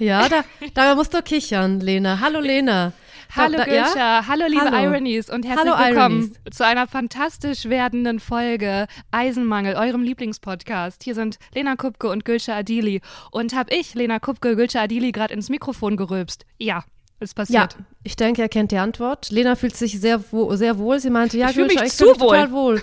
Ja, 0.00 0.28
da, 0.28 0.42
da 0.74 0.94
musst 0.96 1.14
du 1.14 1.22
kichern, 1.22 1.78
Lena. 1.78 2.18
Hallo, 2.18 2.40
Lena. 2.40 2.92
Hallo 3.36 3.58
da, 3.58 3.64
Gülscha, 3.64 3.96
ja? 3.96 4.24
hallo 4.26 4.44
liebe 4.48 4.64
Hallo. 4.70 4.90
Ironies 4.92 5.30
und 5.30 5.44
herzlich 5.46 5.72
Hallo, 5.72 5.78
willkommen 5.88 6.20
Ironies. 6.22 6.56
zu 6.56 6.64
einer 6.66 6.88
fantastisch 6.88 7.66
werdenden 7.68 8.18
Folge 8.18 8.86
Eisenmangel, 9.12 9.76
eurem 9.76 10.02
Lieblingspodcast. 10.02 11.04
Hier 11.04 11.14
sind 11.14 11.38
Lena 11.54 11.76
Kupke 11.76 12.08
und 12.10 12.24
Gülscha 12.24 12.56
Adili. 12.56 13.02
Und 13.30 13.54
hab 13.54 13.72
ich, 13.72 13.94
Lena 13.94 14.18
Kupke, 14.18 14.56
Gülscha 14.56 14.80
Adili, 14.82 15.12
gerade 15.12 15.32
ins 15.32 15.48
Mikrofon 15.48 15.96
gerülpst? 15.96 16.44
Ja, 16.58 16.82
ist 17.20 17.36
Ja, 17.38 17.42
passiert. 17.62 17.76
ich 18.02 18.16
denke, 18.16 18.42
er 18.42 18.48
kennt 18.48 18.72
die 18.72 18.78
Antwort. 18.78 19.30
Lena 19.30 19.54
fühlt 19.54 19.76
sich 19.76 20.00
sehr, 20.00 20.20
wo, 20.32 20.56
sehr 20.56 20.76
wohl. 20.78 20.98
Sie 20.98 21.10
meinte, 21.10 21.38
ja, 21.38 21.50
Ich 21.50 21.54
fühl 21.54 21.68
Gülscha, 21.68 21.82
mich 21.84 21.92
ich 21.92 21.96
zu 21.98 22.04
fühl 22.06 22.12
mich 22.14 22.20
total 22.20 22.50
wohl. 22.50 22.82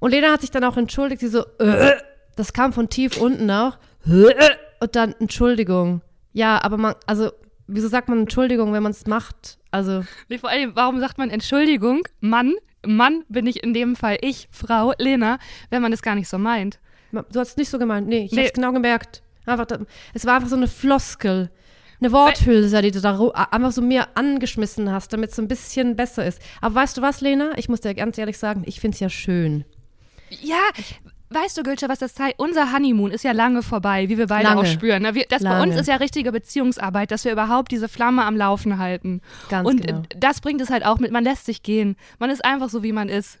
Und 0.00 0.10
Lena 0.10 0.32
hat 0.32 0.42
sich 0.42 0.50
dann 0.50 0.64
auch 0.64 0.76
entschuldigt. 0.76 1.20
Sie 1.22 1.28
so, 1.28 1.44
äh, 1.60 1.92
das 2.36 2.52
kam 2.52 2.74
von 2.74 2.90
tief 2.90 3.16
unten 3.18 3.50
auch. 3.50 3.78
Äh, 4.06 4.34
Und 4.80 4.96
dann 4.96 5.14
Entschuldigung. 5.18 6.02
Ja, 6.32 6.62
aber 6.62 6.76
man, 6.78 6.94
also, 7.06 7.30
wieso 7.66 7.88
sagt 7.88 8.08
man 8.08 8.20
Entschuldigung, 8.20 8.72
wenn 8.72 8.82
man 8.82 8.92
es 8.92 9.06
macht? 9.06 9.58
Also, 9.70 10.04
Nee, 10.28 10.38
vor 10.38 10.50
allem, 10.50 10.72
warum 10.74 11.00
sagt 11.00 11.18
man 11.18 11.30
Entschuldigung, 11.30 12.02
Mann? 12.20 12.54
Mann 12.84 13.24
bin 13.28 13.46
ich 13.46 13.62
in 13.62 13.74
dem 13.74 13.94
Fall 13.96 14.18
ich, 14.22 14.48
Frau, 14.50 14.92
Lena, 14.98 15.38
wenn 15.70 15.82
man 15.82 15.92
es 15.92 16.02
gar 16.02 16.14
nicht 16.14 16.28
so 16.28 16.38
meint. 16.38 16.80
du 17.12 17.20
hast 17.40 17.50
es 17.50 17.56
nicht 17.56 17.68
so 17.70 17.78
gemeint. 17.78 18.08
Nee, 18.08 18.24
ich 18.24 18.32
Nee. 18.32 18.42
hab's 18.44 18.52
genau 18.54 18.72
gemerkt. 18.72 19.22
Einfach, 19.46 19.66
es 20.14 20.24
war 20.26 20.36
einfach 20.36 20.48
so 20.48 20.56
eine 20.56 20.68
Floskel. 20.68 21.50
Eine 22.00 22.10
Worthülse, 22.12 22.82
die 22.82 22.90
du 22.90 23.00
da 23.00 23.16
einfach 23.50 23.70
so 23.70 23.80
mir 23.80 24.08
angeschmissen 24.16 24.90
hast, 24.90 25.12
damit 25.12 25.30
es 25.30 25.36
so 25.36 25.42
ein 25.42 25.46
bisschen 25.48 25.94
besser 25.94 26.26
ist. 26.26 26.42
Aber 26.60 26.74
weißt 26.74 26.96
du 26.96 27.02
was, 27.02 27.20
Lena? 27.20 27.52
Ich 27.56 27.68
muss 27.68 27.80
dir 27.80 27.94
ganz 27.94 28.18
ehrlich 28.18 28.38
sagen, 28.38 28.62
ich 28.66 28.80
find's 28.80 28.98
ja 28.98 29.08
schön. 29.08 29.64
Ja, 30.30 30.58
weißt 31.34 31.56
du, 31.58 31.62
Gülscha, 31.62 31.88
was 31.88 31.98
das 31.98 32.14
zeigt? 32.14 32.38
Unser 32.38 32.72
Honeymoon 32.72 33.10
ist 33.10 33.24
ja 33.24 33.32
lange 33.32 33.62
vorbei, 33.62 34.08
wie 34.08 34.18
wir 34.18 34.26
beide 34.26 34.48
Lange. 34.48 34.60
auch 34.60 34.66
spüren. 34.66 35.02
ne? 35.02 35.14
Wir, 35.14 35.24
das 35.28 35.42
bei 35.42 35.50
Lange. 35.50 35.70
uns 35.72 35.80
ist 35.80 35.86
ja 35.88 35.96
richtige 35.96 36.32
Beziehungsarbeit, 36.32 37.10
dass 37.10 37.24
wir 37.24 37.32
überhaupt 37.32 37.70
diese 37.72 37.88
Flamme 37.88 38.24
am 38.24 38.36
Laufen 38.36 38.78
halten. 38.78 39.20
Ganz 39.48 39.68
Und 39.68 39.86
genau. 39.86 40.00
äh, 40.00 40.02
das 40.18 40.40
bringt 40.40 40.60
es 40.60 40.70
halt 40.70 40.84
auch 40.84 40.98
mit, 40.98 41.10
man 41.12 41.24
lässt 41.24 41.46
sich 41.46 41.62
gehen. 41.62 41.96
Man 42.18 42.30
ist 42.30 42.44
einfach 42.44 42.68
so, 42.68 42.82
wie 42.82 42.92
man 42.92 43.08
ist. 43.08 43.38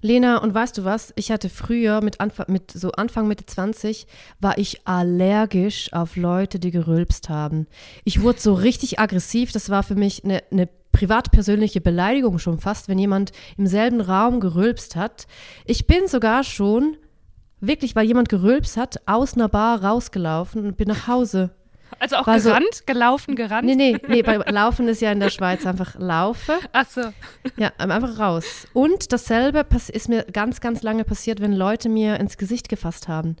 Lena, 0.00 0.36
und 0.36 0.52
weißt 0.52 0.76
du 0.76 0.84
was? 0.84 1.14
Ich 1.16 1.32
hatte 1.32 1.48
früher 1.48 2.02
mit, 2.02 2.20
Anfang, 2.20 2.44
mit 2.50 2.70
so 2.70 2.92
Anfang 2.92 3.26
Mitte 3.26 3.46
20 3.46 4.06
war 4.38 4.58
ich 4.58 4.86
allergisch 4.86 5.90
auf 5.94 6.16
Leute, 6.16 6.58
die 6.58 6.70
gerülpst 6.70 7.30
haben. 7.30 7.66
Ich 8.04 8.20
wurde 8.20 8.38
so 8.38 8.52
richtig 8.52 8.98
aggressiv. 8.98 9.52
Das 9.52 9.70
war 9.70 9.82
für 9.82 9.94
mich 9.94 10.22
eine, 10.22 10.42
eine 10.50 10.68
privat-persönliche 10.94 11.82
Beleidigung 11.82 12.38
schon 12.38 12.58
fast, 12.58 12.88
wenn 12.88 12.98
jemand 12.98 13.32
im 13.58 13.66
selben 13.66 14.00
Raum 14.00 14.40
gerülpst 14.40 14.96
hat. 14.96 15.26
Ich 15.66 15.86
bin 15.86 16.08
sogar 16.08 16.42
schon 16.44 16.96
wirklich, 17.60 17.94
weil 17.94 18.06
jemand 18.06 18.28
gerülpst 18.30 18.76
hat, 18.78 18.96
aus 19.06 19.34
einer 19.34 19.48
Bar 19.50 19.84
rausgelaufen 19.84 20.64
und 20.64 20.76
bin 20.78 20.88
nach 20.88 21.06
Hause. 21.06 21.50
Also 22.00 22.16
auch 22.16 22.26
War 22.26 22.40
so- 22.40 22.48
gerannt, 22.48 22.86
gelaufen, 22.86 23.36
gerannt. 23.36 23.66
Nee, 23.66 23.74
nee, 23.76 23.96
nee, 24.08 24.22
bei 24.22 24.36
Laufen 24.50 24.88
ist 24.88 25.00
ja 25.00 25.12
in 25.12 25.20
der 25.20 25.30
Schweiz 25.30 25.64
einfach 25.64 25.94
Laufe. 25.98 26.54
Ach 26.72 26.88
so. 26.88 27.02
Ja, 27.56 27.70
einfach 27.78 28.18
raus. 28.18 28.66
Und 28.72 29.12
dasselbe 29.12 29.64
ist 29.92 30.08
mir 30.08 30.24
ganz, 30.24 30.60
ganz 30.60 30.82
lange 30.82 31.04
passiert, 31.04 31.40
wenn 31.40 31.52
Leute 31.52 31.88
mir 31.88 32.18
ins 32.18 32.36
Gesicht 32.36 32.68
gefasst 32.68 33.06
haben. 33.06 33.36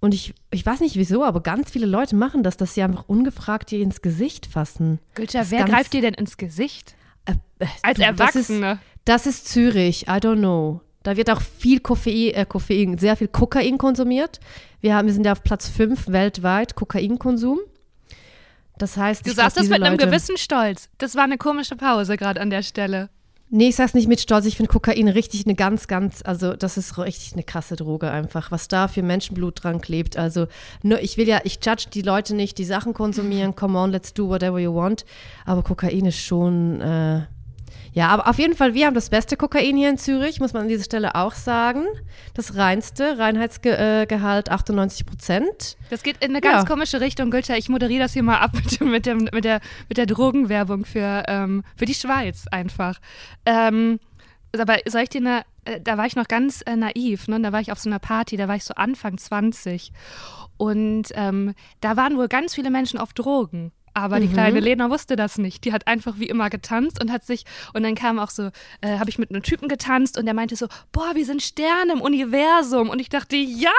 Und 0.00 0.12
ich, 0.14 0.34
ich 0.50 0.64
weiß 0.64 0.80
nicht 0.80 0.96
wieso, 0.96 1.24
aber 1.24 1.42
ganz 1.42 1.70
viele 1.70 1.86
Leute 1.86 2.16
machen 2.16 2.42
das, 2.42 2.56
dass 2.56 2.74
sie 2.74 2.82
einfach 2.82 3.04
ungefragt 3.08 3.70
dir 3.70 3.80
ins 3.80 4.02
Gesicht 4.02 4.46
fassen. 4.46 4.98
Ist 5.18 5.50
wer 5.50 5.64
greift 5.64 5.92
dir 5.92 6.02
denn 6.02 6.14
ins 6.14 6.36
Gesicht? 6.36 6.94
Äh, 7.24 7.32
äh, 7.58 7.66
Als 7.82 7.98
du, 7.98 8.04
Erwachsene. 8.04 8.78
Das 9.04 9.26
ist, 9.26 9.34
das 9.34 9.44
ist 9.44 9.48
Zürich, 9.48 10.02
I 10.06 10.12
don't 10.20 10.38
know. 10.38 10.80
Da 11.02 11.16
wird 11.16 11.30
auch 11.30 11.40
viel 11.40 11.80
Koffein, 11.80 12.34
äh, 12.34 12.44
Koffein, 12.46 12.98
sehr 12.98 13.16
viel 13.16 13.28
Kokain 13.28 13.78
konsumiert. 13.78 14.40
Wir, 14.80 14.94
haben, 14.94 15.06
wir 15.06 15.14
sind 15.14 15.24
ja 15.24 15.32
auf 15.32 15.42
Platz 15.42 15.68
5 15.68 16.08
weltweit 16.08 16.74
Kokainkonsum. 16.74 17.60
Das 18.78 18.96
heißt, 18.96 19.26
Du 19.26 19.32
sagst 19.32 19.56
das 19.56 19.68
mit 19.68 19.82
einem 19.82 19.94
Leute- 19.94 20.06
gewissen 20.06 20.36
Stolz. 20.36 20.90
Das 20.98 21.14
war 21.14 21.24
eine 21.24 21.38
komische 21.38 21.76
Pause 21.76 22.16
gerade 22.16 22.40
an 22.40 22.50
der 22.50 22.62
Stelle. 22.62 23.08
Nee, 23.48 23.68
ich 23.68 23.76
sag's 23.76 23.94
nicht 23.94 24.08
mit 24.08 24.20
Stolz. 24.20 24.44
Ich 24.44 24.56
finde 24.56 24.72
Kokain 24.72 25.06
richtig 25.06 25.46
eine 25.46 25.54
ganz, 25.54 25.86
ganz, 25.86 26.20
also 26.24 26.54
das 26.54 26.76
ist 26.76 26.98
richtig 26.98 27.34
eine 27.34 27.44
krasse 27.44 27.76
Droge 27.76 28.10
einfach, 28.10 28.50
was 28.50 28.66
da 28.66 28.88
für 28.88 29.02
Menschenblut 29.02 29.62
dran 29.62 29.80
klebt. 29.80 30.16
Also 30.16 30.48
nur, 30.82 31.00
ich 31.00 31.16
will 31.16 31.28
ja, 31.28 31.40
ich 31.44 31.60
judge 31.64 31.86
die 31.92 32.02
Leute 32.02 32.34
nicht, 32.34 32.58
die 32.58 32.64
Sachen 32.64 32.92
konsumieren. 32.92 33.54
Come 33.54 33.78
on, 33.78 33.92
let's 33.92 34.12
do 34.12 34.28
whatever 34.28 34.58
you 34.58 34.74
want. 34.74 35.04
Aber 35.44 35.62
Kokain 35.62 36.06
ist 36.06 36.18
schon, 36.18 36.80
äh, 36.80 37.26
ja, 37.96 38.08
aber 38.08 38.28
auf 38.28 38.38
jeden 38.38 38.54
Fall, 38.54 38.74
wir 38.74 38.84
haben 38.86 38.94
das 38.94 39.08
beste 39.08 39.38
Kokain 39.38 39.74
hier 39.74 39.88
in 39.88 39.96
Zürich, 39.96 40.38
muss 40.38 40.52
man 40.52 40.62
an 40.64 40.68
dieser 40.68 40.84
Stelle 40.84 41.14
auch 41.14 41.32
sagen. 41.32 41.86
Das 42.34 42.54
reinste, 42.56 43.16
Reinheitsgehalt 43.18 44.50
98 44.50 45.06
Prozent. 45.06 45.78
Das 45.88 46.02
geht 46.02 46.22
in 46.22 46.30
eine 46.32 46.42
ganz 46.42 46.62
Ja. 46.62 46.64
komische 46.68 47.00
Richtung, 47.00 47.30
Gülscha. 47.30 47.54
Ich 47.56 47.70
moderiere 47.70 48.00
das 48.02 48.12
hier 48.12 48.22
mal 48.22 48.38
ab 48.38 48.52
mit, 48.54 48.80
mit, 48.82 49.06
dem, 49.06 49.28
mit, 49.32 49.44
der, 49.46 49.60
mit 49.88 49.96
der 49.96 50.04
Drogenwerbung 50.04 50.84
für, 50.84 51.22
ähm, 51.26 51.62
für 51.74 51.86
die 51.86 51.94
Schweiz 51.94 52.44
einfach. 52.50 52.98
Ähm, 53.46 53.98
aber 54.58 54.76
soll 54.86 55.02
ich 55.02 55.08
dir 55.08 55.22
eine, 55.22 55.42
äh, 55.64 55.80
da 55.80 55.96
war 55.96 56.04
ich 56.06 56.16
noch 56.16 56.28
ganz 56.28 56.62
äh, 56.66 56.76
naiv, 56.76 57.28
ne? 57.28 57.40
Da 57.40 57.52
war 57.52 57.60
ich 57.62 57.72
auf 57.72 57.78
so 57.78 57.88
einer 57.88 57.98
Party, 57.98 58.36
da 58.36 58.46
war 58.46 58.56
ich 58.56 58.64
so 58.64 58.74
Anfang 58.74 59.16
20. 59.16 59.90
Und 60.58 61.04
ähm, 61.14 61.54
da 61.80 61.96
waren 61.96 62.16
wohl 62.16 62.28
ganz 62.28 62.54
viele 62.54 62.70
Menschen 62.70 62.98
auf 62.98 63.12
Drogen. 63.12 63.72
Aber 63.96 64.20
die 64.20 64.28
kleine 64.28 64.60
Lena 64.60 64.90
wusste 64.90 65.16
das 65.16 65.38
nicht. 65.38 65.64
Die 65.64 65.72
hat 65.72 65.86
einfach 65.86 66.16
wie 66.18 66.26
immer 66.26 66.50
getanzt 66.50 67.00
und 67.00 67.10
hat 67.10 67.24
sich, 67.24 67.46
und 67.72 67.82
dann 67.82 67.94
kam 67.94 68.18
auch 68.18 68.28
so, 68.28 68.50
äh, 68.82 68.98
habe 68.98 69.08
ich 69.08 69.16
mit 69.16 69.30
einem 69.30 69.42
Typen 69.42 69.68
getanzt 69.68 70.18
und 70.18 70.26
der 70.26 70.34
meinte 70.34 70.54
so, 70.54 70.66
boah, 70.92 71.14
wir 71.14 71.24
sind 71.24 71.42
Sterne 71.42 71.94
im 71.94 72.02
Universum. 72.02 72.90
Und 72.90 72.98
ich 72.98 73.08
dachte, 73.08 73.36
ja, 73.36 73.70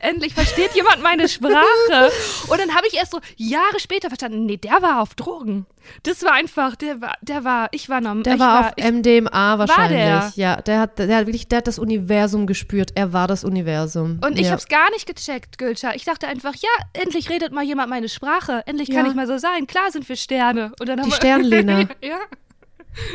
endlich 0.00 0.34
versteht 0.34 0.74
jemand 0.74 1.04
meine 1.04 1.28
Sprache. 1.28 1.62
Und 2.48 2.58
dann 2.58 2.74
habe 2.74 2.88
ich 2.88 2.94
erst 2.94 3.12
so 3.12 3.20
Jahre 3.36 3.78
später 3.78 4.08
verstanden, 4.08 4.44
nee, 4.44 4.56
der 4.56 4.82
war 4.82 5.00
auf 5.00 5.14
Drogen. 5.14 5.66
Das 6.02 6.22
war 6.24 6.32
einfach, 6.32 6.76
der 6.76 7.00
war, 7.00 7.14
der 7.22 7.44
war, 7.44 7.68
ich 7.72 7.88
war 7.88 8.00
normal. 8.00 8.22
Der 8.22 8.34
ich 8.34 8.40
war 8.40 8.60
auf 8.60 8.72
ich, 8.76 8.84
MDMA 8.84 9.58
wahrscheinlich. 9.58 9.98
der? 9.98 10.32
Ja, 10.36 10.56
der 10.60 10.80
hat, 10.80 10.98
der 10.98 11.16
hat 11.16 11.26
wirklich, 11.26 11.48
der 11.48 11.58
hat 11.58 11.66
das 11.66 11.78
Universum 11.78 12.46
gespürt. 12.46 12.92
Er 12.94 13.12
war 13.12 13.26
das 13.28 13.44
Universum. 13.44 14.20
Und 14.24 14.38
ich 14.38 14.46
ja. 14.46 14.52
habe 14.52 14.60
es 14.60 14.68
gar 14.68 14.90
nicht 14.90 15.06
gecheckt, 15.06 15.58
Gülscha. 15.58 15.92
Ich 15.94 16.04
dachte 16.04 16.28
einfach, 16.28 16.54
ja, 16.54 16.68
endlich 16.92 17.30
redet 17.30 17.52
mal 17.52 17.64
jemand 17.64 17.90
meine 17.90 18.08
Sprache. 18.08 18.62
Endlich 18.66 18.90
kann 18.90 19.04
Ja. 19.04 19.10
ich 19.10 19.16
mal 19.16 19.26
so 19.26 19.38
sein. 19.38 19.66
Klar 19.66 19.90
sind 19.90 20.08
wir 20.08 20.16
Sterne. 20.16 20.72
Und 20.80 20.88
dann 20.88 21.02
Die 21.02 21.10
Sternlena. 21.10 21.80
ja. 22.02 22.18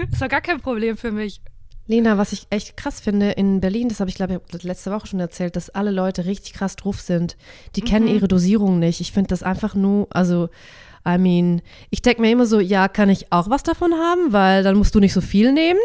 Das 0.10 0.22
war 0.22 0.30
gar 0.30 0.42
kein 0.42 0.62
Problem 0.62 0.98
für 0.98 1.12
mich. 1.12 1.42
Lena, 1.88 2.18
was 2.18 2.32
ich 2.32 2.48
echt 2.50 2.78
krass 2.78 3.00
finde, 3.00 3.32
in 3.32 3.62
Berlin, 3.62 3.90
das 3.90 4.00
habe 4.00 4.10
ich 4.10 4.16
glaube 4.16 4.42
ich 4.56 4.64
letzte 4.64 4.92
Woche 4.92 5.06
schon 5.06 5.20
erzählt, 5.20 5.56
dass 5.56 5.70
alle 5.70 5.92
Leute 5.92 6.26
richtig 6.26 6.54
krass 6.54 6.76
drauf 6.76 7.00
sind. 7.00 7.38
Die 7.76 7.82
kennen 7.82 8.08
ihre 8.08 8.28
Dosierung 8.28 8.80
nicht. 8.80 9.02
Ich 9.02 9.12
finde 9.12 9.28
das 9.28 9.44
einfach 9.44 9.76
nur, 9.76 10.08
also, 10.10 10.50
I 11.08 11.18
mean, 11.18 11.62
ich 11.90 12.02
denke 12.02 12.22
mir 12.22 12.32
immer 12.32 12.46
so, 12.46 12.60
ja, 12.60 12.88
kann 12.88 13.10
ich 13.10 13.32
auch 13.32 13.50
was 13.50 13.64
davon 13.64 13.94
haben, 13.94 14.34
weil 14.34 14.64
dann 14.64 14.76
musst 14.76 14.96
du 14.96 15.00
nicht 15.00 15.14
so 15.14 15.22
viel 15.22 15.52
nehmen, 15.52 15.80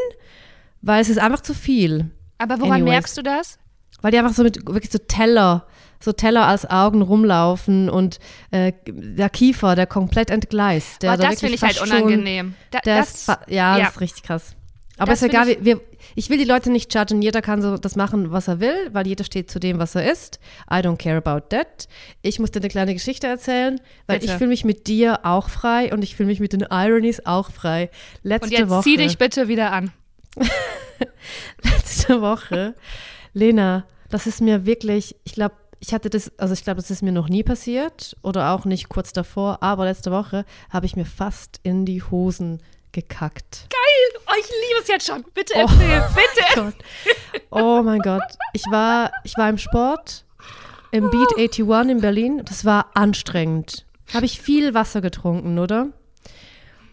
weil 0.82 1.02
es 1.02 1.08
ist 1.08 1.18
einfach 1.18 1.40
zu 1.40 1.54
viel. 1.54 2.10
Aber 2.38 2.58
woran 2.58 2.80
Anyways. 2.80 2.90
merkst 2.90 3.18
du 3.18 3.22
das? 3.22 3.58
Weil 4.00 4.12
die 4.12 4.18
einfach 4.18 4.32
so 4.32 4.42
mit 4.42 4.66
wirklich 4.66 4.90
so 4.90 4.98
Teller, 4.98 5.66
so 6.02 6.12
Teller 6.12 6.46
als 6.46 6.68
Augen 6.68 7.02
rumlaufen 7.02 7.90
und 7.90 8.18
äh, 8.50 8.72
der 8.86 9.28
Kiefer, 9.28 9.74
der 9.74 9.86
komplett 9.86 10.30
entgleist. 10.30 11.02
Der 11.02 11.18
da 11.18 11.28
das 11.28 11.40
finde 11.40 11.56
ich 11.56 11.62
halt 11.62 11.82
unangenehm. 11.82 12.54
Da, 12.70 12.78
das, 12.82 13.14
ist, 13.14 13.28
ja, 13.28 13.76
ja. 13.76 13.78
das 13.78 13.90
ist 13.90 14.00
richtig 14.00 14.22
krass. 14.22 14.56
Aber 15.00 15.12
Das 15.12 15.22
ist 15.22 15.28
egal, 15.28 15.46
wir, 15.46 15.64
wir, 15.64 15.80
ich 16.14 16.28
will 16.28 16.36
die 16.36 16.44
Leute 16.44 16.70
nicht 16.70 16.94
judgen. 16.94 17.22
Jeder 17.22 17.40
kann 17.40 17.62
so 17.62 17.78
das 17.78 17.96
machen, 17.96 18.32
was 18.32 18.48
er 18.48 18.60
will, 18.60 18.90
weil 18.92 19.06
jeder 19.06 19.24
steht 19.24 19.50
zu 19.50 19.58
dem, 19.58 19.78
was 19.78 19.94
er 19.94 20.10
ist. 20.10 20.38
I 20.70 20.76
don't 20.76 20.98
care 20.98 21.16
about 21.16 21.46
that. 21.48 21.88
Ich 22.20 22.38
muss 22.38 22.50
dir 22.50 22.60
eine 22.60 22.68
kleine 22.68 22.92
Geschichte 22.92 23.26
erzählen, 23.26 23.80
weil 24.06 24.18
Bitte. 24.18 24.32
ich 24.32 24.38
fühle 24.38 24.50
mich 24.50 24.66
mit 24.66 24.88
dir 24.88 25.20
auch 25.22 25.48
frei 25.48 25.90
und 25.94 26.02
ich 26.02 26.16
fühle 26.16 26.26
mich 26.26 26.38
mit 26.38 26.52
den 26.52 26.66
Ironies 26.70 27.24
auch 27.24 27.50
frei. 27.50 27.88
Letzte 28.22 28.48
und 28.48 28.52
jetzt 28.52 28.68
Woche, 28.68 28.82
zieh 28.82 28.98
dich 28.98 29.16
bitte 29.16 29.48
wieder 29.48 29.72
an. 29.72 29.90
letzte 31.62 32.20
Woche, 32.20 32.74
Lena, 33.32 33.86
das 34.10 34.26
ist 34.26 34.42
mir 34.42 34.66
wirklich, 34.66 35.16
ich 35.24 35.32
glaube, 35.32 35.54
ich 35.80 35.94
hatte 35.94 36.10
das, 36.10 36.30
also 36.38 36.52
ich 36.52 36.62
glaube, 36.62 36.82
das 36.82 36.90
ist 36.90 37.02
mir 37.02 37.12
noch 37.12 37.30
nie 37.30 37.42
passiert 37.42 38.18
oder 38.22 38.50
auch 38.50 38.66
nicht 38.66 38.90
kurz 38.90 39.14
davor, 39.14 39.62
aber 39.62 39.86
letzte 39.86 40.10
Woche 40.10 40.44
habe 40.68 40.84
ich 40.84 40.94
mir 40.94 41.06
fast 41.06 41.58
in 41.62 41.86
die 41.86 42.02
Hosen 42.02 42.60
gekackt. 42.92 43.66
Oh, 44.26 44.32
ich 44.38 44.46
liebe 44.48 44.80
es 44.82 44.88
jetzt 44.88 45.06
schon. 45.06 45.24
Bitte 45.34 45.54
Oh. 45.56 45.60
erzähl, 45.60 46.02
bitte. 46.14 46.54
Gott. 46.54 46.74
Oh 47.50 47.82
mein 47.82 48.00
Gott. 48.00 48.22
Ich 48.52 48.64
war, 48.70 49.10
ich 49.24 49.36
war 49.36 49.48
im 49.48 49.58
Sport, 49.58 50.24
im 50.92 51.10
Beat 51.10 51.36
81 51.36 51.58
in 51.90 52.00
Berlin. 52.00 52.42
Das 52.44 52.64
war 52.64 52.90
anstrengend. 52.94 53.86
Habe 54.14 54.26
ich 54.26 54.40
viel 54.40 54.74
Wasser 54.74 55.00
getrunken, 55.00 55.58
oder? 55.58 55.88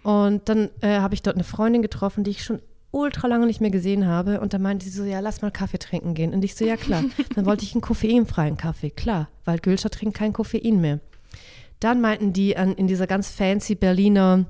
Und 0.03 0.47
dann 0.49 0.69
äh, 0.81 0.99
habe 0.99 1.13
ich 1.15 1.21
dort 1.21 1.35
eine 1.35 1.43
Freundin 1.43 1.81
getroffen, 1.81 2.23
die 2.23 2.31
ich 2.31 2.43
schon 2.43 2.61
ultra 2.91 3.27
lange 3.27 3.45
nicht 3.45 3.59
mehr 3.61 3.71
gesehen 3.71 4.07
habe. 4.07 4.39
Und 4.39 4.53
dann 4.53 4.61
meinte 4.61 4.85
sie 4.85 4.91
so, 4.91 5.03
ja, 5.03 5.19
lass 5.19 5.41
mal 5.41 5.51
Kaffee 5.51 5.79
trinken 5.79 6.13
gehen. 6.13 6.33
Und 6.33 6.43
ich 6.43 6.55
so, 6.55 6.65
ja 6.65 6.77
klar. 6.77 7.03
Dann 7.35 7.45
wollte 7.45 7.63
ich 7.63 7.73
einen 7.73 7.81
koffeinfreien 7.81 8.57
Kaffee, 8.57 8.89
klar, 8.89 9.29
weil 9.45 9.59
Gülscha 9.59 9.89
trinkt 9.89 10.17
kein 10.17 10.33
Koffein 10.33 10.79
mehr. 10.79 10.99
Dann 11.79 12.01
meinten 12.01 12.33
die 12.33 12.57
an, 12.57 12.73
in 12.73 12.87
dieser 12.87 13.05
ganz 13.05 13.29
fancy 13.29 13.75
Berliner 13.75 14.45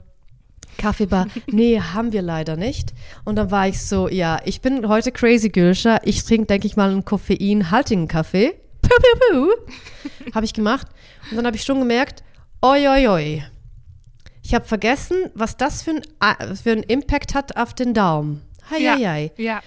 Kaffeebar, 0.77 1.27
nee, 1.47 1.79
haben 1.79 2.11
wir 2.11 2.21
leider 2.21 2.55
nicht. 2.55 2.93
Und 3.25 3.35
dann 3.35 3.49
war 3.51 3.67
ich 3.67 3.81
so, 3.81 4.07
ja, 4.09 4.39
ich 4.45 4.61
bin 4.61 4.87
heute 4.87 5.11
crazy 5.11 5.49
Gülscha. 5.49 5.99
Ich 6.03 6.23
trinke, 6.23 6.45
denke 6.47 6.67
ich 6.67 6.75
mal, 6.75 6.89
einen 6.91 7.03
koffeinhaltigen 7.05 8.07
Kaffee. 8.07 8.53
Puh, 8.81 8.89
puh, 8.89 9.45
puh. 9.47 10.33
Habe 10.35 10.45
ich 10.45 10.53
gemacht. 10.53 10.87
Und 11.31 11.37
dann 11.37 11.45
habe 11.45 11.55
ich 11.57 11.63
schon 11.63 11.79
gemerkt, 11.79 12.23
oi, 12.61 12.87
oi, 12.87 13.07
oi. 13.07 13.43
Ich 14.43 14.53
habe 14.53 14.65
vergessen, 14.65 15.17
was 15.33 15.57
das 15.57 15.81
für, 15.81 15.99
ein, 16.19 16.55
für 16.55 16.71
einen 16.71 16.83
Impact 16.83 17.33
hat 17.35 17.57
auf 17.57 17.73
den 17.73 17.93
Daumen. 17.93 18.41
Hei, 18.69 18.79
Ja. 18.79 18.93
hei, 18.95 19.03
hei. 19.05 19.31
Ja. 19.37 19.61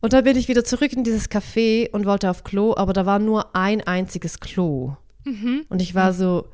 Und 0.00 0.12
dann 0.12 0.24
bin 0.24 0.36
ich 0.36 0.48
wieder 0.48 0.64
zurück 0.64 0.92
in 0.92 1.02
dieses 1.04 1.30
Café 1.30 1.90
und 1.90 2.04
wollte 2.06 2.30
auf 2.30 2.44
Klo, 2.44 2.74
aber 2.76 2.92
da 2.92 3.06
war 3.06 3.18
nur 3.18 3.56
ein 3.56 3.80
einziges 3.86 4.38
Klo. 4.40 4.96
Mhm. 5.24 5.64
Und 5.68 5.80
ich 5.82 5.94
war 5.94 6.12
so, 6.12 6.46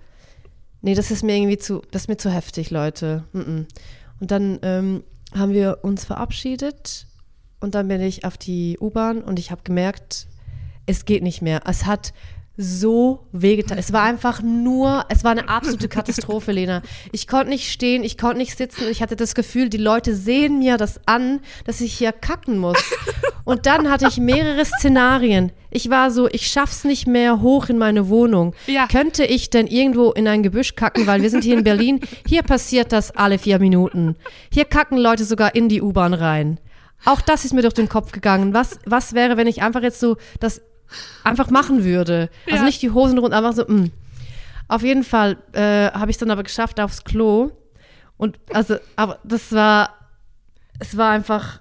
nee, 0.82 0.94
das 0.94 1.10
ist 1.10 1.22
mir 1.22 1.36
irgendwie 1.36 1.58
zu, 1.58 1.82
das 1.90 2.02
ist 2.02 2.08
mir 2.08 2.16
zu 2.16 2.30
heftig, 2.30 2.70
Leute. 2.70 3.24
Und 3.32 3.66
dann 4.20 4.58
ähm, 4.62 5.04
haben 5.34 5.52
wir 5.52 5.78
uns 5.82 6.04
verabschiedet 6.04 7.06
und 7.60 7.74
dann 7.74 7.88
bin 7.88 8.00
ich 8.00 8.24
auf 8.24 8.36
die 8.36 8.78
U-Bahn 8.80 9.22
und 9.22 9.38
ich 9.38 9.50
habe 9.50 9.62
gemerkt, 9.62 10.26
es 10.86 11.04
geht 11.04 11.22
nicht 11.22 11.42
mehr. 11.42 11.62
Es 11.66 11.86
hat 11.86 12.12
so 12.60 13.26
wehgetan. 13.32 13.78
Es 13.78 13.92
war 13.92 14.02
einfach 14.02 14.42
nur, 14.42 15.06
es 15.08 15.24
war 15.24 15.30
eine 15.30 15.48
absolute 15.48 15.88
Katastrophe, 15.88 16.52
Lena. 16.52 16.82
Ich 17.10 17.26
konnte 17.26 17.48
nicht 17.48 17.72
stehen, 17.72 18.04
ich 18.04 18.18
konnte 18.18 18.36
nicht 18.36 18.56
sitzen. 18.56 18.84
Ich 18.90 19.00
hatte 19.00 19.16
das 19.16 19.34
Gefühl, 19.34 19.70
die 19.70 19.78
Leute 19.78 20.14
sehen 20.14 20.58
mir 20.58 20.76
das 20.76 21.00
an, 21.06 21.40
dass 21.64 21.80
ich 21.80 21.94
hier 21.94 22.12
kacken 22.12 22.58
muss. 22.58 22.78
Und 23.44 23.64
dann 23.64 23.90
hatte 23.90 24.06
ich 24.08 24.18
mehrere 24.18 24.64
Szenarien. 24.64 25.52
Ich 25.70 25.88
war 25.88 26.10
so, 26.10 26.28
ich 26.28 26.46
schaff's 26.48 26.84
nicht 26.84 27.06
mehr 27.06 27.40
hoch 27.40 27.68
in 27.70 27.78
meine 27.78 28.08
Wohnung. 28.08 28.54
Ja. 28.66 28.86
Könnte 28.88 29.24
ich 29.24 29.48
denn 29.48 29.66
irgendwo 29.66 30.10
in 30.10 30.28
ein 30.28 30.42
Gebüsch 30.42 30.74
kacken, 30.74 31.06
weil 31.06 31.22
wir 31.22 31.30
sind 31.30 31.44
hier 31.44 31.56
in 31.56 31.64
Berlin. 31.64 32.00
Hier 32.28 32.42
passiert 32.42 32.92
das 32.92 33.10
alle 33.12 33.38
vier 33.38 33.58
Minuten. 33.58 34.16
Hier 34.52 34.66
kacken 34.66 34.98
Leute 34.98 35.24
sogar 35.24 35.54
in 35.54 35.68
die 35.68 35.80
U-Bahn 35.80 36.12
rein. 36.12 36.60
Auch 37.06 37.22
das 37.22 37.46
ist 37.46 37.54
mir 37.54 37.62
durch 37.62 37.74
den 37.74 37.88
Kopf 37.88 38.12
gegangen. 38.12 38.52
Was, 38.52 38.78
was 38.84 39.14
wäre, 39.14 39.36
wenn 39.36 39.46
ich 39.46 39.62
einfach 39.62 39.82
jetzt 39.82 40.00
so 40.00 40.16
das 40.38 40.60
einfach 41.24 41.50
machen 41.50 41.84
würde? 41.84 42.30
Also 42.46 42.58
Ja. 42.58 42.62
nicht 42.64 42.82
die 42.82 42.90
Hosen 42.90 43.18
runter, 43.18 43.36
einfach 43.38 43.52
so, 43.54 43.64
mh. 43.66 43.88
Auf 44.68 44.82
jeden 44.82 45.02
Fall 45.04 45.36
äh, 45.52 45.90
habe 45.90 46.10
ich 46.10 46.14
es 46.14 46.18
dann 46.18 46.30
aber 46.30 46.42
geschafft 46.44 46.78
aufs 46.80 47.02
Klo. 47.04 47.50
Und 48.16 48.38
also, 48.52 48.76
aber 48.96 49.18
das 49.24 49.50
war, 49.52 49.94
es 50.78 50.96
war 50.96 51.10
einfach, 51.10 51.60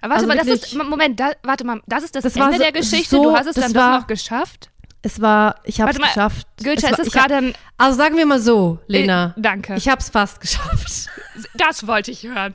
Aber 0.00 0.14
warte 0.14 0.14
Also 0.14 0.26
mal, 0.26 0.36
das 0.36 0.46
ist, 0.48 0.74
Moment, 0.74 1.18
da, 1.18 1.32
warte 1.44 1.64
mal, 1.64 1.80
das 1.86 2.02
ist 2.04 2.14
das, 2.14 2.24
Das 2.24 2.36
Ende 2.36 2.52
so- 2.56 2.58
der 2.62 2.72
Geschichte. 2.72 3.16
so- 3.16 3.22
du 3.22 3.32
hast 3.36 3.46
es 3.46 3.54
dann 3.54 3.74
war- 3.74 3.92
doch 3.92 4.00
noch 4.00 4.06
geschafft. 4.06 4.70
es 5.02 5.20
war, 5.20 5.56
ich 5.64 5.80
habe 5.80 5.92
es 5.92 5.98
geschafft. 5.98 6.46
Gülscha, 6.62 6.88
Es 6.90 6.98
ist 6.98 7.14
war- 7.14 7.22
gerade 7.22 7.36
ein. 7.36 7.54
Also 7.78 7.96
sagen 7.96 8.16
wir 8.16 8.26
mal 8.26 8.38
so, 8.40 8.80
Lena. 8.86 9.34
Äh, 9.36 9.40
danke. 9.40 9.74
Ich 9.76 9.88
habe 9.88 10.00
es 10.00 10.10
fast 10.10 10.40
geschafft. 10.40 11.08
Das 11.54 11.86
wollte 11.86 12.10
ich 12.10 12.22
hören. 12.24 12.54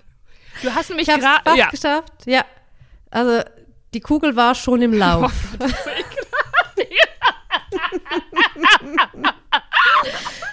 Du 0.62 0.74
hast 0.76 0.94
mich 0.94 1.08
gerade. 1.08 1.42
fast 1.44 1.58
Ja. 1.58 1.70
geschafft. 1.70 2.14
Ja. 2.26 2.44
Also 3.12 3.42
die 3.94 4.00
Kugel 4.02 4.36
war 4.36 4.56
schon 4.56 4.82
im 4.82 4.94
Lauf. 4.94 5.32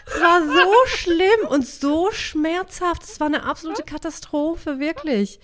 es 0.06 0.20
war 0.20 0.42
so 0.42 0.72
schlimm 0.86 1.48
und 1.48 1.66
so 1.66 2.10
schmerzhaft. 2.12 3.02
Es 3.02 3.20
war 3.20 3.26
eine 3.26 3.44
absolute 3.44 3.82
Katastrophe, 3.82 4.78
wirklich. 4.78 5.38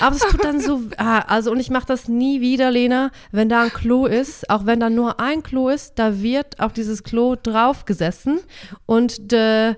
Aber 0.00 0.16
es 0.16 0.22
tut 0.22 0.44
dann 0.44 0.60
so. 0.60 0.82
Ah, 0.96 1.20
also, 1.20 1.50
und 1.52 1.60
ich 1.60 1.70
mache 1.70 1.86
das 1.86 2.08
nie 2.08 2.40
wieder, 2.40 2.70
Lena. 2.70 3.10
Wenn 3.30 3.48
da 3.48 3.62
ein 3.62 3.72
Klo 3.72 4.06
ist, 4.06 4.50
auch 4.50 4.66
wenn 4.66 4.80
da 4.80 4.90
nur 4.90 5.20
ein 5.20 5.42
Klo 5.42 5.68
ist, 5.68 5.94
da 5.96 6.20
wird 6.20 6.58
auf 6.60 6.72
dieses 6.72 7.02
Klo 7.04 7.36
draufgesessen 7.36 8.40
und 8.86 9.30
der 9.32 9.76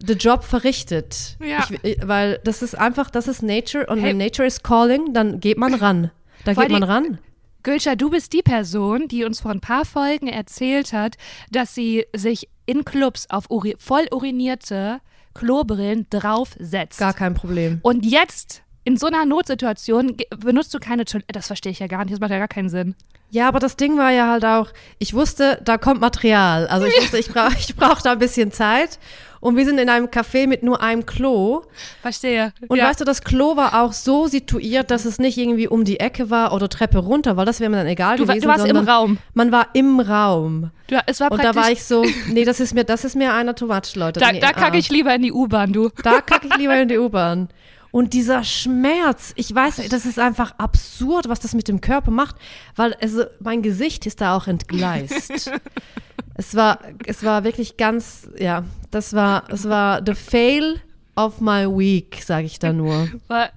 der 0.00 0.16
Job 0.16 0.42
verrichtet. 0.42 1.36
Ja. 1.40 1.64
Ich, 1.82 1.96
weil 2.02 2.40
das 2.42 2.60
ist 2.62 2.76
einfach, 2.76 3.08
das 3.10 3.28
ist 3.28 3.42
Nature 3.42 3.86
und 3.86 3.98
Hey. 3.98 4.10
wenn 4.10 4.18
Nature 4.18 4.46
is 4.46 4.62
calling, 4.62 5.14
dann 5.14 5.38
geht 5.38 5.58
man 5.58 5.74
ran. 5.74 6.10
Da 6.44 6.54
Vor 6.54 6.64
geht 6.64 6.72
man 6.72 6.82
ran. 6.82 7.18
Gülscha, 7.62 7.94
du 7.94 8.10
bist 8.10 8.32
die 8.32 8.42
Person, 8.42 9.06
die 9.06 9.24
uns 9.24 9.40
vor 9.40 9.52
ein 9.52 9.60
paar 9.60 9.84
Folgen 9.84 10.26
erzählt 10.26 10.92
hat, 10.92 11.16
dass 11.50 11.74
sie 11.74 12.04
sich 12.14 12.48
in 12.66 12.84
Clubs 12.84 13.28
auf 13.30 13.50
uri 13.50 13.76
voll 13.78 14.06
urinierte 14.10 15.00
Klobrillen 15.34 16.06
draufsetzt. 16.10 16.98
Gar 16.98 17.14
kein 17.14 17.34
Problem. 17.34 17.78
Und 17.82 18.04
jetzt, 18.04 18.62
in 18.84 18.96
so 18.96 19.06
einer 19.06 19.24
Notsituation, 19.24 20.16
benutzt 20.36 20.74
du 20.74 20.78
keine 20.78 21.04
Toilette. 21.04 21.32
Das 21.32 21.46
verstehe 21.46 21.72
ich 21.72 21.78
ja 21.78 21.86
gar 21.86 22.04
nicht. 22.04 22.12
Das 22.12 22.20
macht 22.20 22.32
ja 22.32 22.38
gar 22.38 22.48
keinen 22.48 22.68
Sinn. 22.68 22.96
Ja, 23.30 23.48
aber 23.48 23.60
das 23.60 23.76
Ding 23.76 23.96
war 23.96 24.10
ja 24.10 24.28
halt 24.28 24.44
auch, 24.44 24.72
ich 24.98 25.14
wusste, 25.14 25.60
da 25.64 25.78
kommt 25.78 26.00
Material. 26.00 26.66
Also 26.66 26.86
ich 26.86 27.00
wusste, 27.00 27.18
ich 27.18 27.28
brauche 27.28 27.54
ich 27.58 27.74
brauch 27.76 28.02
da 28.02 28.12
ein 28.12 28.18
bisschen 28.18 28.52
Zeit. 28.52 28.98
Und 29.42 29.56
wir 29.56 29.64
sind 29.64 29.78
in 29.78 29.88
einem 29.88 30.06
Café 30.06 30.46
mit 30.46 30.62
nur 30.62 30.80
einem 30.80 31.04
Klo. 31.04 31.62
Verstehe. 32.00 32.52
Und 32.68 32.78
ja. 32.78 32.88
weißt 32.88 33.00
du, 33.00 33.04
das 33.04 33.24
Klo 33.24 33.56
war 33.56 33.82
auch 33.82 33.92
so 33.92 34.28
situiert, 34.28 34.92
dass 34.92 35.04
es 35.04 35.18
nicht 35.18 35.36
irgendwie 35.36 35.66
um 35.66 35.82
die 35.82 35.98
Ecke 35.98 36.30
war 36.30 36.52
oder 36.52 36.68
Treppe 36.68 36.98
runter, 36.98 37.36
weil 37.36 37.44
das 37.44 37.58
wäre 37.58 37.68
mir 37.68 37.78
dann 37.78 37.88
egal 37.88 38.18
du, 38.18 38.24
gewesen. 38.24 38.42
du 38.42 38.48
warst 38.48 38.64
im 38.64 38.76
Raum. 38.76 39.18
Man 39.34 39.50
war 39.50 39.66
im 39.72 39.98
Raum. 39.98 40.70
Du, 40.86 40.96
es 41.06 41.18
war 41.18 41.32
Und 41.32 41.42
da 41.42 41.56
war 41.56 41.72
ich 41.72 41.82
so, 41.82 42.04
nee, 42.28 42.44
das 42.44 42.60
ist 42.60 42.72
mir, 42.72 42.84
das 42.84 43.04
ist 43.04 43.16
mir 43.16 43.34
einer 43.34 43.56
too 43.56 43.66
much, 43.66 43.96
Leute. 43.96 44.20
da, 44.20 44.30
nee, 44.30 44.38
da 44.38 44.52
kacke 44.52 44.76
ah. 44.76 44.78
ich 44.78 44.90
lieber 44.90 45.12
in 45.12 45.22
die 45.22 45.32
U-Bahn, 45.32 45.72
du. 45.72 45.90
Da 46.04 46.20
kacke 46.20 46.46
ich 46.46 46.56
lieber 46.56 46.80
in 46.80 46.86
die 46.86 46.98
U-Bahn. 46.98 47.48
Und 47.92 48.14
dieser 48.14 48.42
Schmerz, 48.42 49.32
ich 49.36 49.54
weiß, 49.54 49.82
das 49.90 50.06
ist 50.06 50.18
einfach 50.18 50.54
absurd, 50.58 51.28
was 51.28 51.40
das 51.40 51.54
mit 51.54 51.68
dem 51.68 51.80
Körper 51.80 52.10
macht, 52.10 52.36
weil 52.74 52.94
also 52.94 53.24
mein 53.38 53.62
Gesicht 53.62 54.06
ist 54.06 54.22
da 54.22 54.34
auch 54.34 54.48
entgleist. 54.48 55.50
es 56.34 56.54
war, 56.56 56.80
es 57.06 57.22
war 57.22 57.44
wirklich 57.44 57.76
ganz, 57.76 58.28
ja, 58.38 58.64
das 58.90 59.12
war, 59.12 59.44
es 59.50 59.68
war 59.68 60.02
the 60.04 60.14
fail 60.14 60.80
of 61.16 61.42
my 61.42 61.66
week, 61.66 62.22
sage 62.24 62.46
ich 62.46 62.58
da 62.58 62.72
nur. 62.72 63.08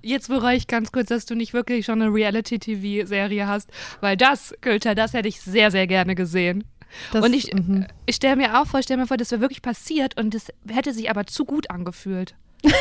Jetzt 0.01 0.27
bereue 0.27 0.57
ich 0.57 0.67
ganz 0.67 0.91
kurz, 0.91 1.07
dass 1.07 1.25
du 1.25 1.33
nicht 1.33 1.53
wirklich 1.53 1.85
schon 1.85 2.01
eine 2.01 2.13
Reality-TV-Serie 2.13 3.47
hast, 3.47 3.69
weil 4.01 4.17
das, 4.17 4.53
Gülter, 4.59 4.95
das 4.95 5.13
hätte 5.13 5.29
ich 5.29 5.39
sehr, 5.39 5.71
sehr 5.71 5.87
gerne 5.87 6.13
gesehen. 6.13 6.65
Das, 7.13 7.23
und 7.23 7.33
ich, 7.33 7.53
mhm. 7.53 7.87
ich 8.05 8.17
stelle 8.17 8.35
mir 8.35 8.59
auch 8.59 8.67
vor, 8.67 8.81
stell 8.83 8.97
mir 8.97 9.07
vor, 9.07 9.17
das 9.17 9.31
wäre 9.31 9.41
wirklich 9.41 9.61
passiert 9.61 10.19
und 10.19 10.33
das 10.33 10.47
hätte 10.69 10.93
sich 10.93 11.09
aber 11.09 11.25
zu 11.25 11.45
gut 11.45 11.69
angefühlt. 11.69 12.35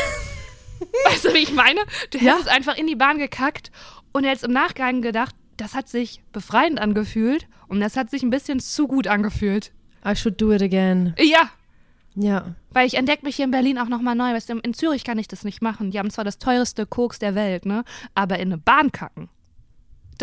weißt 1.06 1.24
du, 1.26 1.34
wie 1.34 1.38
ich 1.38 1.52
meine? 1.52 1.80
Du 2.10 2.18
Ja. 2.18 2.32
hättest 2.34 2.48
einfach 2.48 2.76
in 2.76 2.86
die 2.86 2.96
Bahn 2.96 3.18
gekackt 3.18 3.70
und 4.12 4.24
jetzt 4.24 4.44
im 4.44 4.52
Nachgang 4.52 5.02
gedacht, 5.02 5.34
das 5.56 5.74
hat 5.74 5.88
sich 5.88 6.22
befreiend 6.32 6.80
angefühlt 6.80 7.46
und 7.68 7.80
das 7.80 7.96
hat 7.96 8.10
sich 8.10 8.22
ein 8.22 8.30
bisschen 8.30 8.60
zu 8.60 8.86
gut 8.88 9.06
angefühlt. 9.06 9.72
I 10.06 10.14
should 10.16 10.40
do 10.40 10.52
it 10.52 10.62
again. 10.62 11.14
Ja, 11.18 11.50
Ja. 12.14 12.54
weil 12.70 12.86
ich 12.86 12.94
entdecke 12.94 13.24
mich 13.24 13.36
hier 13.36 13.44
in 13.46 13.50
Berlin 13.50 13.78
auch 13.78 13.88
nochmal 13.88 14.14
neu. 14.14 14.32
Weißt 14.34 14.48
du, 14.50 14.58
in 14.58 14.74
Zürich 14.74 15.02
kann 15.04 15.18
ich 15.18 15.28
das 15.28 15.44
nicht 15.44 15.62
machen. 15.62 15.90
Die 15.90 15.98
haben 15.98 16.10
zwar 16.10 16.24
das 16.24 16.38
teuerste 16.38 16.86
Koks 16.86 17.18
der 17.18 17.34
Welt, 17.34 17.66
ne? 17.66 17.84
Aber 18.14 18.36
in 18.38 18.48
eine 18.52 18.58
Bahn 18.58 18.92
kacken, 18.92 19.28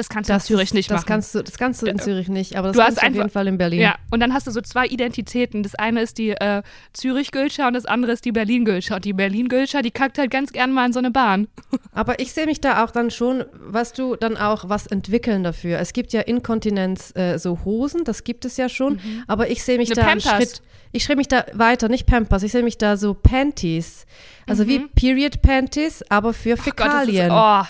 das 0.01 0.09
kannst 0.09 0.29
du 0.29 0.33
Das 0.33 0.43
in 0.49 0.55
Zürich 0.55 0.73
nicht 0.73 0.89
das 0.89 1.01
machen. 1.01 1.07
Kannst 1.07 1.35
du, 1.35 1.43
das 1.43 1.57
kannst 1.57 1.81
du 1.81 1.85
in 1.85 1.99
Zürich 1.99 2.27
nicht, 2.27 2.55
aber 2.55 2.69
das 2.69 2.77
Du 2.77 2.83
hast 2.83 2.97
du 3.01 3.07
auf 3.07 3.13
jeden 3.13 3.29
Fall 3.29 3.47
in 3.47 3.57
Berlin. 3.57 3.79
Ja, 3.81 3.95
und 4.09 4.19
dann 4.19 4.33
hast 4.33 4.47
du 4.47 4.51
so 4.51 4.61
zwei 4.61 4.85
Identitäten. 4.87 5.63
Das 5.63 5.75
eine 5.75 6.01
ist 6.01 6.17
die 6.17 6.29
äh, 6.31 6.63
Zürich-Gülscher 6.93 7.67
und 7.67 7.73
das 7.73 7.85
andere 7.85 8.11
ist 8.11 8.25
die 8.25 8.31
Berlin-Gülscher. 8.31 8.95
Und 8.95 9.05
die 9.05 9.13
Berlin-Gülscher, 9.13 9.81
die 9.81 9.91
kackt 9.91 10.17
halt 10.17 10.31
ganz 10.31 10.51
gern 10.51 10.71
mal 10.73 10.85
in 10.87 10.93
so 10.93 10.99
eine 10.99 11.11
Bahn. 11.11 11.47
Aber 11.93 12.19
ich 12.19 12.33
sehe 12.33 12.45
mich 12.45 12.61
da 12.61 12.83
auch 12.83 12.91
dann 12.91 13.11
schon, 13.11 13.43
was 13.59 13.93
du 13.93 14.15
dann 14.15 14.37
auch 14.37 14.69
was 14.69 14.87
entwickeln 14.87 15.43
dafür. 15.43 15.79
Es 15.79 15.93
gibt 15.93 16.13
ja 16.13 16.21
Inkontinenz 16.21 17.15
äh, 17.15 17.37
so 17.37 17.59
Hosen, 17.65 18.03
das 18.03 18.23
gibt 18.23 18.45
es 18.45 18.57
ja 18.57 18.69
schon, 18.69 18.99
aber 19.27 19.49
ich 19.49 19.63
sehe 19.63 19.77
mich 19.77 19.89
Eine 19.91 19.95
da 20.01 20.07
einen 20.07 20.21
Pampers. 20.21 20.37
Schritt, 20.49 20.61
ich 20.91 21.03
schreibe 21.03 21.17
mich 21.17 21.27
da 21.27 21.45
weiter, 21.53 21.89
nicht 21.89 22.05
Pampers, 22.05 22.43
ich 22.43 22.51
sehe 22.51 22.63
mich 22.63 22.77
da 22.77 22.97
so 22.97 23.13
Panties. 23.13 24.05
Also 24.47 24.67
wie 24.67 24.79
Period 24.79 25.41
Panties, 25.41 26.03
aber 26.09 26.33
für 26.33 26.49
Gott, 26.55 26.63
das 26.65 26.65
Fäkalien. 26.65 27.27
ist, 27.27 27.31
oh. 27.33 27.63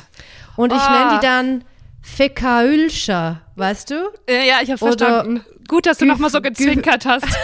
Und 0.62 0.74
ich 0.74 0.80
Oh. 0.80 0.92
nenne 0.92 1.20
die 1.20 1.26
dann 1.26 1.64
Fäkaülscher, 2.02 3.42
weißt 3.56 3.92
du? 3.92 3.96
Ja, 4.30 4.62
ich 4.62 4.70
habe 4.70 4.78
verstanden. 4.78 5.44
Gut, 5.68 5.86
dass 5.86 6.00
du 6.00 6.06
nochmal 6.06 6.30
so 6.30 6.42
gezwinkert 6.42 7.06
hast. 7.06 7.26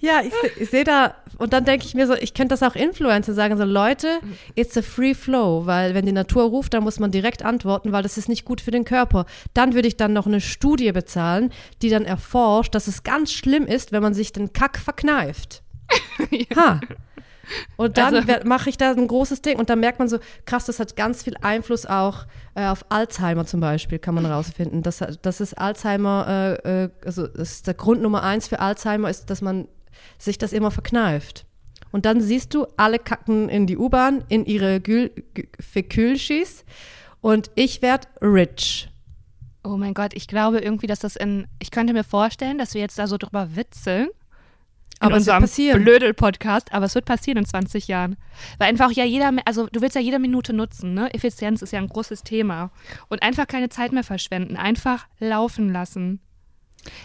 Ja, 0.00 0.20
ich, 0.20 0.34
ich 0.60 0.68
sehe 0.68 0.84
da, 0.84 1.14
und 1.38 1.54
dann 1.54 1.64
denke 1.64 1.86
ich 1.86 1.94
mir 1.94 2.06
so, 2.06 2.14
ich 2.14 2.34
könnte 2.34 2.52
das 2.52 2.62
auch 2.62 2.74
Influencer 2.76 3.32
sagen, 3.32 3.56
so 3.56 3.64
Leute, 3.64 4.20
it's 4.54 4.76
a 4.76 4.82
free 4.82 5.14
flow, 5.14 5.64
weil 5.64 5.94
wenn 5.94 6.04
die 6.04 6.12
Natur 6.12 6.44
ruft, 6.44 6.74
dann 6.74 6.84
muss 6.84 7.00
man 7.00 7.10
direkt 7.10 7.42
antworten, 7.42 7.90
weil 7.90 8.02
das 8.02 8.18
ist 8.18 8.28
nicht 8.28 8.44
gut 8.44 8.60
für 8.60 8.70
den 8.70 8.84
Körper. 8.84 9.24
Dann 9.54 9.74
würde 9.74 9.88
ich 9.88 9.96
dann 9.96 10.12
noch 10.12 10.26
eine 10.26 10.42
Studie 10.42 10.92
bezahlen, 10.92 11.50
die 11.80 11.88
dann 11.88 12.04
erforscht, 12.04 12.74
dass 12.74 12.86
es 12.86 13.02
ganz 13.02 13.32
schlimm 13.32 13.66
ist, 13.66 13.92
wenn 13.92 14.02
man 14.02 14.12
sich 14.12 14.32
den 14.32 14.52
Kack 14.52 14.78
verkneift. 14.78 15.62
Ha. 16.56 16.80
Und 17.76 17.98
dann 17.98 18.14
Also- 18.14 18.48
mache 18.48 18.70
ich 18.70 18.76
da 18.76 18.92
ein 18.92 19.06
großes 19.06 19.42
Ding 19.42 19.58
und 19.58 19.70
dann 19.70 19.80
merkt 19.80 19.98
man 19.98 20.08
so, 20.08 20.18
krass, 20.44 20.64
das 20.66 20.80
hat 20.80 20.96
ganz 20.96 21.22
viel 21.22 21.36
Einfluss 21.40 21.86
auch 21.86 22.26
äh, 22.54 22.66
auf 22.66 22.84
Alzheimer 22.88 23.46
zum 23.46 23.60
Beispiel, 23.60 23.98
kann 23.98 24.14
man 24.14 24.26
rausfinden. 24.26 24.82
Das, 24.82 25.02
das 25.22 25.40
ist 25.40 25.54
Alzheimer, 25.54 26.58
äh, 26.64 26.84
äh, 26.84 26.90
also 27.04 27.26
das 27.26 27.52
ist 27.52 27.66
der 27.66 27.74
Grund 27.74 28.02
Nummer 28.02 28.22
eins 28.22 28.48
für 28.48 28.60
Alzheimer 28.60 29.10
ist, 29.10 29.30
dass 29.30 29.42
man 29.42 29.68
sich 30.18 30.38
das 30.38 30.52
immer 30.52 30.70
verkneift. 30.70 31.46
Und 31.92 32.06
dann 32.06 32.20
siehst 32.20 32.54
du, 32.54 32.66
alle 32.76 32.98
kacken 32.98 33.48
in 33.48 33.66
die 33.66 33.76
U-Bahn, 33.78 34.24
in 34.28 34.44
ihre 34.46 34.80
Fäkülschis 35.60 36.64
und 37.20 37.50
ich 37.54 37.82
werd 37.82 38.08
rich. 38.20 38.90
Oh 39.62 39.76
mein 39.76 39.94
Gott, 39.94 40.12
ich 40.14 40.26
glaube 40.28 40.58
irgendwie, 40.58 40.86
dass 40.86 40.98
das 40.98 41.16
in. 41.16 41.46
Ich 41.58 41.70
könnte 41.70 41.92
mir 41.94 42.04
vorstellen, 42.04 42.58
dass 42.58 42.74
wir 42.74 42.82
jetzt 42.82 42.98
da 42.98 43.06
so 43.06 43.16
drüber 43.16 43.56
witzeln. 43.56 44.08
Aber 45.06 45.16
es 45.16 45.26
wird 45.26 45.38
passieren. 45.40 45.82
Blödel-Podcast, 45.84 46.72
aber 46.72 46.86
es 46.86 46.94
wird 46.94 47.04
passieren 47.04 47.38
in 47.38 47.44
20 47.46 47.88
Jahren. 47.88 48.16
Weil 48.58 48.68
einfach 48.68 48.90
ja 48.92 49.04
jeder, 49.04 49.32
also 49.44 49.66
du 49.70 49.80
willst 49.80 49.94
ja 49.96 50.00
jede 50.00 50.18
Minute 50.18 50.52
nutzen, 50.52 50.94
ne? 50.94 51.12
Effizienz 51.14 51.62
ist 51.62 51.72
ja 51.72 51.78
ein 51.78 51.88
großes 51.88 52.22
Thema. 52.22 52.70
Und 53.08 53.22
einfach 53.22 53.46
keine 53.46 53.68
Zeit 53.68 53.92
mehr 53.92 54.04
verschwenden, 54.04 54.56
einfach 54.56 55.06
laufen 55.18 55.72
lassen. 55.72 56.20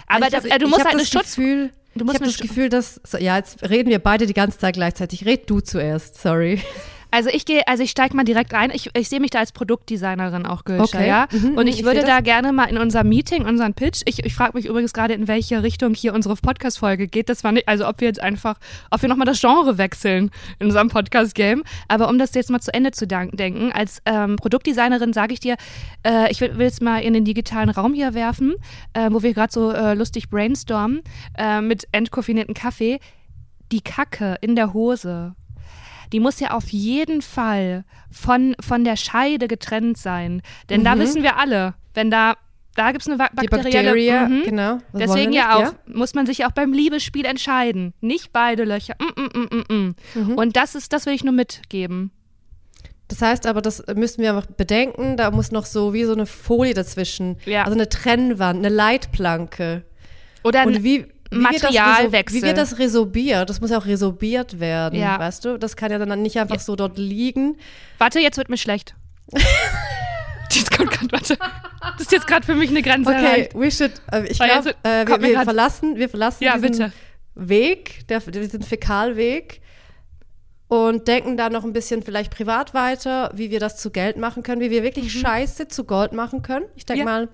Aber 0.07 0.25
ich 0.25 0.31
das, 0.31 0.43
hab- 0.45 0.51
äh, 0.53 0.57
du 0.59 0.65
ich 0.65 0.71
musst 0.71 0.83
halt 0.83 0.93
eine 0.93 1.01
das 1.03 1.09
Schutz. 1.11 1.35
Gefühl, 1.35 1.71
Du 1.95 2.01
Ich 2.01 2.05
musst 2.05 2.15
habe 2.15 2.25
mir 2.25 2.31
das 2.31 2.39
Gefühl, 2.39 2.69
dass. 2.69 3.01
Ja, 3.19 3.37
jetzt 3.37 3.67
reden 3.67 3.89
wir 3.89 3.97
beide 3.99 4.27
die 4.27 4.33
ganze 4.35 4.59
Zeit 4.59 4.75
gleichzeitig. 4.75 5.25
Red 5.25 5.49
du 5.49 5.59
zuerst, 5.59 6.21
sorry. 6.21 6.61
Also 7.11 7.29
ich 7.29 7.45
gehe, 7.45 7.67
also 7.67 7.81
ich 7.83 7.89
steige 7.91 8.15
mal 8.15 8.23
direkt 8.23 8.53
ein. 8.53 8.69
Ich, 8.71 8.89
ich 8.95 9.09
sehe 9.09 9.19
mich 9.19 9.31
da 9.31 9.39
als 9.39 9.51
Produktdesignerin 9.51 10.45
auch, 10.45 10.63
Gülscha, 10.63 10.83
Okay. 10.83 11.07
ja. 11.07 11.27
Mhm, 11.31 11.57
Und 11.57 11.67
ich 11.67 11.79
ich 11.79 11.85
würde 11.85 12.01
da 12.03 12.19
gerne 12.19 12.53
mal 12.53 12.65
in 12.65 12.77
unserem 12.77 13.09
Meeting, 13.09 13.45
unseren 13.45 13.73
Pitch, 13.73 14.01
ich, 14.05 14.23
ich 14.25 14.35
frage 14.35 14.55
mich 14.57 14.65
übrigens 14.65 14.93
gerade, 14.93 15.13
in 15.13 15.27
welche 15.27 15.63
Richtung 15.63 15.93
hier 15.93 16.13
unsere 16.13 16.35
Podcast-Folge 16.35 17.07
geht. 17.07 17.29
Das 17.29 17.43
war 17.43 17.51
nicht, 17.51 17.67
also 17.67 17.87
ob 17.87 17.99
wir 18.01 18.07
jetzt 18.07 18.21
einfach, 18.21 18.59
ob 18.91 19.01
wir 19.01 19.09
nochmal 19.09 19.25
das 19.25 19.39
Genre 19.41 19.77
wechseln 19.77 20.29
in 20.59 20.67
unserem 20.67 20.89
Podcast-Game. 20.89 21.63
Aber 21.87 22.09
um 22.09 22.19
das 22.19 22.33
jetzt 22.35 22.49
mal 22.51 22.59
zu 22.59 22.73
Ende 22.73 22.91
zu 22.91 23.07
denken, 23.07 23.71
als 23.71 24.01
ähm, 24.05 24.35
Produktdesignerin 24.35 25.13
sage 25.13 25.33
ich 25.33 25.39
dir, 25.39 25.55
äh, 26.05 26.31
ich 26.31 26.41
will 26.41 26.61
es 26.61 26.79
mal 26.81 26.99
in 26.99 27.13
den 27.13 27.25
digitalen 27.25 27.69
Raum 27.69 27.93
hier 27.93 28.13
werfen, 28.13 28.55
äh, 28.93 29.09
wo 29.11 29.23
wir 29.23 29.33
gerade 29.33 29.51
so 29.51 29.71
äh, 29.71 29.93
lustig 29.95 30.29
brainstormen 30.29 31.01
äh, 31.37 31.61
mit 31.61 31.87
entkoffinierten 31.91 32.53
Kaffee. 32.53 32.99
Die 33.71 33.81
Kacke 33.81 34.35
in 34.41 34.55
der 34.55 34.73
Hose 34.73 35.35
die 36.11 36.19
muss 36.19 36.39
ja 36.39 36.51
auf 36.51 36.69
jeden 36.69 37.21
Fall 37.21 37.83
von, 38.11 38.55
von 38.59 38.83
der 38.83 38.95
Scheide 38.95 39.47
getrennt 39.47 39.97
sein. 39.97 40.41
Denn 40.69 40.83
da 40.83 40.97
wissen 40.97 41.23
wir 41.23 41.37
alle, 41.37 41.75
wenn 41.93 42.09
da, 42.11 42.35
da 42.75 42.91
gibt 42.91 43.01
es 43.01 43.07
eine 43.07 43.17
ba 43.17 43.29
Die 43.41 43.47
bakterielle... 43.47 43.91
Bakterie, 43.91 44.39
Mhm. 44.39 44.43
genau. 44.43 44.69
Wollen 44.71 44.81
Deswegen 44.93 45.33
ja 45.33 45.55
auch, 45.55 45.73
muss 45.85 46.13
man 46.13 46.25
sich 46.25 46.45
auch 46.45 46.51
beim 46.51 46.73
Liebesspiel 46.73 47.25
entscheiden. 47.25 47.93
Nicht 48.01 48.31
beide 48.33 48.63
Löcher. 48.63 48.95
Mm, 48.99 49.21
mm, 49.21 49.29
mm, 49.39 49.49
mm, 49.55 49.75
mm. 49.75 49.95
Mhm. 50.15 50.33
Und 50.37 50.55
das 50.55 50.75
ist, 50.75 50.93
das 50.93 51.05
will 51.05 51.13
ich 51.13 51.23
nur 51.23 51.33
mitgeben. 51.33 52.11
Das 53.07 53.21
heißt 53.23 53.47
aber, 53.47 53.61
das 53.61 53.83
müssen 53.95 54.21
wir 54.21 54.35
einfach 54.35 54.45
bedenken, 54.45 55.17
da 55.17 55.31
muss 55.31 55.51
noch 55.51 55.65
so 55.65 55.93
wie 55.93 56.03
so 56.03 56.13
eine 56.13 56.27
Folie 56.27 56.75
dazwischen. 56.75 57.37
Ja. 57.45 57.63
Also 57.63 57.73
eine 57.75 57.89
Trennwand, 57.89 58.59
eine 58.59 58.69
Leitplanke. 58.73 59.83
Oder 60.43 60.65
Und 60.65 60.83
wie, 60.83 61.07
Materialwechsel. 61.31 62.37
reso- 62.39 62.43
Wie 62.43 62.47
wird 62.47 62.57
das 62.57 62.79
resorbiert? 62.79 63.49
Das 63.49 63.61
muss 63.61 63.69
ja 63.69 63.77
auch 63.77 63.85
resorbiert 63.85 64.59
werden, 64.59 64.99
Ja. 64.99 65.19
weißt 65.19 65.45
du? 65.45 65.57
Das 65.57 65.75
kann 65.75 65.91
ja 65.91 65.97
dann 65.99 66.21
nicht 66.21 66.39
einfach 66.39 66.59
so 66.59 66.75
dort 66.75 66.97
liegen. 66.97 67.57
Warte, 67.99 68.19
jetzt 68.19 68.37
wird 68.37 68.49
mir 68.49 68.57
schlecht. 68.57 68.95
jetzt 70.51 70.75
kommt 70.75 70.91
grad, 70.91 71.11
warte. 71.11 71.37
Das 71.97 72.01
ist 72.01 72.11
jetzt 72.11 72.27
gerade 72.27 72.45
für 72.45 72.55
mich 72.55 72.69
eine 72.69 72.81
Grenze 72.81 73.09
Okay, 73.11 73.23
erreicht. 73.25 73.55
we 73.55 73.71
should, 73.71 73.91
äh, 74.11 74.25
ich 74.27 74.39
glaube, 74.39 74.75
äh, 74.83 75.05
wir, 75.07 75.21
wir 75.21 75.41
verlassen, 75.43 75.95
wir 75.97 76.09
verlassen 76.09 76.43
Ja, 76.43 76.53
diesen 76.55 76.71
bitte. 76.71 76.91
Weg, 77.35 78.07
der, 78.07 78.19
diesen 78.19 78.63
Fäkalweg 78.63 79.61
und 80.67 81.07
denken 81.07 81.37
da 81.37 81.49
noch 81.49 81.63
ein 81.63 81.73
bisschen 81.73 82.03
vielleicht 82.03 82.31
privat 82.35 82.73
weiter, 82.73 83.31
wie 83.33 83.49
wir 83.51 83.59
das 83.59 83.77
zu 83.77 83.91
Geld 83.91 84.17
machen 84.17 84.43
können, 84.43 84.61
wie 84.61 84.69
wir 84.71 84.83
wirklich 84.83 85.11
Scheiße 85.13 85.67
zu 85.67 85.83
Gold 85.83 86.11
machen 86.13 86.41
können. 86.41 86.65
Ich 86.75 86.85
denke 86.85 87.03
Mhm. 87.03 87.07
Ja. 87.07 87.13
mal, 87.13 87.29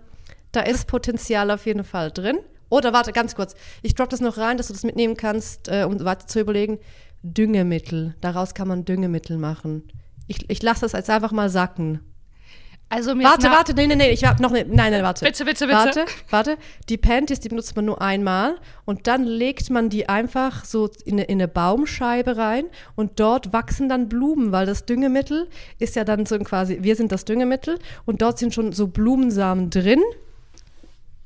da 0.52 0.62
ist 0.62 0.88
Potenzial 0.88 1.50
auf 1.52 1.66
jeden 1.66 1.84
Fall 1.84 2.12
drin. 2.12 2.38
Oder 2.70 2.94
warte, 2.94 3.12
ganz 3.12 3.36
kurz. 3.36 3.56
Ich 3.82 3.96
drop 3.96 4.10
das 4.10 4.22
noch 4.22 4.38
rein, 4.38 4.58
dass 4.58 4.68
du 4.68 4.74
das 4.74 4.84
mitnehmen 4.84 5.18
kannst, 5.18 5.68
äh, 5.68 5.84
um 5.84 6.04
weiter 6.04 6.28
zu 6.28 6.40
überlegen. 6.40 6.80
Düngemittel. 7.24 8.16
Daraus 8.22 8.54
kann 8.54 8.68
man 8.68 8.86
Düngemittel 8.86 9.38
machen. 9.38 9.84
Ich, 10.28 10.50
ich 10.50 10.62
lasse 10.62 10.82
das 10.82 10.94
jetzt 10.94 11.10
einfach 11.10 11.32
mal 11.32 11.50
sacken. 11.50 12.02
Also 12.88 13.16
mir 13.16 13.24
Warte, 13.24 13.50
warte, 13.50 13.74
nee, 13.74 13.88
nee, 13.88 13.96
nee, 13.96 14.12
ich 14.12 14.26
habe 14.26 14.42
noch 14.44 14.52
eine, 14.52 14.64
nein, 14.64 14.92
nein, 14.92 15.02
warte. 15.02 15.26
Bitte, 15.26 15.44
bitte, 15.44 15.66
bitte. 15.66 15.78
Warte, 15.78 16.06
warte. 16.30 16.58
Die 16.88 16.98
Panties, 16.98 17.40
die 17.40 17.50
benutzt 17.50 17.76
man 17.76 17.86
nur 17.86 18.00
einmal 18.00 18.58
und 18.86 19.08
dann 19.08 19.24
legt 19.24 19.72
man 19.72 19.90
die 19.90 20.08
einfach 20.08 20.64
so 20.66 20.90
in 21.04 21.14
eine, 21.14 21.24
in 21.24 21.40
eine 21.40 21.48
Baumscheibe 21.48 22.38
rein 22.38 22.66
und 22.96 23.20
dort 23.20 23.54
wachsen 23.54 23.90
dann 23.90 24.08
Blumen, 24.08 24.52
weil 24.52 24.68
das 24.68 24.86
Düngemittel 24.86 25.50
ist 25.80 25.96
ja 25.96 26.04
dann 26.04 26.28
so 26.28 26.38
quasi, 26.40 26.78
wir 26.82 26.96
sind 26.96 27.12
das 27.12 27.26
Düngemittel 27.26 27.80
und 28.06 28.22
dort 28.22 28.38
sind 28.38 28.54
schon 28.54 28.72
so 28.72 28.88
Blumensamen 28.88 29.72
drin. 29.72 30.02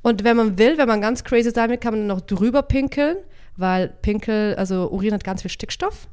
Und 0.02 0.24
wenn 0.24 0.38
man 0.38 0.58
will, 0.58 0.78
wenn 0.78 0.88
man 0.88 1.02
ganz 1.02 1.24
crazy 1.24 1.52
sein 1.52 1.70
will, 1.70 1.78
kann 1.78 1.94
man 1.94 2.08
noch 2.08 2.22
drüber 2.22 2.62
pinkeln, 2.62 3.18
weil 3.58 3.90
Pinkel, 4.02 4.56
also 4.56 4.90
Urin 4.92 5.14
hat 5.14 5.24
ganz 5.24 5.42
viel 5.42 5.52
Stickstoff. 5.52 6.08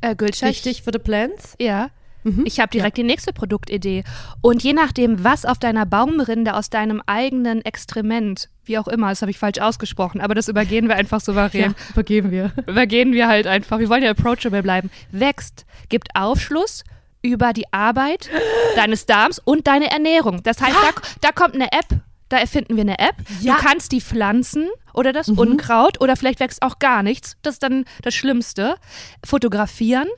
äh, 0.00 0.14
Gülscha, 0.14 0.46
ich- 0.48 0.64
Wichtig 0.64 0.82
für 0.82 0.90
die 0.90 0.98
Plants. 0.98 1.54
Ja. 1.60 1.88
Mhm. 2.24 2.44
Ich 2.46 2.58
habe 2.58 2.70
direkt 2.70 2.96
die 2.96 3.02
nächste 3.02 3.32
Produktidee. 3.34 4.02
Und 4.40 4.62
je 4.62 4.72
nachdem, 4.72 5.22
was 5.24 5.44
auf 5.44 5.58
deiner 5.58 5.84
Baumrinde 5.84 6.54
aus 6.54 6.70
deinem 6.70 7.02
eigenen 7.06 7.62
Extrement, 7.64 8.48
wie 8.64 8.78
auch 8.78 8.88
immer, 8.88 9.10
das 9.10 9.20
habe 9.20 9.30
ich 9.30 9.38
falsch 9.38 9.58
ausgesprochen, 9.60 10.20
aber 10.22 10.34
das 10.34 10.48
übergehen 10.48 10.88
wir 10.88 10.96
einfach 10.96 11.20
souverän. 11.20 11.74
übergeben 11.90 12.30
wir. 12.30 12.50
Übergehen 12.66 13.12
wir 13.12 13.28
halt 13.28 13.46
einfach. 13.46 13.78
Wir 13.78 13.88
wollen 13.90 14.02
ja 14.02 14.10
approachable 14.10 14.62
bleiben. 14.62 14.90
Wächst, 15.10 15.66
gibt 15.90 16.08
Aufschluss 16.14 16.82
über 17.20 17.52
die 17.52 17.70
Arbeit 17.72 18.30
deines 18.76 19.04
Darms 19.06 19.38
und 19.38 19.66
deine 19.66 19.90
Ernährung. 19.90 20.42
Das 20.44 20.60
heißt, 20.62 20.76
da, 20.82 21.02
da 21.20 21.32
kommt 21.32 21.54
eine 21.54 21.72
App. 21.72 22.00
Da 22.28 22.38
erfinden 22.38 22.76
wir 22.76 22.82
eine 22.82 22.98
App. 22.98 23.16
Ja. 23.40 23.54
Mhm. 23.54 23.56
Du 23.58 23.62
kannst 23.62 23.92
die 23.92 24.00
pflanzen 24.00 24.68
oder 24.92 25.12
das 25.12 25.28
Unkraut 25.28 26.00
oder 26.00 26.16
vielleicht 26.16 26.40
wächst 26.40 26.62
auch 26.62 26.78
gar 26.78 27.02
nichts. 27.02 27.36
Das 27.42 27.54
ist 27.56 27.62
dann 27.62 27.84
das 28.02 28.14
Schlimmste. 28.14 28.76
Fotografieren. 29.24 30.08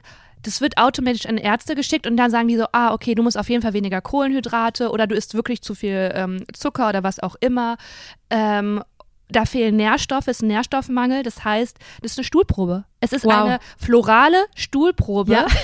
Das 0.42 0.60
wird 0.60 0.78
automatisch 0.78 1.26
an 1.26 1.38
Ärzte 1.38 1.74
geschickt 1.74 2.06
und 2.06 2.16
dann 2.16 2.30
sagen 2.30 2.46
die 2.46 2.56
so, 2.56 2.66
ah, 2.70 2.92
okay, 2.92 3.14
du 3.16 3.22
musst 3.24 3.36
auf 3.36 3.48
jeden 3.48 3.62
Fall 3.62 3.72
weniger 3.72 4.00
Kohlenhydrate 4.00 4.90
oder 4.90 5.06
du 5.08 5.16
isst 5.16 5.34
wirklich 5.34 5.62
zu 5.62 5.74
viel 5.74 6.12
ähm, 6.14 6.44
Zucker 6.52 6.88
oder 6.88 7.02
was 7.02 7.18
auch 7.20 7.34
immer. 7.40 7.76
Ähm, 8.30 8.82
da 9.28 9.44
fehlen 9.44 9.74
Nährstoffe, 9.74 10.28
es 10.28 10.36
ist 10.36 10.42
ein 10.42 10.48
Nährstoffmangel. 10.48 11.24
Das 11.24 11.42
heißt, 11.44 11.76
das 12.02 12.12
ist 12.12 12.18
eine 12.18 12.24
Stuhlprobe. 12.24 12.84
Es 13.00 13.12
ist 13.12 13.24
Wow. 13.24 13.32
eine 13.32 13.58
florale 13.76 14.44
Stuhlprobe. 14.54 15.32
Ja. 15.32 15.46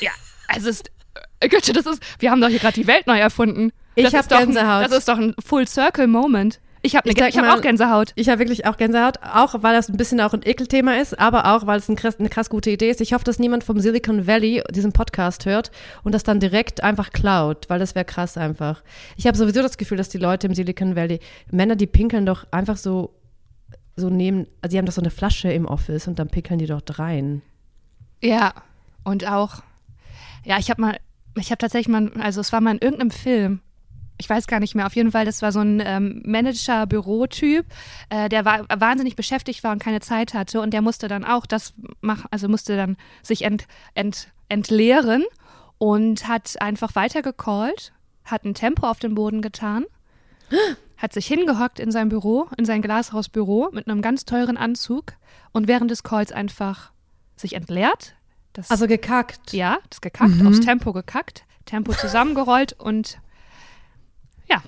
Ja, 0.00 0.10
also 0.48 0.68
es 0.68 0.76
ist, 0.80 0.90
äh, 1.40 1.48
Götze, 1.48 1.72
das 1.72 1.86
ist, 1.86 2.02
wir 2.18 2.30
haben 2.30 2.40
doch 2.40 2.48
hier 2.48 2.58
gerade 2.58 2.74
die 2.74 2.86
Welt 2.86 3.06
neu 3.06 3.18
erfunden. 3.18 3.70
Ich 3.94 4.04
Das 4.04 4.14
hab 4.14 4.20
ist 4.22 4.32
doch 4.32 4.38
ein- 4.38 4.46
Gänsehaut. 4.46 4.84
Das 4.84 4.92
ist 4.92 5.08
doch 5.08 5.18
ein 5.18 5.34
Full 5.44 5.66
Circle 5.68 6.06
Moment. 6.06 6.60
Ich 6.82 6.96
habe 6.96 7.08
Ich 7.08 7.16
ich 7.16 7.38
hab 7.38 7.56
auch 7.56 7.62
Gänsehaut. 7.62 8.12
Ich 8.14 8.28
habe 8.28 8.40
wirklich 8.40 8.66
auch 8.66 8.76
Gänsehaut, 8.76 9.16
auch 9.22 9.62
weil 9.62 9.74
das 9.74 9.88
ein 9.88 9.96
bisschen 9.96 10.20
auch 10.20 10.34
ein 10.34 10.42
Ekelthema 10.44 10.96
ist, 10.96 11.18
aber 11.18 11.54
auch 11.54 11.66
weil 11.66 11.78
es 11.78 11.88
ein 11.88 11.96
krass, 11.96 12.18
eine 12.20 12.28
krass 12.28 12.50
gute 12.50 12.70
Idee 12.70 12.90
ist. 12.90 13.00
Ich 13.00 13.14
hoffe, 13.14 13.24
dass 13.24 13.38
niemand 13.38 13.64
vom 13.64 13.80
Silicon 13.80 14.26
Valley 14.26 14.62
diesen 14.70 14.92
Podcast 14.92 15.46
hört 15.46 15.70
und 16.02 16.12
das 16.12 16.24
dann 16.24 16.40
direkt 16.40 16.82
einfach 16.82 17.10
klaut, 17.10 17.70
weil 17.70 17.78
das 17.78 17.94
wäre 17.94 18.04
krass 18.04 18.36
einfach. 18.36 18.82
Ich 19.16 19.26
habe 19.26 19.38
sowieso 19.38 19.62
das 19.62 19.78
Gefühl, 19.78 19.96
dass 19.96 20.10
die 20.10 20.18
Leute 20.18 20.46
im 20.46 20.54
Silicon 20.54 20.94
Valley, 20.94 21.20
Männer, 21.50 21.74
die 21.76 21.86
pinkeln 21.86 22.26
doch 22.26 22.44
einfach 22.50 22.76
so, 22.76 23.14
so 23.96 24.10
neben, 24.10 24.46
also 24.60 24.72
die 24.72 24.78
haben 24.78 24.84
doch 24.84 24.92
so 24.92 25.00
eine 25.00 25.10
Flasche 25.10 25.50
im 25.50 25.64
Office 25.64 26.06
und 26.06 26.18
dann 26.18 26.28
pinkeln 26.28 26.58
die 26.58 26.66
dort 26.66 26.98
rein. 26.98 27.40
Ja, 28.22 28.52
und 29.04 29.26
auch, 29.26 29.62
ja, 30.44 30.58
ich 30.58 30.68
habe 30.68 30.82
mal, 30.82 30.98
ich 31.38 31.50
habe 31.50 31.58
tatsächlich 31.58 31.88
mal, 31.88 32.10
also 32.20 32.42
es 32.42 32.52
war 32.52 32.60
mal 32.60 32.72
in 32.72 32.78
irgendeinem 32.82 33.10
Film, 33.10 33.60
ich 34.24 34.30
weiß 34.30 34.46
gar 34.46 34.58
nicht 34.58 34.74
mehr, 34.74 34.86
auf 34.86 34.96
jeden 34.96 35.12
Fall, 35.12 35.26
das 35.26 35.42
war 35.42 35.52
so 35.52 35.60
ein 35.60 35.82
ähm, 35.84 36.22
Manager-Bürotyp, 36.24 37.66
äh, 38.08 38.30
der 38.30 38.46
war 38.46 38.64
wahnsinnig 38.74 39.16
beschäftigt 39.16 39.62
war 39.62 39.72
und 39.72 39.80
keine 39.82 40.00
Zeit 40.00 40.32
hatte 40.32 40.62
und 40.62 40.72
der 40.72 40.80
musste 40.80 41.08
dann 41.08 41.26
auch 41.26 41.44
das 41.44 41.74
machen, 42.00 42.26
also 42.30 42.48
musste 42.48 42.74
dann 42.74 42.96
sich 43.22 43.42
ent, 43.42 43.66
ent, 43.92 44.28
entleeren 44.48 45.24
und 45.76 46.26
hat 46.26 46.58
einfach 46.62 46.94
weitergecallt, 46.94 47.92
hat 48.24 48.44
ein 48.44 48.54
Tempo 48.54 48.86
auf 48.86 48.98
den 48.98 49.14
Boden 49.14 49.42
getan, 49.42 49.84
hat 50.96 51.12
sich 51.12 51.26
hingehockt 51.26 51.78
in 51.78 51.92
sein 51.92 52.08
Büro, 52.08 52.48
in 52.56 52.64
sein 52.64 52.80
Glashausbüro 52.80 53.68
mit 53.72 53.86
einem 53.88 54.00
ganz 54.00 54.24
teuren 54.24 54.56
Anzug 54.56 55.12
und 55.52 55.68
während 55.68 55.90
des 55.90 56.02
Calls 56.02 56.32
einfach 56.32 56.92
sich 57.36 57.52
entleert. 57.52 58.14
Das, 58.54 58.70
Also 58.70 58.86
gekackt. 58.86 59.52
ja, 59.52 59.78
das 59.90 60.00
gekackt, 60.00 60.46
aufs 60.46 60.60
Tempo 60.60 60.94
gekackt, 60.94 61.44
Tempo 61.66 61.92
zusammengerollt 61.92 62.72
und 62.72 63.18
ja, 64.48 64.62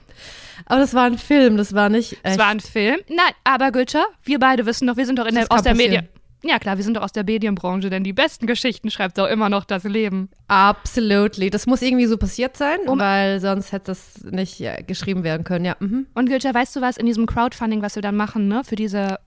Aber 0.67 0.81
das 0.81 0.95
war 0.95 1.05
ein 1.05 1.19
Film, 1.19 1.57
das 1.57 1.75
war 1.75 1.89
nicht 1.89 2.13
es 2.23 2.31
echt. 2.33 2.39
war 2.39 2.49
ein 2.49 2.61
Film. 2.61 2.99
Nein, 3.09 3.33
aber 3.45 3.71
Gülscha, 3.73 4.05
wir 4.25 4.39
beide 4.39 4.67
wissen 4.67 4.87
doch, 4.87 4.97
wir 4.97 5.07
sind 5.07 5.19
doch 5.19 5.29
der, 5.29 5.47
aus 5.51 5.63
der. 5.63 5.75
Medien. 5.75 6.09
Ja 6.43 6.59
klar, 6.59 6.77
wir 6.77 6.85
sind 6.85 6.97
doch 6.97 7.03
aus 7.03 7.13
der 7.13 7.25
Medienbranche, 7.25 7.91
denn 7.91 8.05
die 8.05 8.13
besten 8.13 8.47
Geschichten 8.47 8.91
schreibt 8.91 9.19
doch 9.19 9.27
immer 9.27 9.49
noch 9.49 9.65
das 9.65 9.83
Leben. 9.85 10.29
Absolutely. 10.49 11.51
Das 11.51 11.67
muss 11.67 11.83
irgendwie 11.83 12.07
so 12.07 12.19
passiert 12.19 12.57
sein, 12.57 12.79
Um- 12.87 12.99
weil 13.01 13.41
sonst 13.41 13.73
hätte 13.73 13.87
das 13.87 14.23
nicht 14.23 14.59
ja, 14.61 14.81
geschrieben 14.81 15.25
werden 15.25 15.45
können. 15.45 15.65
Ja. 15.65 15.77
Mhm. 15.81 16.07
Und 16.15 16.29
Gülscha, 16.29 16.53
weißt 16.55 16.77
du 16.77 16.81
was, 16.83 16.99
in 16.99 17.07
diesem 17.07 17.27
Crowdfunding, 17.27 17.83
was 17.83 17.95
wir 17.97 18.03
dann 18.03 18.17
machen, 18.17 18.47
ne, 18.49 18.63
für 18.65 18.77
diese 18.77 19.19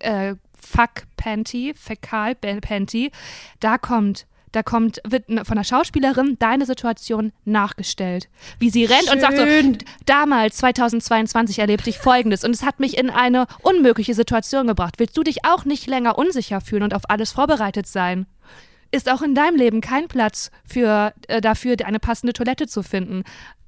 äh, 0.00 0.34
Fuck-Panty, 0.60 1.74
Fäkal-Panty, 1.76 3.10
da 3.60 3.78
kommt, 3.78 4.26
da 4.54 4.62
kommt, 4.62 5.00
wird 5.06 5.24
von 5.46 5.56
der 5.56 5.64
Schauspielerin 5.64 6.36
deine 6.38 6.66
Situation 6.66 7.32
nachgestellt. 7.44 8.28
Wie 8.58 8.70
sie 8.70 8.84
rennt 8.84 9.10
und 9.12 9.20
sagt 9.20 9.36
so, 9.36 9.44
Schön. 9.44 9.78
damals, 10.06 10.56
2022, 10.58 11.58
erlebte 11.58 11.90
ich 11.90 11.98
Folgendes 11.98 12.44
und 12.44 12.52
es 12.52 12.62
hat 12.62 12.80
mich 12.80 12.96
in 12.96 13.10
eine 13.10 13.46
unmögliche 13.62 14.14
Situation 14.14 14.66
gebracht. 14.66 14.94
Willst 14.98 15.16
du 15.16 15.22
dich 15.22 15.44
auch 15.44 15.64
nicht 15.64 15.86
länger 15.86 16.18
unsicher 16.18 16.60
fühlen 16.60 16.82
und 16.84 16.94
auf 16.94 17.02
alles 17.08 17.32
vorbereitet 17.32 17.86
sein? 17.86 18.26
Ist 18.92 19.10
auch 19.10 19.22
in 19.22 19.34
deinem 19.34 19.56
Leben 19.56 19.80
kein 19.80 20.06
Platz 20.06 20.50
für, 20.64 21.12
äh, 21.26 21.40
dafür, 21.40 21.76
eine 21.84 21.98
passende 21.98 22.32
Toilette 22.32 22.66
zu 22.68 22.82
finden? 22.84 23.24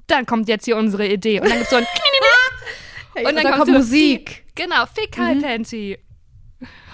Dann 0.07 0.25
kommt 0.25 0.49
jetzt 0.49 0.67
hier 0.67 0.77
unsere 0.77 1.09
Idee. 1.09 1.41
Und 1.41 1.49
dann 1.49 1.59
gibt's 1.59 1.71
so 1.71 1.77
ein 1.77 1.87
Und 3.17 3.25
dann 3.25 3.37
da 3.37 3.43
kommt 3.43 3.55
kommt 3.57 3.67
so- 3.67 3.73
Musik. 3.79 4.45
Genau, 4.55 4.85
Fäkalpanty. 4.95 5.99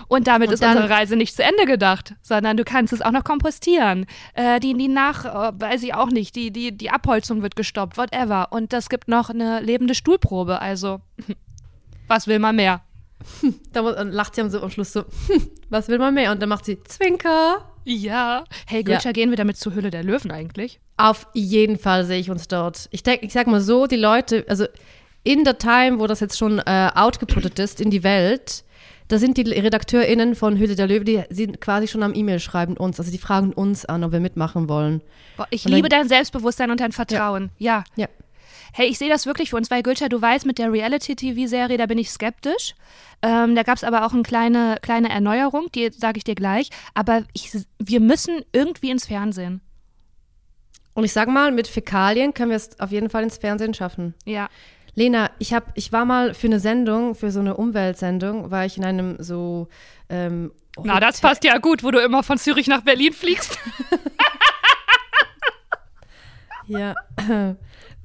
Und 0.09 0.27
damit 0.27 0.49
Und 0.49 0.55
ist 0.55 0.65
unsere 0.65 0.89
Reise 0.89 1.17
nicht 1.17 1.35
zu 1.35 1.43
Ende 1.43 1.65
gedacht, 1.67 2.15
sondern 2.23 2.57
du 2.57 2.65
kannst 2.65 2.93
es 2.93 3.03
auch 3.03 3.13
noch 3.13 3.25
kompostieren. 3.25 4.07
Äh, 4.35 4.61
die, 4.61 4.75
die 4.75 4.89
nach, 4.89 5.25
äh, 5.25 5.53
weiß 5.59 5.83
ich 5.83 5.95
auch 5.95 6.11
nicht, 6.11 6.37
die, 6.37 6.51
die, 6.51 6.77
die 6.77 6.91
Abholzung 6.91 7.43
wird 7.43 7.57
gestoppt, 7.57 7.97
whatever. 7.97 8.49
Und 8.51 8.73
das 8.73 8.89
gibt 8.89 9.09
noch 9.09 9.31
eine 9.31 9.61
lebende 9.61 9.95
Stuhlprobe. 9.95 10.61
Also, 10.61 11.01
was 12.09 12.27
will 12.27 12.39
man 12.39 12.57
mehr? 12.57 12.83
hm, 13.41 13.55
da 13.73 13.81
lacht 13.81 14.35
sie 14.35 14.41
am, 14.43 14.71
Schluss 14.71 14.93
so, 14.93 15.05
hm, 15.29 15.51
was 15.71 15.89
will 15.89 15.99
man 15.99 16.15
mehr? 16.15 16.33
Und 16.33 16.41
dann 16.43 16.49
macht 16.49 16.65
sie 16.65 16.83
Zwinker. 16.85 17.69
Ja. 17.85 18.45
Hey, 18.67 18.85
Gülscha, 18.85 19.11
gehen 19.11 19.31
wir 19.31 19.37
damit 19.37 19.57
zur 19.57 19.75
Höhle 19.75 19.91
der 19.91 20.05
Löwen 20.05 20.31
eigentlich? 20.31 20.79
Auf 20.97 21.27
jeden 21.35 21.79
Fall 21.79 22.05
sehe 22.05 22.21
ich 22.21 22.31
uns 22.31 22.47
dort. 22.47 22.89
Ich 22.93 23.03
denke, 23.03 23.27
ich 23.27 23.33
sag 23.33 23.49
mal 23.49 23.61
so, 23.61 23.89
die 23.89 23.97
Leute, 23.97 24.45
also 24.49 24.67
in 25.25 25.43
der 25.43 25.59
Time, 25.59 25.99
wo 25.99 26.07
das 26.07 26.21
jetzt 26.21 26.39
schon 26.39 26.61
äh, 26.61 26.91
outgeputtet 26.95 27.59
ist 27.59 27.81
in 27.81 27.91
die 27.91 28.05
Welt, 28.05 28.65
da 29.13 29.19
sind 29.19 29.37
die 29.37 29.43
RedakteurInnen 29.43 30.35
von 30.35 30.57
Höhle 30.57 30.75
der 30.75 30.87
Löwe, 30.87 31.05
die 31.05 31.23
sind 31.29 31.61
quasi 31.61 31.87
schon 31.87 32.03
am 32.03 32.15
E-Mail 32.15 32.41
schreiben 32.41 32.79
uns. 32.79 32.99
Also 32.99 33.13
die 33.13 33.19
fragen 33.19 33.53
uns 33.53 33.85
an, 33.85 34.05
ob 34.05 34.13
wir 34.13 34.21
mitmachen 34.21 34.71
wollen. 34.71 35.03
Boah, 35.37 35.47
ich 35.51 35.67
Und 35.67 35.71
dann- 35.73 35.77
liebe 35.77 35.91
dein 35.91 36.09
Selbstbewusstsein 36.09 36.71
und 36.71 36.81
dein 36.81 36.93
Vertrauen. 36.93 37.51
Ja. 37.59 37.85
Ja. 37.95 38.09
Hey, 38.73 38.89
ich 38.89 38.97
sehe 38.97 39.11
das 39.11 39.27
wirklich 39.27 39.51
für 39.51 39.57
uns, 39.57 39.71
weil 39.71 39.83
Gülscha, 39.83 40.09
du 40.09 40.23
weißt, 40.23 40.47
mit 40.47 40.57
der 40.57 40.73
Reality-TV-Serie, 40.73 41.77
da 41.77 41.85
bin 41.85 41.99
ich 41.99 42.11
skeptisch. 42.11 42.75
Ähm, 43.21 43.55
da 43.55 43.65
gab 43.65 43.77
es 43.77 43.85
aber 43.85 44.07
auch 44.07 44.15
eine 44.15 44.23
kleine, 44.23 44.79
kleine 44.81 45.11
Erneuerung, 45.11 45.67
die 45.75 45.91
sage 45.91 46.17
ich 46.17 46.25
dir 46.25 46.35
gleich. 46.35 46.71
Aber 46.95 47.25
ich, 47.35 47.51
wir 47.79 48.01
müssen 48.01 48.41
irgendwie 48.53 48.91
ins 48.91 49.05
Fernsehen. 49.05 49.61
Und 50.95 51.05
ich 51.05 51.13
sag 51.13 51.29
mal, 51.29 51.53
mit 51.53 51.69
Fäkalien 51.69 52.33
können 52.33 52.49
wir 52.49 52.57
es 52.57 52.81
auf 52.81 52.93
jeden 52.93 53.11
Fall 53.11 53.25
ins 53.25 53.37
Fernsehen 53.37 53.75
schaffen. 53.75 54.15
Ja. 54.25 54.49
Lena, 54.95 55.31
ich 55.39 55.55
hab, 55.55 55.73
ich 55.75 55.93
war 55.93 56.05
mal 56.05 56.35
für 56.35 56.49
eine 56.49 56.61
Sendung, 56.61 57.15
für 57.15 57.31
so 57.31 57.41
eine 57.41 57.57
Umweltsendung, 57.57 58.51
war 58.51 58.67
ich 58.67 58.77
in 58.77 58.85
einem 58.85 59.17
so 59.19 59.69
ähm, 60.09 60.53
Na, 60.83 61.01
das 61.01 61.21
passt 61.21 61.45
ja 61.45 61.59
gut, 61.59 61.83
wo 61.83 61.91
du 61.91 61.99
immer 61.99 62.23
von 62.23 62.39
Zürich 62.39 62.67
nach 62.67 62.83
Berlin 62.83 63.13
fliegst. 63.13 63.59
Ja. 66.67 66.95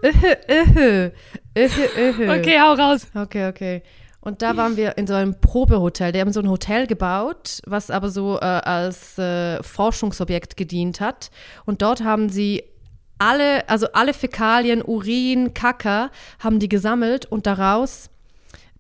Öhö. 0.03 1.11
Öhö, 1.57 1.87
öhö. 1.97 2.39
Okay, 2.39 2.59
hau 2.59 2.73
raus. 2.73 3.07
Okay, 3.15 3.47
okay. 3.47 3.83
Und 4.21 4.41
da 4.41 4.57
waren 4.57 4.75
wir 4.75 4.97
in 4.97 5.07
so 5.07 5.13
einem 5.13 5.39
Probehotel. 5.39 6.11
Die 6.11 6.19
haben 6.19 6.33
so 6.33 6.41
ein 6.41 6.49
Hotel 6.49 6.85
gebaut, 6.85 7.61
was 7.65 7.89
aber 7.89 8.09
so 8.09 8.37
äh, 8.39 8.43
als 8.43 9.17
äh, 9.17 9.63
Forschungsobjekt 9.63 10.57
gedient 10.57 10.99
hat. 10.99 11.31
Und 11.65 11.81
dort 11.81 12.03
haben 12.03 12.29
sie 12.29 12.63
alle, 13.19 13.67
also 13.69 13.87
alle 13.93 14.13
Fäkalien, 14.13 14.81
Urin, 14.81 15.53
Kacker, 15.53 16.11
haben 16.39 16.59
die 16.59 16.69
gesammelt 16.69 17.25
und 17.25 17.45
daraus 17.47 18.09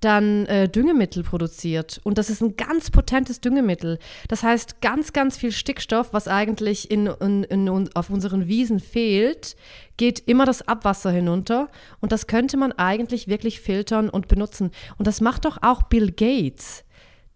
dann 0.01 0.45
äh, 0.45 0.69
Düngemittel 0.69 1.23
produziert. 1.23 1.99
Und 2.03 2.17
das 2.17 2.29
ist 2.29 2.41
ein 2.41 2.55
ganz 2.55 2.91
potentes 2.91 3.41
Düngemittel. 3.41 3.99
Das 4.27 4.43
heißt, 4.43 4.81
ganz, 4.81 5.13
ganz 5.13 5.37
viel 5.37 5.51
Stickstoff, 5.51 6.13
was 6.13 6.27
eigentlich 6.27 6.91
in, 6.91 7.07
in, 7.07 7.43
in, 7.45 7.89
auf 7.95 8.09
unseren 8.09 8.47
Wiesen 8.47 8.79
fehlt, 8.79 9.55
geht 9.97 10.19
immer 10.27 10.45
das 10.45 10.67
Abwasser 10.67 11.11
hinunter. 11.11 11.69
Und 11.99 12.11
das 12.11 12.27
könnte 12.27 12.57
man 12.57 12.71
eigentlich 12.73 13.27
wirklich 13.27 13.59
filtern 13.59 14.09
und 14.09 14.27
benutzen. 14.27 14.71
Und 14.97 15.07
das 15.07 15.21
macht 15.21 15.45
doch 15.45 15.57
auch 15.61 15.83
Bill 15.83 16.11
Gates, 16.11 16.83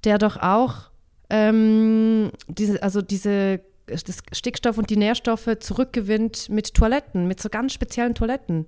der 0.03 0.17
doch 0.17 0.37
auch 0.37 0.91
ähm, 1.29 2.31
diese, 2.47 2.83
also 2.83 3.01
diese 3.01 3.61
das 3.87 4.05
Stickstoff 4.31 4.77
und 4.77 4.89
die 4.89 4.97
Nährstoffe 4.97 5.49
zurückgewinnt 5.59 6.49
mit 6.49 6.73
Toiletten, 6.73 7.27
mit 7.27 7.39
so 7.41 7.49
ganz 7.49 7.73
speziellen 7.73 8.15
Toiletten. 8.15 8.67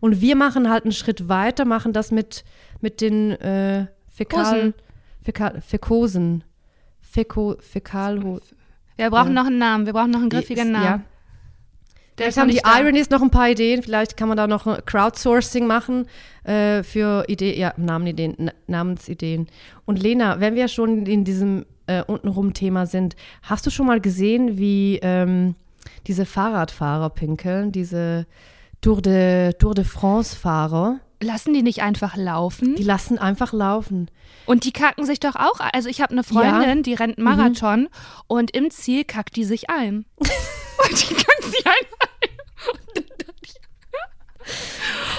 Und 0.00 0.20
wir 0.20 0.34
machen 0.36 0.68
halt 0.70 0.84
einen 0.84 0.92
Schritt 0.92 1.28
weiter, 1.28 1.64
machen 1.64 1.92
das 1.92 2.10
mit, 2.10 2.44
mit 2.80 3.00
den 3.00 3.32
äh, 3.32 3.86
Fäkal. 4.08 4.74
Fäkal, 5.22 5.60
Fäkosen. 5.60 6.44
Fäko, 7.00 7.56
Fäkalho. 7.60 8.40
Wir 8.96 9.10
brauchen 9.10 9.28
Ja. 9.34 9.42
noch 9.42 9.46
einen 9.46 9.58
Namen. 9.58 9.86
Wir 9.86 9.92
brauchen 9.92 10.10
noch 10.10 10.20
einen 10.20 10.30
griffigen 10.30 10.72
Namen. 10.72 10.84
Ja. 10.84 11.00
Vielleicht 12.18 12.36
haben 12.36 12.50
die. 12.50 12.60
Ironies 12.64 13.10
noch 13.10 13.22
ein 13.22 13.30
paar 13.30 13.48
Ideen. 13.48 13.82
Vielleicht 13.82 14.16
kann 14.16 14.28
man 14.28 14.36
da 14.36 14.46
noch 14.46 14.66
ein 14.66 14.84
Crowdsourcing 14.84 15.66
machen 15.66 16.06
äh, 16.44 16.82
für 16.82 17.24
Ideen, 17.28 17.58
ja, 17.58 17.72
Namenideen, 17.76 18.34
Na- 18.38 18.52
Namensideen. 18.66 19.46
Und 19.86 20.02
Lena, 20.02 20.40
wenn 20.40 20.54
wir 20.54 20.68
schon 20.68 21.06
in 21.06 21.24
diesem 21.24 21.64
äh, 21.86 22.02
untenrum 22.02 22.52
Thema 22.54 22.86
sind, 22.86 23.16
hast 23.42 23.64
du 23.66 23.70
schon 23.70 23.86
mal 23.86 24.00
gesehen, 24.00 24.58
wie 24.58 24.98
ähm, 25.02 25.54
diese 26.06 26.26
Fahrradfahrer 26.26 27.10
pinkeln, 27.10 27.72
diese 27.72 28.26
Tour 28.80 29.00
de, 29.00 29.52
Tour 29.54 29.74
de 29.74 29.84
France-Fahrer? 29.84 31.00
Lassen 31.20 31.52
die 31.52 31.62
nicht 31.62 31.82
einfach 31.82 32.14
laufen? 32.16 32.76
Die 32.76 32.84
lassen 32.84 33.18
einfach 33.18 33.52
laufen. 33.52 34.08
Und 34.46 34.64
die 34.64 34.72
kacken 34.72 35.04
sich 35.04 35.18
doch 35.18 35.34
auch 35.34 35.58
ein. 35.58 35.70
Also 35.72 35.88
ich 35.88 36.00
habe 36.00 36.12
eine 36.12 36.22
Freundin, 36.22 36.82
die 36.84 36.94
rennt 36.94 37.18
einen 37.18 37.24
Marathon 37.24 37.88
und 38.28 38.52
im 38.52 38.70
Ziel 38.70 39.04
kackt 39.04 39.34
die 39.34 39.44
sich 39.44 39.68
ein. 39.68 40.04
und 40.18 41.10
die 41.10 41.14
kackt 41.14 41.42
sich 41.44 41.66
ein. 41.66 41.86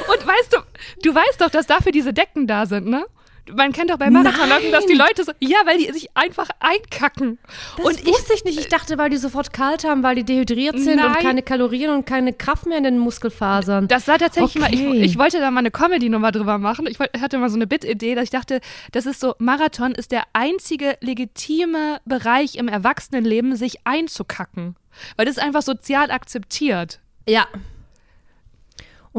Und 0.07 0.27
weißt 0.27 0.53
du, 0.53 0.57
du 1.03 1.15
weißt 1.15 1.39
doch, 1.41 1.49
dass 1.49 1.67
dafür 1.67 1.91
diese 1.91 2.13
Decken 2.13 2.47
da 2.47 2.65
sind, 2.65 2.87
ne? 2.87 3.05
Man 3.51 3.71
kennt 3.71 3.89
doch 3.89 3.97
bei 3.97 4.11
Marathonläufen, 4.11 4.71
dass 4.71 4.85
die. 4.85 4.93
Leute 4.93 5.23
so, 5.23 5.31
ja, 5.39 5.57
weil 5.65 5.79
die 5.79 5.91
sich 5.91 6.15
einfach 6.15 6.49
einkacken. 6.59 7.39
Das 7.77 7.85
und 7.87 7.99
ich, 7.99 8.05
wusste 8.05 8.33
ich 8.35 8.43
nicht. 8.43 8.59
Ich 8.59 8.67
dachte, 8.67 8.99
weil 8.99 9.09
die 9.09 9.17
sofort 9.17 9.53
kalt 9.53 9.83
haben, 9.85 10.03
weil 10.03 10.13
die 10.15 10.23
dehydriert 10.23 10.77
sind 10.79 10.99
und 11.03 11.13
Nein. 11.13 11.23
keine 11.23 11.41
Kalorien 11.41 11.89
und 11.89 12.05
keine 12.05 12.31
Kraft 12.31 12.67
mehr 12.67 12.77
in 12.77 12.83
den 12.83 12.99
Muskelfasern. 12.99 13.87
das 13.87 14.07
war 14.07 14.19
tatsächlich 14.19 14.61
mal, 14.61 14.71
ich, 14.71 14.85
Okay. 14.85 15.01
ich 15.01 15.17
wollte 15.17 15.39
da 15.39 15.49
mal 15.49 15.61
eine 15.61 15.71
Comedy-Nummer 15.71 16.31
drüber 16.31 16.59
machen. 16.59 16.85
Ich 16.85 16.99
hatte 16.99 17.39
mal 17.39 17.49
so 17.49 17.55
eine 17.55 17.65
Bit-Idee, 17.65 18.13
dass 18.13 18.25
ich 18.25 18.29
dachte, 18.29 18.59
das 18.91 19.07
ist 19.07 19.19
so, 19.19 19.33
Marathon 19.39 19.93
ist 19.93 20.11
der 20.11 20.25
einzige 20.33 20.95
legitime 21.01 22.01
Bereich 22.05 22.55
im 22.55 22.67
Erwachsenenleben, 22.67 23.55
sich 23.55 23.77
einzukacken. 23.83 24.75
Weil 25.15 25.25
das 25.25 25.37
ist 25.37 25.43
einfach 25.43 25.63
sozial 25.63 26.11
akzeptiert. 26.11 26.99
Ja. 27.27 27.47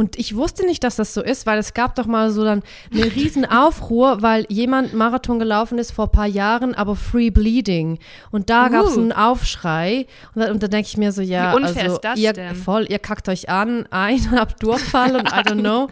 Und 0.01 0.19
ich 0.19 0.35
wusste 0.35 0.65
nicht, 0.65 0.83
dass 0.83 0.97
das 0.97 1.13
so 1.13 1.23
ist, 1.23 1.45
weil 1.45 1.59
es 1.59 1.75
gab 1.75 1.95
doch 1.95 2.07
mal 2.07 2.31
so 2.31 2.43
dann 2.43 2.63
eine 2.91 3.05
riesen 3.15 3.45
Aufruhr, 3.45 4.23
weil 4.23 4.47
jemand 4.49 4.95
Marathon 4.95 5.39
gelaufen 5.39 5.77
ist 5.77 5.91
vor 5.91 6.07
ein 6.07 6.11
paar 6.11 6.27
Jahren, 6.27 6.75
aber 6.75 6.97
Free 6.97 7.29
Bleeding. 7.29 7.99
Und 8.31 8.49
da 8.49 8.69
gab 8.69 8.87
es 8.87 8.97
Uh. 8.97 9.01
einen 9.01 9.13
Aufschrei. 9.13 10.07
Und 10.35 10.63
da, 10.63 10.69
denke 10.69 10.89
ich 10.89 10.97
mir 10.97 11.13
so, 11.13 11.21
ja, 11.21 11.53
also 11.53 12.01
ihr 12.15 12.33
denn? 12.33 12.57
voll, 12.57 12.87
ihr 12.89 12.99
kackt 12.99 13.29
euch 13.29 13.51
an, 13.51 13.87
ein, 13.91 14.31
habt 14.41 14.63
Durchfall 14.63 15.17
und 15.17 15.29
I 15.29 15.43
don't 15.43 15.61
know. 15.61 15.89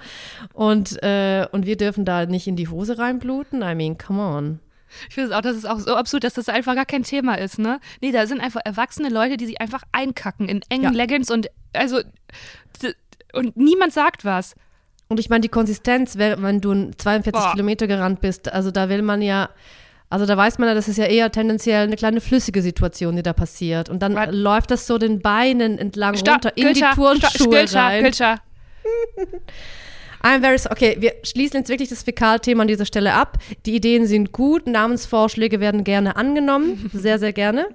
Und, 0.55 1.03
äh, 1.03 1.47
und 1.53 1.67
wir 1.67 1.77
dürfen 1.77 2.07
da 2.07 2.25
nicht 2.25 2.47
in 2.47 2.57
die 2.57 2.69
Hose 2.69 2.99
reinbluten. 2.99 3.61
I 3.61 3.75
mean, 3.75 3.99
come 3.99 4.23
on. 4.23 4.61
Ich 5.11 5.17
finde 5.17 5.33
es 5.33 5.37
auch, 5.37 5.43
das 5.43 5.55
ist 5.55 5.69
auch 5.69 5.81
so 5.81 5.95
absurd, 5.97 6.25
dass 6.25 6.33
das 6.33 6.49
einfach 6.49 6.75
gar 6.75 6.87
kein 6.87 7.03
Thema 7.03 7.35
ist, 7.35 7.59
ne? 7.59 7.79
Nee, 8.01 8.11
da 8.11 8.27
sind 8.27 8.41
einfach 8.41 8.63
erwachsene 8.65 9.11
Leute, 9.11 9.37
die 9.37 9.45
sich 9.45 9.61
einfach 9.61 9.83
einkacken 9.93 10.49
in 10.49 10.63
engen 10.71 10.85
Ja. 10.85 10.91
Leggings 10.93 11.31
und 11.31 11.49
also 11.75 12.01
und 13.33 13.57
niemand 13.57 13.93
sagt 13.93 14.25
was. 14.25 14.55
Und 15.09 15.19
ich 15.19 15.31
meine, 15.31 15.41
die 15.41 15.49
Konsistenz, 15.49 16.19
wenn 16.19 16.61
du 16.61 16.73
ein 16.73 16.93
42 16.97 17.33
Boah. 17.33 17.53
Kilometer 17.53 17.87
gerannt 17.87 18.21
bist, 18.21 18.53
also 18.53 18.71
da 18.71 18.89
will 18.89 19.03
man 19.03 19.23
ja, 19.23 19.49
also 20.11 20.27
da 20.27 20.37
weiß 20.37 20.59
man 20.59 20.69
ja, 20.69 20.75
das 20.75 20.87
ist 20.89 20.99
ja 20.99 21.07
eher 21.07 21.33
tendenziell 21.33 21.85
eine 21.85 21.97
kleine 21.97 22.21
flüssige 22.21 22.61
Situation, 22.61 23.17
die 23.17 23.23
da 23.23 23.33
passiert. 23.33 23.89
Und 23.89 24.01
dann 24.01 24.15
Was? 24.15 24.29
läuft 24.33 24.71
das 24.71 24.87
so 24.87 24.99
den 24.99 25.21
Beinen 25.21 25.79
entlang 25.79 26.17
Stopp, 26.17 26.35
runter 26.35 26.57
in 26.57 26.69
die 26.69 26.81
Gülscha, 26.81 26.95
Turnschuhe 26.95 27.49
Gülscha, 27.51 27.87
rein. 27.87 28.05
Gülscha. 28.05 28.37
I'm 30.23 30.41
very 30.41 30.59
okay, 30.71 30.97
wir 30.99 31.15
schließen 31.23 31.59
jetzt 31.59 31.69
wirklich 31.69 31.89
das 31.89 32.03
Fäkalthema 32.03 32.63
an 32.63 32.69
dieser 32.69 32.85
Stelle 32.85 33.15
ab. 33.15 33.39
Die 33.67 33.75
Ideen 33.77 34.07
sind 34.07 34.33
gut, 34.33 34.67
Namensvorschläge 34.67 35.61
werden 35.61 35.85
gerne 35.85 36.17
angenommen, 36.17 36.91
sehr, 36.93 37.19
sehr 37.19 37.33
gerne. 37.33 37.69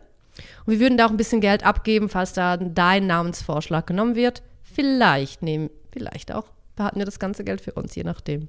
Und 0.65 0.73
wir 0.73 0.79
würden 0.79 0.97
da 0.97 1.05
auch 1.05 1.11
ein 1.11 1.17
bisschen 1.17 1.41
Geld 1.41 1.65
abgeben, 1.65 2.09
falls 2.09 2.33
da 2.33 2.57
dein 2.57 3.07
Namensvorschlag 3.07 3.87
genommen 3.87 4.15
wird. 4.15 4.43
Vielleicht 4.73 5.41
nehmen, 5.41 5.69
vielleicht 5.91 6.31
auch 6.31 6.45
behalten 6.75 6.99
wir 6.99 7.05
das 7.05 7.19
ganze 7.19 7.43
Geld 7.43 7.61
für 7.61 7.73
uns, 7.73 7.95
je 7.95 8.03
nachdem. 8.03 8.47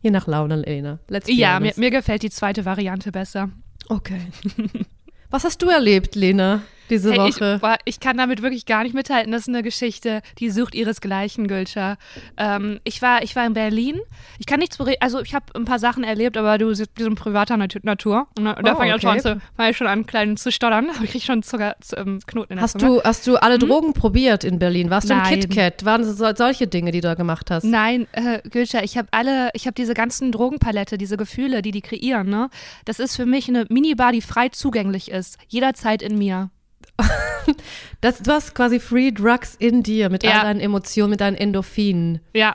Je 0.00 0.10
nach 0.10 0.26
Laune, 0.26 0.64
Elena. 0.64 0.98
Ja, 1.26 1.58
mir, 1.58 1.72
mir 1.76 1.90
gefällt 1.90 2.22
die 2.22 2.30
zweite 2.30 2.64
Variante 2.64 3.10
besser. 3.10 3.50
Okay. 3.88 4.20
Was 5.30 5.44
hast 5.44 5.60
du 5.60 5.68
erlebt, 5.68 6.14
Lena, 6.14 6.62
diese 6.90 7.12
Hey, 7.12 7.28
ich, 7.28 7.36
Woche? 7.36 7.58
boah, 7.60 7.76
ich 7.84 8.00
kann 8.00 8.16
damit 8.16 8.42
wirklich 8.42 8.66
gar 8.66 8.82
nicht 8.82 8.94
mithalten. 8.94 9.32
Das 9.32 9.42
ist 9.42 9.48
eine 9.48 9.62
Geschichte, 9.62 10.22
die 10.38 10.50
sucht 10.50 10.74
ihresgleichen, 10.74 11.46
Gülscha. 11.48 11.96
Ähm, 12.36 12.80
ich, 12.84 13.02
war, 13.02 13.22
ich 13.22 13.34
war 13.36 13.46
in 13.46 13.54
Berlin. 13.54 14.00
Ich 14.38 14.46
kann 14.46 14.60
nichts 14.60 14.76
berichten. 14.78 15.02
Also, 15.02 15.20
ich 15.20 15.34
habe 15.34 15.46
ein 15.54 15.64
paar 15.64 15.78
Sachen 15.78 16.04
erlebt, 16.04 16.36
aber 16.36 16.58
du 16.58 16.68
bist 16.68 16.84
sind 16.98 17.14
privater 17.14 17.56
Nat 17.56 17.74
Natur. 17.82 18.26
Und 18.36 18.44
da, 18.44 18.54
da 18.54 18.72
Oh, 18.74 18.76
fange 18.76 18.94
ich 18.96 19.22
zu, 19.22 19.40
fang 19.56 19.70
ich 19.70 19.76
schon 19.76 19.86
an, 19.86 20.06
klein 20.06 20.36
zu 20.36 20.50
stottern. 20.52 20.88
Aber 20.94 21.04
ich 21.04 21.10
kriege 21.10 21.24
schon 21.24 21.42
Zucker, 21.42 21.76
zu, 21.80 21.96
ähm, 21.96 22.20
Knoten 22.26 22.52
in 22.52 22.56
der 22.56 22.62
hast, 22.64 22.78
Zunge. 22.80 22.96
du, 22.96 23.02
hast 23.02 23.26
du 23.26 23.36
alle 23.36 23.58
Drogen 23.58 23.92
probiert 23.92 24.44
in 24.44 24.58
Berlin? 24.58 24.90
Warst 24.90 25.08
du 25.08 25.14
im 25.14 25.22
Hm? 25.22 25.30
Nein. 25.30 25.40
KitKat? 25.40 25.84
Waren 25.84 26.02
es 26.02 26.16
so, 26.16 26.26
solche 26.34 26.66
Dinge, 26.66 26.90
die 26.92 27.00
du 27.00 27.08
da 27.08 27.14
gemacht 27.14 27.50
hast? 27.50 27.64
Nein, 27.64 28.06
äh, 28.12 28.40
Gülscha, 28.48 28.82
ich 28.82 28.96
habe 28.98 29.08
alle, 29.10 29.50
ich 29.54 29.66
habe 29.66 29.74
diese 29.74 29.94
ganzen 29.94 30.32
Drogenpalette, 30.32 30.98
diese 30.98 31.16
Gefühle, 31.16 31.62
die 31.62 31.70
die 31.72 31.80
kreieren, 31.80 32.28
ne? 32.28 32.48
Das 32.84 32.98
ist 32.98 33.16
für 33.16 33.26
mich 33.26 33.48
eine 33.48 33.66
Minibar, 33.68 34.12
die 34.12 34.22
frei 34.22 34.48
zugänglich 34.48 35.10
ist. 35.10 35.38
Jederzeit 35.48 36.02
in 36.02 36.18
mir. 36.18 36.50
Das, 38.00 38.18
du 38.22 38.30
hast 38.30 38.54
quasi 38.54 38.78
Free 38.78 39.10
Drugs 39.10 39.54
in 39.58 39.82
dir, 39.82 40.08
mit 40.10 40.22
Ja. 40.22 40.32
all 40.32 40.40
deinen 40.42 40.60
Emotionen, 40.60 41.10
mit 41.10 41.20
deinen 41.20 41.34
Endorphinen. 41.36 42.20
Ja. 42.32 42.54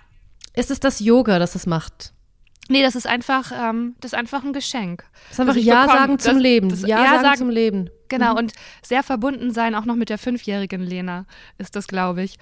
Ist 0.55 0.71
es 0.71 0.79
das 0.79 0.99
Yoga, 0.99 1.39
das 1.39 1.55
es 1.55 1.65
macht? 1.65 2.13
Nee, 2.69 2.81
das 2.81 2.95
ist 2.95 3.07
einfach, 3.07 3.51
ähm, 3.51 3.95
das 3.99 4.13
ist 4.13 4.17
einfach 4.17 4.43
ein 4.43 4.53
Geschenk. 4.53 5.03
Das 5.27 5.31
ist 5.33 5.39
einfach 5.41 5.55
ich 5.55 5.65
Ja 5.65 5.81
bekomme. 5.83 5.99
sagen 5.99 6.19
zum 6.19 6.33
Das- 6.35 6.41
Leben. 6.43 6.69
das- 6.69 6.81
ja, 6.83 6.87
Ja 6.87 7.05
sagen 7.11 7.23
sagen- 7.23 7.37
zum 7.39 7.49
Leben. 7.49 7.89
Genau, 8.07 8.37
und 8.37 8.53
sehr 8.83 9.03
verbunden 9.03 9.51
sein, 9.51 9.75
auch 9.75 9.83
noch 9.85 9.95
mit 9.95 10.09
der 10.09 10.17
fünfjährigen 10.17 10.81
Lena, 10.81 11.25
ist 11.57 11.75
das, 11.75 11.87
glaube 11.87 12.23
ich. 12.23 12.37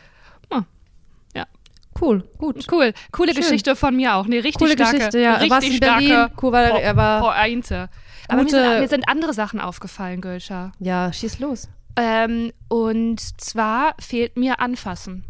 cool, 2.01 2.23
gut. 2.37 2.65
Cool, 2.71 2.93
coole 3.11 3.33
Schön. 3.33 3.41
Geschichte 3.43 3.75
von 3.75 3.95
mir 3.95 4.15
auch. 4.15 4.25
Eine 4.25 4.37
richtig 4.37 4.55
Coole 4.55 4.71
starke, 4.73 4.97
Geschichte, 4.97 5.19
ja. 5.19 5.33
richtig 5.35 5.51
Warst 5.51 5.67
in 5.67 5.73
starke 5.73 6.07
Berlin? 6.07 6.27
Cool, 6.41 6.51
weil 6.51 6.71
er 6.77 6.95
war- 6.95 7.21
Pointe. 7.21 7.89
Aber 8.27 8.43
mir 8.43 8.49
sind, 8.49 8.79
mir 8.79 8.87
sind 8.87 9.07
andere 9.09 9.33
Sachen 9.33 9.59
aufgefallen, 9.59 10.21
Gülscha. 10.21 10.71
Ja, 10.79 11.11
schieß 11.11 11.39
los. 11.39 11.67
Ähm, 11.95 12.51
und 12.69 13.19
zwar 13.41 13.95
fehlt 13.99 14.37
mir 14.37 14.59
Anfassen. 14.59 15.25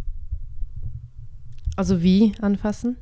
Also 1.78 2.02
wie 2.04 2.34
anfassen? 2.42 2.98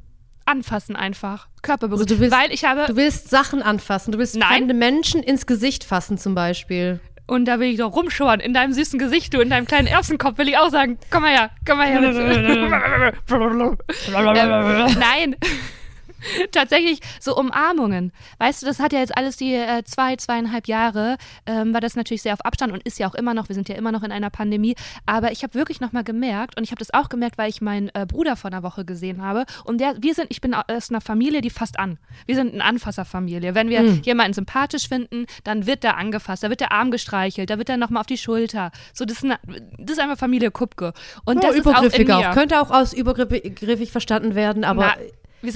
Anfassen 0.45 0.95
einfach. 0.95 1.47
Körperberührung. 1.61 2.01
Also 2.03 2.15
du 2.15 2.21
willst- 2.21 2.35
Weil 2.35 2.51
ich 2.51 2.63
habe, 2.65 2.85
Du 2.87 2.95
willst 2.95 3.29
Sachen 3.29 3.61
anfassen. 3.61 4.11
Du 4.11 4.17
willst 4.17 4.35
Nein. 4.35 4.49
fremde 4.49 4.73
Menschen 4.73 5.21
ins 5.21 5.45
Gesicht 5.45 5.83
fassen 5.83 6.17
zum 6.17 6.33
Beispiel. 6.35 6.99
und 7.27 7.45
da 7.45 7.59
will 7.59 7.67
ich 7.69 7.77
doch 7.77 7.95
rumschauern, 7.95 8.39
in 8.39 8.53
deinem 8.55 8.73
süßen 8.73 8.97
Gesicht, 8.97 9.33
du, 9.35 9.39
in 9.39 9.51
deinem 9.51 9.67
kleinen 9.67 9.85
Erbsenkopf, 9.87 10.39
will 10.39 10.47
ich 10.49 10.57
auch 10.57 10.69
sagen, 10.71 10.97
komm 11.11 11.21
mal 11.23 11.29
her, 11.31 11.51
komm 11.67 11.77
mal 11.77 11.87
her. 11.87 12.01
ähm, 13.29 14.97
nein. 14.99 15.35
Tatsächlich 16.51 16.99
so 17.19 17.35
Umarmungen. 17.35 18.11
Weißt 18.37 18.61
du, 18.61 18.65
das 18.65 18.79
hat 18.79 18.93
ja 18.93 18.99
jetzt 18.99 19.15
alles 19.15 19.37
die 19.37 19.53
äh, 19.53 19.83
zwei, 19.83 20.15
zweieinhalb 20.15 20.67
Jahre, 20.67 21.17
ähm, 21.45 21.73
war 21.73 21.81
das 21.81 21.95
natürlich 21.95 22.21
sehr 22.21 22.33
auf 22.33 22.41
Abstand 22.41 22.73
und 22.73 22.83
ist 22.83 22.99
ja 22.99 23.07
auch 23.07 23.15
immer 23.15 23.33
noch, 23.33 23.49
wir 23.49 23.55
sind 23.55 23.69
ja 23.69 23.75
immer 23.75 23.91
noch 23.91 24.03
in 24.03 24.11
einer 24.11 24.29
Pandemie. 24.29 24.75
Aber 25.05 25.31
ich 25.31 25.43
habe 25.43 25.53
wirklich 25.53 25.81
nochmal 25.81 26.03
gemerkt 26.03 26.57
und 26.57 26.63
ich 26.63 26.71
habe 26.71 26.79
das 26.79 26.93
auch 26.93 27.09
gemerkt, 27.09 27.37
weil 27.37 27.49
ich 27.49 27.61
meinen 27.61 27.89
äh, 27.93 28.05
Bruder 28.05 28.35
vor 28.35 28.51
einer 28.51 28.63
Woche 28.63 28.85
gesehen 28.85 29.21
habe. 29.21 29.45
Und 29.63 29.79
der, 29.79 29.95
wir 30.01 30.13
sind, 30.13 30.27
ich 30.29 30.41
bin 30.41 30.53
aus 30.53 30.89
einer 30.89 31.01
Familie, 31.01 31.41
die 31.41 31.49
fasst 31.49 31.79
an. 31.79 31.97
Wir 32.25 32.35
sind 32.35 32.53
eine 32.53 32.63
Anfasserfamilie. 32.63 33.55
Wenn 33.55 33.69
wir 33.69 33.83
jemanden 33.83 34.33
sympathisch 34.33 34.87
finden, 34.87 35.25
dann 35.43 35.65
wird 35.65 35.83
der 35.83 35.97
angefasst, 35.97 36.43
da 36.43 36.49
wird 36.49 36.61
der 36.61 36.71
Arm 36.71 36.91
gestreichelt, 36.91 37.49
da 37.49 37.57
wird 37.57 37.69
er 37.69 37.77
nochmal 37.77 38.01
auf 38.01 38.07
die 38.07 38.17
Schulter. 38.17 38.71
So, 38.93 39.05
das 39.05 39.17
ist, 39.17 39.23
eine, 39.23 39.39
das 39.77 39.97
ist 39.97 39.99
einfach 39.99 40.17
Familie 40.17 40.51
Kupke. 40.51 40.93
Und 41.25 41.43
das 41.43 41.51
oh, 41.51 41.59
ist 41.59 41.67
auch 41.67 41.83
in 41.83 42.07
mir. 42.07 42.17
auch. 42.17 42.33
Könnte 42.33 42.61
auch 42.61 42.71
als 42.71 42.93
übergriffig 42.93 43.91
verstanden 43.91 44.35
werden, 44.35 44.63
aber 44.63 44.95
Na, 44.97 45.03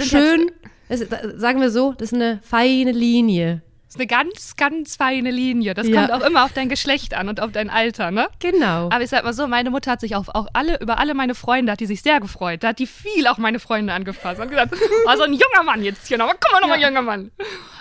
schön. 0.09 0.51
Es, 0.89 0.99
sagen 1.37 1.61
wir 1.61 1.69
so, 1.71 1.93
das 1.93 2.09
ist 2.11 2.13
eine 2.13 2.39
feine 2.43 2.91
Linie. 2.91 3.61
Das 3.85 3.95
ist 3.95 3.99
eine 3.99 4.07
ganz, 4.07 4.55
ganz 4.55 4.95
feine 4.95 5.29
Linie. 5.29 5.75
Das 5.75 5.87
Ja. 5.87 6.07
kommt 6.07 6.11
auch 6.23 6.27
immer 6.27 6.45
auf 6.45 6.51
dein 6.53 6.67
Geschlecht 6.67 7.13
an 7.13 7.29
und 7.29 7.39
auf 7.39 7.51
dein 7.51 7.69
Alter, 7.69 8.09
ne? 8.09 8.27
Genau. 8.39 8.89
Aber 8.91 9.01
ich 9.01 9.09
sag 9.11 9.23
mal 9.23 9.33
so, 9.33 9.47
meine 9.47 9.69
Mutter 9.69 9.91
hat 9.91 10.01
sich 10.01 10.15
auf 10.15 10.29
auch 10.29 10.47
alle, 10.53 10.79
über 10.81 10.97
alle 10.97 11.13
meine 11.13 11.35
Freunde, 11.35 11.71
hat 11.71 11.79
die 11.79 11.85
sich 11.85 12.01
sehr 12.01 12.19
gefreut. 12.19 12.63
Da 12.63 12.69
hat 12.69 12.79
die 12.79 12.87
viel 12.87 13.27
auch 13.27 13.37
meine 13.37 13.59
Freunde 13.59 13.93
angefasst 13.93 14.41
und 14.41 14.49
gesagt, 14.49 14.73
oh, 15.07 15.15
so 15.15 15.23
ein 15.23 15.33
junger 15.33 15.63
Mann 15.63 15.83
jetzt 15.83 16.07
hier 16.07 16.17
nochmal, 16.17 16.35
komm 16.39 16.53
mal 16.53 16.61
nochmal, 16.61 16.81
Ja. 16.81 16.87
junger 16.87 17.03
Mann. 17.03 17.31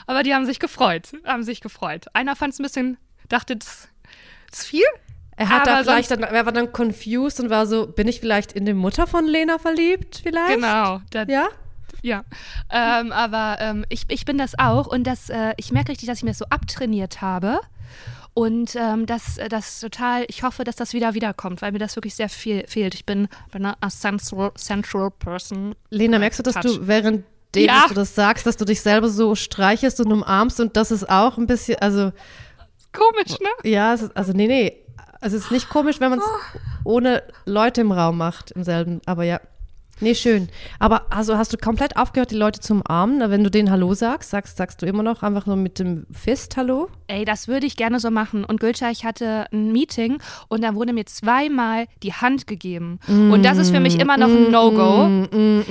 Aber 0.07 0.23
die 0.23 0.35
haben 0.35 0.45
sich 0.45 0.59
gefreut, 0.59 1.09
haben 1.25 1.45
sich 1.45 1.61
gefreut. 1.63 2.07
Einer 2.13 2.37
fand 2.37 2.53
es 2.53 2.61
ein 2.61 2.65
bisschen, 2.65 2.99
dachte, 3.29 3.57
das 3.57 3.89
das 4.51 4.61
ist 4.61 4.67
viel. 4.67 4.85
er 5.37 5.49
hat 5.49 5.67
da 5.67 5.83
vielleicht 5.83 6.11
dann, 6.11 6.23
er 6.23 6.45
war 6.45 6.53
dann 6.53 6.73
confused 6.73 7.41
und 7.41 7.49
war 7.49 7.67
so, 7.67 7.87
bin 7.87 8.07
ich 8.07 8.21
vielleicht 8.21 8.53
in 8.53 8.67
die 8.67 8.75
Mutter 8.75 9.07
von 9.07 9.27
Lena 9.27 9.59
verliebt 9.59 10.21
vielleicht? 10.23 10.57
Genau. 10.57 11.01
Da, 11.11 11.25
Ja? 11.25 11.49
Ja, 12.03 12.25
ähm, 12.71 13.13
aber 13.13 13.57
ähm, 13.61 13.85
ich, 13.89 14.05
ich 14.09 14.25
bin 14.25 14.37
das 14.39 14.59
auch 14.59 14.87
und 14.89 15.05
das, 15.05 15.31
äh, 15.31 15.55
ich 15.57 15.71
merke 15.73 15.91
richtig, 15.93 16.09
dass 16.09 16.19
ich 16.19 16.25
mir 16.25 16.31
das 16.31 16.39
so 16.39 16.47
abtrainiert 16.51 17.21
habe. 17.23 17.61
Und 18.35 18.75
ähm, 18.77 19.05
das, 19.07 19.37
äh, 19.39 19.49
das 19.49 19.81
total, 19.81 20.25
ich 20.29 20.43
hoffe, 20.43 20.65
dass 20.65 20.75
das 20.77 20.95
wieder 20.95 21.13
wiederkommt, 21.15 21.61
weil 21.63 21.71
mir 21.73 21.79
das 21.79 21.97
wirklich 21.97 22.15
sehr 22.15 22.29
viel 22.31 22.65
fehlt. 22.67 22.95
Ich 22.95 23.05
bin, 23.05 23.29
bin 23.53 23.67
eine 23.67 23.77
sensual, 23.91 24.53
sensual 24.57 25.11
person. 25.11 25.75
Lena, 25.91 26.19
merkst 26.19 26.39
du, 26.39 26.43
dass 26.43 26.55
Touch. 26.55 26.63
du 26.79 26.87
während 26.87 27.25
Ja. 27.55 27.81
dass 27.83 27.89
du 27.89 27.95
das 27.95 28.15
sagst, 28.15 28.47
dass 28.47 28.57
du 28.57 28.65
dich 28.65 28.81
selber 28.81 29.09
so 29.11 29.35
streichelst 29.35 30.01
und 30.01 30.11
umarmst 30.11 30.59
und 30.61 30.77
das 30.79 30.91
ist 30.91 31.09
auch 31.11 31.37
ein 31.37 31.47
bisschen, 31.47 31.79
also 31.81 32.13
Komisch, 32.95 33.39
ne? 33.41 33.71
ja, 33.71 33.93
ist, 33.95 34.17
also 34.17 34.33
nee, 34.33 34.47
nee, 34.47 34.79
es 35.21 35.35
ist 35.35 35.51
nicht 35.51 35.69
komisch, 35.69 36.01
wenn 36.01 36.11
man 36.11 36.19
es 36.19 36.25
Oh. 36.25 36.59
ohne 36.85 37.23
Leute 37.45 37.83
im 37.83 37.93
Raum 37.93 38.17
macht, 38.19 38.51
im 38.53 38.65
selben, 38.65 39.01
aber 39.07 39.25
ja. 39.25 39.41
Nee, 40.03 40.17
schön. 40.17 40.49
Aber 40.81 41.07
also 41.11 41.39
hast 41.39 41.53
du 41.53 41.57
komplett 41.57 41.97
aufgehört, 41.97 42.33
die 42.33 42.37
Leute 42.37 42.59
zu 42.59 42.73
umarmen? 42.73 43.31
Wenn 43.31 43.45
du 43.45 43.51
denen 43.53 43.71
Hallo 43.71 43.95
sagst, 43.95 44.31
sagst, 44.31 44.57
sagst 44.57 44.83
du 44.83 44.87
immer 44.87 45.05
noch 45.05 45.23
einfach 45.23 45.47
nur 45.47 45.55
mit 45.55 45.79
dem 45.79 46.07
Fist 46.11 46.57
Hallo? 46.57 46.89
Ey, 47.07 47.25
das 47.25 47.47
würde 47.47 47.67
ich 47.67 47.77
gerne 47.77 48.01
so 48.01 48.11
machen. 48.11 48.45
Und 48.45 48.59
Gülscha, 48.59 48.91
ich 48.91 49.05
hatte 49.05 49.47
ein 49.53 49.71
Meeting 49.71 50.19
und 50.49 50.65
da 50.65 50.75
wurde 50.75 50.93
mir 50.93 51.07
zweimal 51.07 51.87
die 52.03 52.13
Hand 52.13 52.49
gegeben. 52.49 52.99
Und 53.07 53.45
das 53.45 53.59
ist 53.59 53.71
für 53.71 53.79
mich 53.79 54.01
immer 54.01 54.17
noch 54.17 54.27
ein 54.27 54.51
No-Go. 54.51 55.29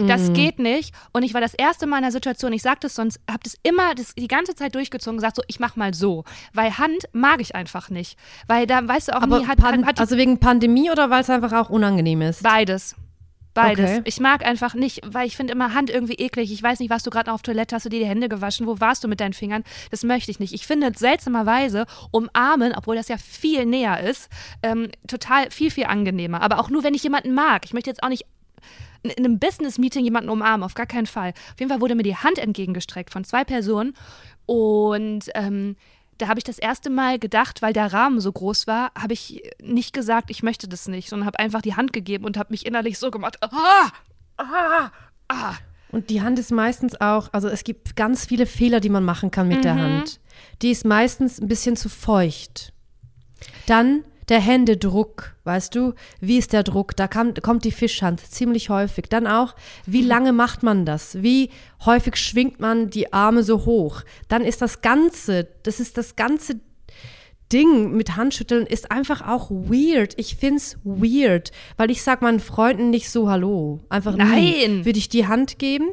Das 0.07 0.31
geht 0.31 0.59
nicht. 0.59 0.95
Und 1.11 1.23
ich 1.23 1.33
war 1.33 1.41
das 1.41 1.53
erste 1.53 1.85
Mal 1.85 1.97
in 1.97 2.03
der 2.03 2.13
Situation, 2.13 2.53
ich 2.53 2.61
sag 2.61 2.79
das 2.79 2.95
sonst, 2.95 3.19
hab 3.29 3.43
das 3.43 3.57
immer 3.63 3.95
das, 3.95 4.15
die 4.15 4.29
ganze 4.29 4.55
Zeit 4.55 4.75
durchgezogen, 4.75 5.17
gesagt 5.17 5.35
so, 5.35 5.43
ich 5.47 5.59
mach 5.59 5.75
mal 5.75 5.93
so. 5.93 6.23
Weil 6.53 6.77
Hand 6.77 7.03
mag 7.11 7.41
ich 7.41 7.53
einfach 7.53 7.89
nicht. 7.89 8.17
Weil 8.47 8.65
da 8.65 8.87
weißt 8.87 9.09
du 9.09 9.17
auch 9.17 9.23
Aber 9.23 9.39
nie, 9.39 9.47
hat, 9.47 9.57
Pan 9.57 9.81
hat, 9.81 9.87
hat 9.87 9.99
also 9.99 10.15
wegen 10.15 10.39
Pandemie 10.39 10.89
oder 10.89 11.09
weil 11.09 11.19
es 11.19 11.29
einfach 11.29 11.51
auch 11.51 11.69
unangenehm 11.69 12.21
ist? 12.21 12.43
Beides. 12.43 12.95
Beides. 13.53 13.91
Okay. 13.91 14.01
Ich 14.05 14.19
mag 14.19 14.45
einfach 14.45 14.73
nicht, 14.73 15.01
weil 15.05 15.27
ich 15.27 15.35
finde 15.35 15.53
immer 15.53 15.73
Hand 15.73 15.89
irgendwie 15.89 16.13
eklig. 16.13 16.51
Ich 16.51 16.63
weiß 16.63 16.79
nicht, 16.79 16.89
warst 16.89 17.05
du 17.05 17.09
gerade 17.09 17.31
auf 17.31 17.41
Toilette, 17.41 17.75
hast 17.75 17.85
du 17.85 17.89
dir 17.89 17.99
die 17.99 18.05
Hände 18.05 18.29
gewaschen, 18.29 18.67
wo 18.67 18.79
warst 18.79 19.03
du 19.03 19.07
mit 19.07 19.19
deinen 19.19 19.33
Fingern? 19.33 19.63
Das 19.89 20.03
möchte 20.03 20.31
ich 20.31 20.39
nicht. 20.39 20.53
Ich 20.53 20.65
finde 20.65 20.91
seltsamerweise 20.95 21.85
umarmen, 22.11 22.73
obwohl 22.75 22.95
das 22.95 23.07
ja 23.07 23.17
viel 23.17 23.65
näher 23.65 23.99
ist, 23.99 24.29
ähm, 24.63 24.89
total 25.07 25.51
viel, 25.51 25.71
viel 25.71 25.85
angenehmer. 25.85 26.41
Aber 26.41 26.59
auch 26.59 26.69
nur, 26.69 26.83
wenn 26.83 26.93
ich 26.93 27.03
jemanden 27.03 27.33
mag. 27.33 27.65
Ich 27.65 27.73
möchte 27.73 27.89
jetzt 27.89 28.03
auch 28.03 28.09
nicht 28.09 28.25
in 29.03 29.09
in 29.11 29.25
einem 29.25 29.39
Business-Meeting 29.39 30.03
jemanden 30.03 30.29
umarmen, 30.29 30.63
auf 30.63 30.75
gar 30.75 30.85
keinen 30.85 31.07
Fall. 31.07 31.29
Auf 31.29 31.59
jeden 31.59 31.69
Fall 31.69 31.81
wurde 31.81 31.95
mir 31.95 32.03
die 32.03 32.15
Hand 32.15 32.37
entgegengestreckt 32.37 33.11
von 33.11 33.23
zwei 33.23 33.43
Personen 33.43 33.95
und 34.45 35.29
ähm, 35.33 35.75
da 36.17 36.27
habe 36.27 36.39
ich 36.39 36.43
das 36.43 36.59
erste 36.59 36.89
Mal 36.89 37.19
gedacht, 37.19 37.61
weil 37.61 37.73
der 37.73 37.91
Rahmen 37.93 38.19
so 38.19 38.31
groß 38.31 38.67
war, 38.67 38.91
habe 38.97 39.13
ich 39.13 39.41
nicht 39.61 39.93
gesagt, 39.93 40.29
ich 40.29 40.43
möchte 40.43 40.67
das 40.67 40.87
nicht, 40.87 41.09
sondern 41.09 41.25
habe 41.25 41.39
einfach 41.39 41.61
die 41.61 41.75
Hand 41.75 41.93
gegeben 41.93 42.25
und 42.25 42.37
habe 42.37 42.51
mich 42.51 42.65
innerlich 42.65 42.99
so 42.99 43.11
gemacht. 43.11 43.37
Ah, 43.41 43.89
ah, 44.37 44.91
ah. 45.27 45.53
Und 45.91 46.09
die 46.09 46.21
Hand 46.21 46.39
ist 46.39 46.51
meistens 46.51 46.99
auch, 47.01 47.29
also 47.33 47.49
es 47.49 47.63
gibt 47.63 47.95
ganz 47.95 48.25
viele 48.25 48.45
Fehler, 48.45 48.79
die 48.79 48.89
man 48.89 49.03
machen 49.03 49.29
kann 49.29 49.47
mit 49.47 49.63
der 49.63 49.75
Hand. 49.75 50.19
Die 50.61 50.71
ist 50.71 50.85
meistens 50.85 51.39
ein 51.41 51.47
bisschen 51.47 51.75
zu 51.75 51.89
feucht. 51.89 52.71
Dann 53.65 54.03
der 54.31 54.39
Händedruck, 54.39 55.35
weißt 55.43 55.75
du, 55.75 55.93
wie 56.21 56.37
ist 56.37 56.53
der 56.53 56.63
Druck? 56.63 56.95
Da 56.95 57.09
kam, 57.09 57.33
kommt 57.33 57.65
die 57.65 57.71
Fischhand 57.71 58.21
ziemlich 58.21 58.69
häufig. 58.69 59.05
Dann 59.09 59.27
auch, 59.27 59.55
wie 59.85 60.01
lange 60.01 60.31
macht 60.31 60.63
man 60.63 60.85
das? 60.85 61.21
Wie 61.21 61.49
häufig 61.85 62.15
schwingt 62.15 62.61
man 62.61 62.89
die 62.89 63.11
Arme 63.11 63.43
so 63.43 63.65
hoch? 63.65 64.03
Dann 64.29 64.43
ist 64.43 64.61
das 64.61 64.81
Ganze, 64.81 65.49
das 65.63 65.81
ist 65.81 65.97
das 65.97 66.15
ganze 66.15 66.61
Ding 67.51 67.91
mit 67.91 68.15
Handschütteln 68.15 68.65
ist 68.65 68.91
einfach 68.91 69.27
auch 69.27 69.51
weird. 69.51 70.13
Ich 70.17 70.37
find's 70.37 70.77
weird, 70.85 71.51
weil 71.75 71.91
ich 71.91 72.01
sag 72.01 72.21
meinen 72.21 72.39
Freunden 72.39 72.89
nicht 72.89 73.09
so 73.09 73.29
Hallo. 73.29 73.81
Einfach. 73.89 74.15
Nein. 74.15 74.85
Würde 74.85 74.97
ich 74.97 75.09
die 75.09 75.27
Hand 75.27 75.59
geben. 75.59 75.89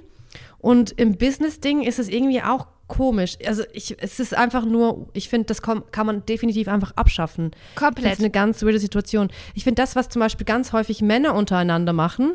Und 0.59 0.93
im 0.93 1.17
Business-Ding 1.17 1.83
ist 1.83 1.99
es 1.99 2.09
irgendwie 2.09 2.43
auch 2.43 2.69
komisch. 2.89 3.37
Also 3.47 3.63
ich, 3.73 3.97
es 4.03 4.19
ist 4.19 4.35
einfach 4.35 4.65
nur, 4.65 5.09
ich 5.13 5.29
finde, 5.29 5.47
das 5.47 5.63
kann 5.63 5.85
man 6.07 6.25
definitiv 6.27 6.67
einfach 6.69 6.93
abschaffen. 6.97 7.53
Komplett. 7.75 8.07
Das 8.07 8.13
ist 8.15 8.19
eine 8.21 8.31
ganz 8.31 8.63
weirde 8.63 8.79
Situation. 8.81 9.29
Ich 9.55 9.65
finde 9.65 9.81
das, 9.83 9.95
was 9.95 10.09
zum 10.09 10.21
Beispiel 10.21 10.45
ganz 10.47 10.73
häufig 10.73 11.01
Männer 11.03 11.35
untereinander 11.35 11.93
machen, 11.93 12.33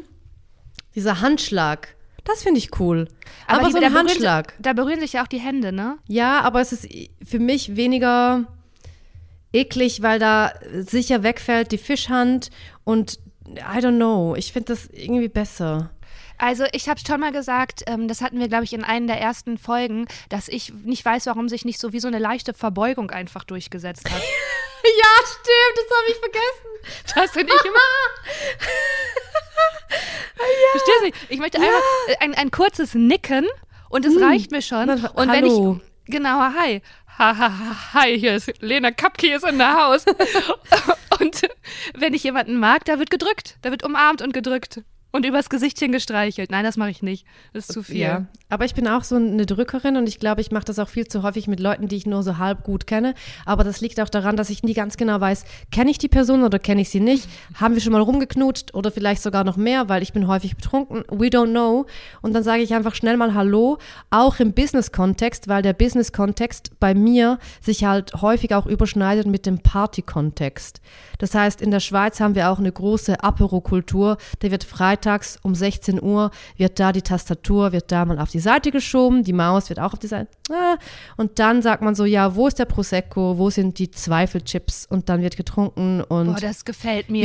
dieser 0.96 1.22
Handschlag, 1.22 1.96
das 2.24 2.44
finde 2.44 2.60
ich 2.60 2.80
cool. 2.80 3.08
Aber, 3.48 3.66
die- 3.66 3.72
so 3.72 3.78
ein 3.78 3.82
berühren 3.84 3.98
Handschlag. 3.98 4.52
Si- 4.52 4.62
da 4.62 4.74
berühren 4.74 5.00
sich 5.00 5.14
ja 5.14 5.24
auch 5.24 5.28
die 5.28 5.40
Hände, 5.40 5.72
ne? 5.74 5.98
Ja, 6.08 6.42
aber 6.42 6.62
es 6.62 6.72
ist 6.72 6.88
für 7.26 7.40
mich 7.40 7.76
weniger 7.76 8.46
eklig, 9.52 10.02
weil 10.02 10.20
da 10.20 10.54
sicher 10.80 11.24
wegfällt 11.24 11.72
die 11.72 11.78
Fischhand 11.78 12.50
und 12.84 13.20
I 13.48 13.80
don't 13.80 13.98
know. 13.98 14.36
Ich 14.36 14.54
finde 14.54 14.74
das 14.74 14.88
irgendwie 14.88 15.28
besser. 15.28 15.92
Also 16.44 16.66
ich 16.74 16.90
habe 16.90 17.00
schon 17.08 17.22
mal 17.22 17.32
gesagt, 17.32 17.84
ähm, 17.88 18.10
das 18.10 18.20
hatten 18.20 18.38
wir, 18.38 18.50
glaube 18.50 18.66
ich, 18.66 18.74
in 18.74 18.84
einer 18.84 19.08
der 19.08 19.22
ersten 19.22 19.58
Folgen, 19.58 20.10
dass 20.28 20.50
ich 20.50 20.74
nicht 20.74 21.06
weiß, 21.06 21.26
warum 21.28 21.48
sich 21.48 21.64
nicht 21.64 21.80
so 21.80 21.94
wie 21.94 22.02
so 22.02 22.10
eine 22.10 22.20
leichte 22.20 22.54
Verbeugung 22.54 23.12
einfach 23.12 23.46
durchgesetzt 23.46 24.12
hat. 24.12 24.22
Ja, 24.86 25.26
stimmt, 25.26 25.78
das 25.78 25.98
habe 25.98 26.10
ich 26.10 26.18
vergessen. 26.18 27.16
Das 27.16 27.32
finde 27.32 27.54
ich 27.58 27.66
immer. 27.66 27.80
Verstehst 30.74 31.02
du? 31.30 31.34
Ich 31.34 31.40
möchte 31.40 31.58
einfach 31.58 31.82
äh, 32.08 32.16
ein, 32.20 32.36
ein 32.36 32.52
kurzes 32.52 32.94
Nicken 32.94 33.48
und 33.88 34.06
es 34.06 34.20
reicht 34.22 34.52
mir 34.52 34.62
schon. 34.62 34.88
Dann- 34.88 35.06
Und 35.06 35.32
wenn 35.32 35.46
hallo. 35.46 35.80
ich 36.06 36.12
genau, 36.12 36.38
hi. 36.60 36.82
Ha, 37.18 37.38
ha, 37.38 37.50
ha, 37.60 37.94
hi, 37.94 38.20
hier 38.20 38.36
ist 38.36 38.52
Lena 38.60 38.92
Kapke 38.92 39.34
ist 39.34 39.46
in 39.46 39.58
der 39.58 39.74
Haus. 39.74 40.04
und 41.22 41.42
wenn 41.98 42.14
ich 42.14 42.24
jemanden 42.26 42.58
mag, 42.60 42.84
da 42.84 43.00
wird 43.00 43.10
gedrückt, 43.10 43.56
da 43.62 43.72
wird 43.72 43.86
umarmt 43.86 44.22
und 44.22 44.34
gedrückt 44.34 44.82
und 45.14 45.28
übers 45.28 45.50
Gesichtchen 45.50 45.92
gestreichelt. 45.92 46.50
Nein, 46.50 46.64
das 46.64 46.76
mache 46.76 46.90
ich 46.90 47.04
nicht. 47.04 47.26
Das 47.54 47.70
ist 47.70 47.74
zu 47.74 47.84
viel. 47.84 47.98
Ja, 47.98 48.26
aber 48.50 48.66
ich 48.66 48.74
bin 48.74 48.88
auch 48.88 49.04
so 49.04 49.16
eine 49.16 49.46
Drückerin 49.46 49.96
und 49.96 50.10
ich 50.10 50.20
glaube, 50.20 50.42
ich 50.42 50.52
mache 50.52 50.66
das 50.66 50.80
auch 50.80 50.90
viel 50.90 51.08
zu 51.08 51.22
häufig 51.22 51.48
mit 51.48 51.60
Leuten, 51.60 51.88
die 51.88 51.96
ich 51.96 52.08
nur 52.08 52.24
so 52.24 52.40
halb 52.40 52.64
gut 52.64 52.88
kenne. 52.88 53.14
Aber 53.46 53.64
das 53.64 53.80
liegt 53.80 54.02
auch 54.02 54.10
daran, 54.10 54.36
dass 54.36 54.50
ich 54.50 54.64
nie 54.64 54.74
ganz 54.74 54.98
genau 54.98 55.22
weiß, 55.22 55.46
kenne 55.72 55.92
ich 55.92 56.00
die 56.00 56.08
Person 56.08 56.44
oder 56.44 56.58
kenne 56.58 56.82
ich 56.82 56.90
sie 56.90 57.00
nicht? 57.00 57.30
Haben 57.54 57.76
wir 57.76 57.82
schon 57.82 57.94
mal 57.94 58.02
rumgeknutscht 58.02 58.74
oder 58.74 58.90
vielleicht 58.90 59.22
sogar 59.22 59.44
noch 59.44 59.56
mehr, 59.56 59.88
weil 59.88 60.02
ich 60.02 60.14
bin 60.14 60.28
häufig 60.28 60.56
betrunken. 60.56 61.04
We 61.10 61.28
don't 61.28 61.52
know. 61.52 61.86
Und 62.24 62.34
dann 62.34 62.44
sage 62.44 62.64
ich 62.64 62.74
einfach 62.74 62.96
schnell 62.96 63.16
mal 63.16 63.36
Hallo, 63.36 63.78
auch 64.10 64.40
im 64.40 64.54
Business-Kontext, 64.54 65.48
weil 65.48 65.62
der 65.62 65.74
Business-Kontext 65.74 66.80
bei 66.80 66.96
mir 66.96 67.38
sich 67.62 67.86
halt 67.86 68.14
häufig 68.24 68.56
auch 68.56 68.66
überschneidet 68.66 69.28
mit 69.28 69.46
dem 69.46 69.60
Party-Kontext. 69.60 70.82
Das 71.20 71.36
heißt, 71.36 71.62
in 71.62 71.70
der 71.70 71.80
Schweiz 71.80 72.20
haben 72.20 72.34
wir 72.34 72.50
auch 72.50 72.58
eine 72.58 72.72
große 72.72 73.24
Apero-Kultur. 73.24 74.18
Der 74.42 74.50
wird 74.50 74.64
freitags 74.64 75.03
freitags 75.04 75.38
um 75.42 75.54
16 75.54 76.02
Uhr 76.02 76.32
wird 76.58 76.80
da 76.80 76.92
die 76.92 77.02
Tastatur, 77.02 77.72
wird 77.72 77.92
da 77.92 78.06
mal 78.06 78.20
auf 78.20 78.30
die 78.30 78.40
Seite 78.40 78.72
geschoben, 78.72 79.24
die 79.24 79.34
Maus 79.34 79.70
wird 79.70 79.80
auch 79.80 79.94
auf 79.94 80.00
die 80.00 80.08
Seite. 80.08 80.30
Ah, 80.52 80.78
und 81.18 81.40
dann 81.40 81.62
sagt 81.62 81.82
man 81.82 81.96
so, 81.96 82.06
ja, 82.06 82.36
wo 82.36 82.48
ist 82.48 82.60
der 82.60 82.66
Prosecco, 82.66 83.38
wo 83.38 83.50
sind 83.50 83.80
die 83.80 83.92
Zweifelchips? 83.92 84.86
Und 84.90 85.10
dann 85.10 85.22
wird 85.22 85.38
getrunken 85.38 86.02
und 86.02 86.28
Boah, 86.28 86.36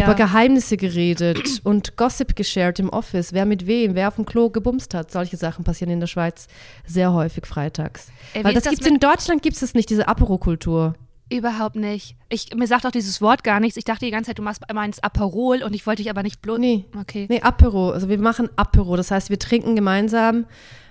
über 0.04 0.14
Geheimnisse 0.14 0.76
geredet 0.76 1.60
und 1.64 1.96
Gossip 1.96 2.36
geshared 2.36 2.78
im 2.78 2.88
Office, 2.90 3.32
wer 3.32 3.46
mit 3.46 3.66
wem, 3.66 3.94
wer 3.94 4.08
auf 4.08 4.16
dem 4.16 4.26
Klo 4.26 4.50
gebumst 4.50 4.94
hat. 4.94 5.10
Solche 5.10 5.36
Sachen 5.36 5.64
passieren 5.64 5.92
in 5.92 6.00
der 6.00 6.06
Schweiz 6.06 6.48
sehr 6.84 7.12
häufig 7.12 7.46
freitags. 7.46 8.08
Ey, 8.34 8.44
Weil 8.44 8.54
das 8.54 8.64
das 8.64 8.72
gibt's 8.72 8.86
in 8.86 8.98
Deutschland 8.98 9.42
gibt 9.42 9.60
es 9.60 9.74
nicht, 9.74 9.90
diese 9.90 10.08
Apero-Kultur. 10.08 10.94
Überhaupt 11.30 11.76
nicht. 11.76 12.16
Ich, 12.30 12.54
mir 12.54 12.66
sagt 12.66 12.86
auch 12.86 12.90
dieses 12.90 13.20
Wort 13.20 13.44
gar 13.44 13.60
nichts. 13.60 13.76
Ich 13.76 13.84
dachte 13.84 14.06
die 14.06 14.10
ganze 14.10 14.28
Zeit, 14.28 14.38
du 14.38 14.42
machst 14.42 14.62
meinst 14.72 15.04
Aperol 15.04 15.62
und 15.62 15.74
ich 15.74 15.86
wollte 15.86 16.02
dich 16.02 16.10
aber 16.10 16.22
nicht 16.22 16.40
bloß. 16.40 16.58
Nee. 16.58 16.86
Okay. 16.98 17.26
Nee, 17.28 17.42
Apero. 17.42 17.90
Also 17.90 18.08
wir 18.08 18.18
machen 18.18 18.48
Apero. 18.56 18.96
Das 18.96 19.10
heißt, 19.10 19.28
wir 19.28 19.38
trinken 19.38 19.76
gemeinsam. 19.76 20.46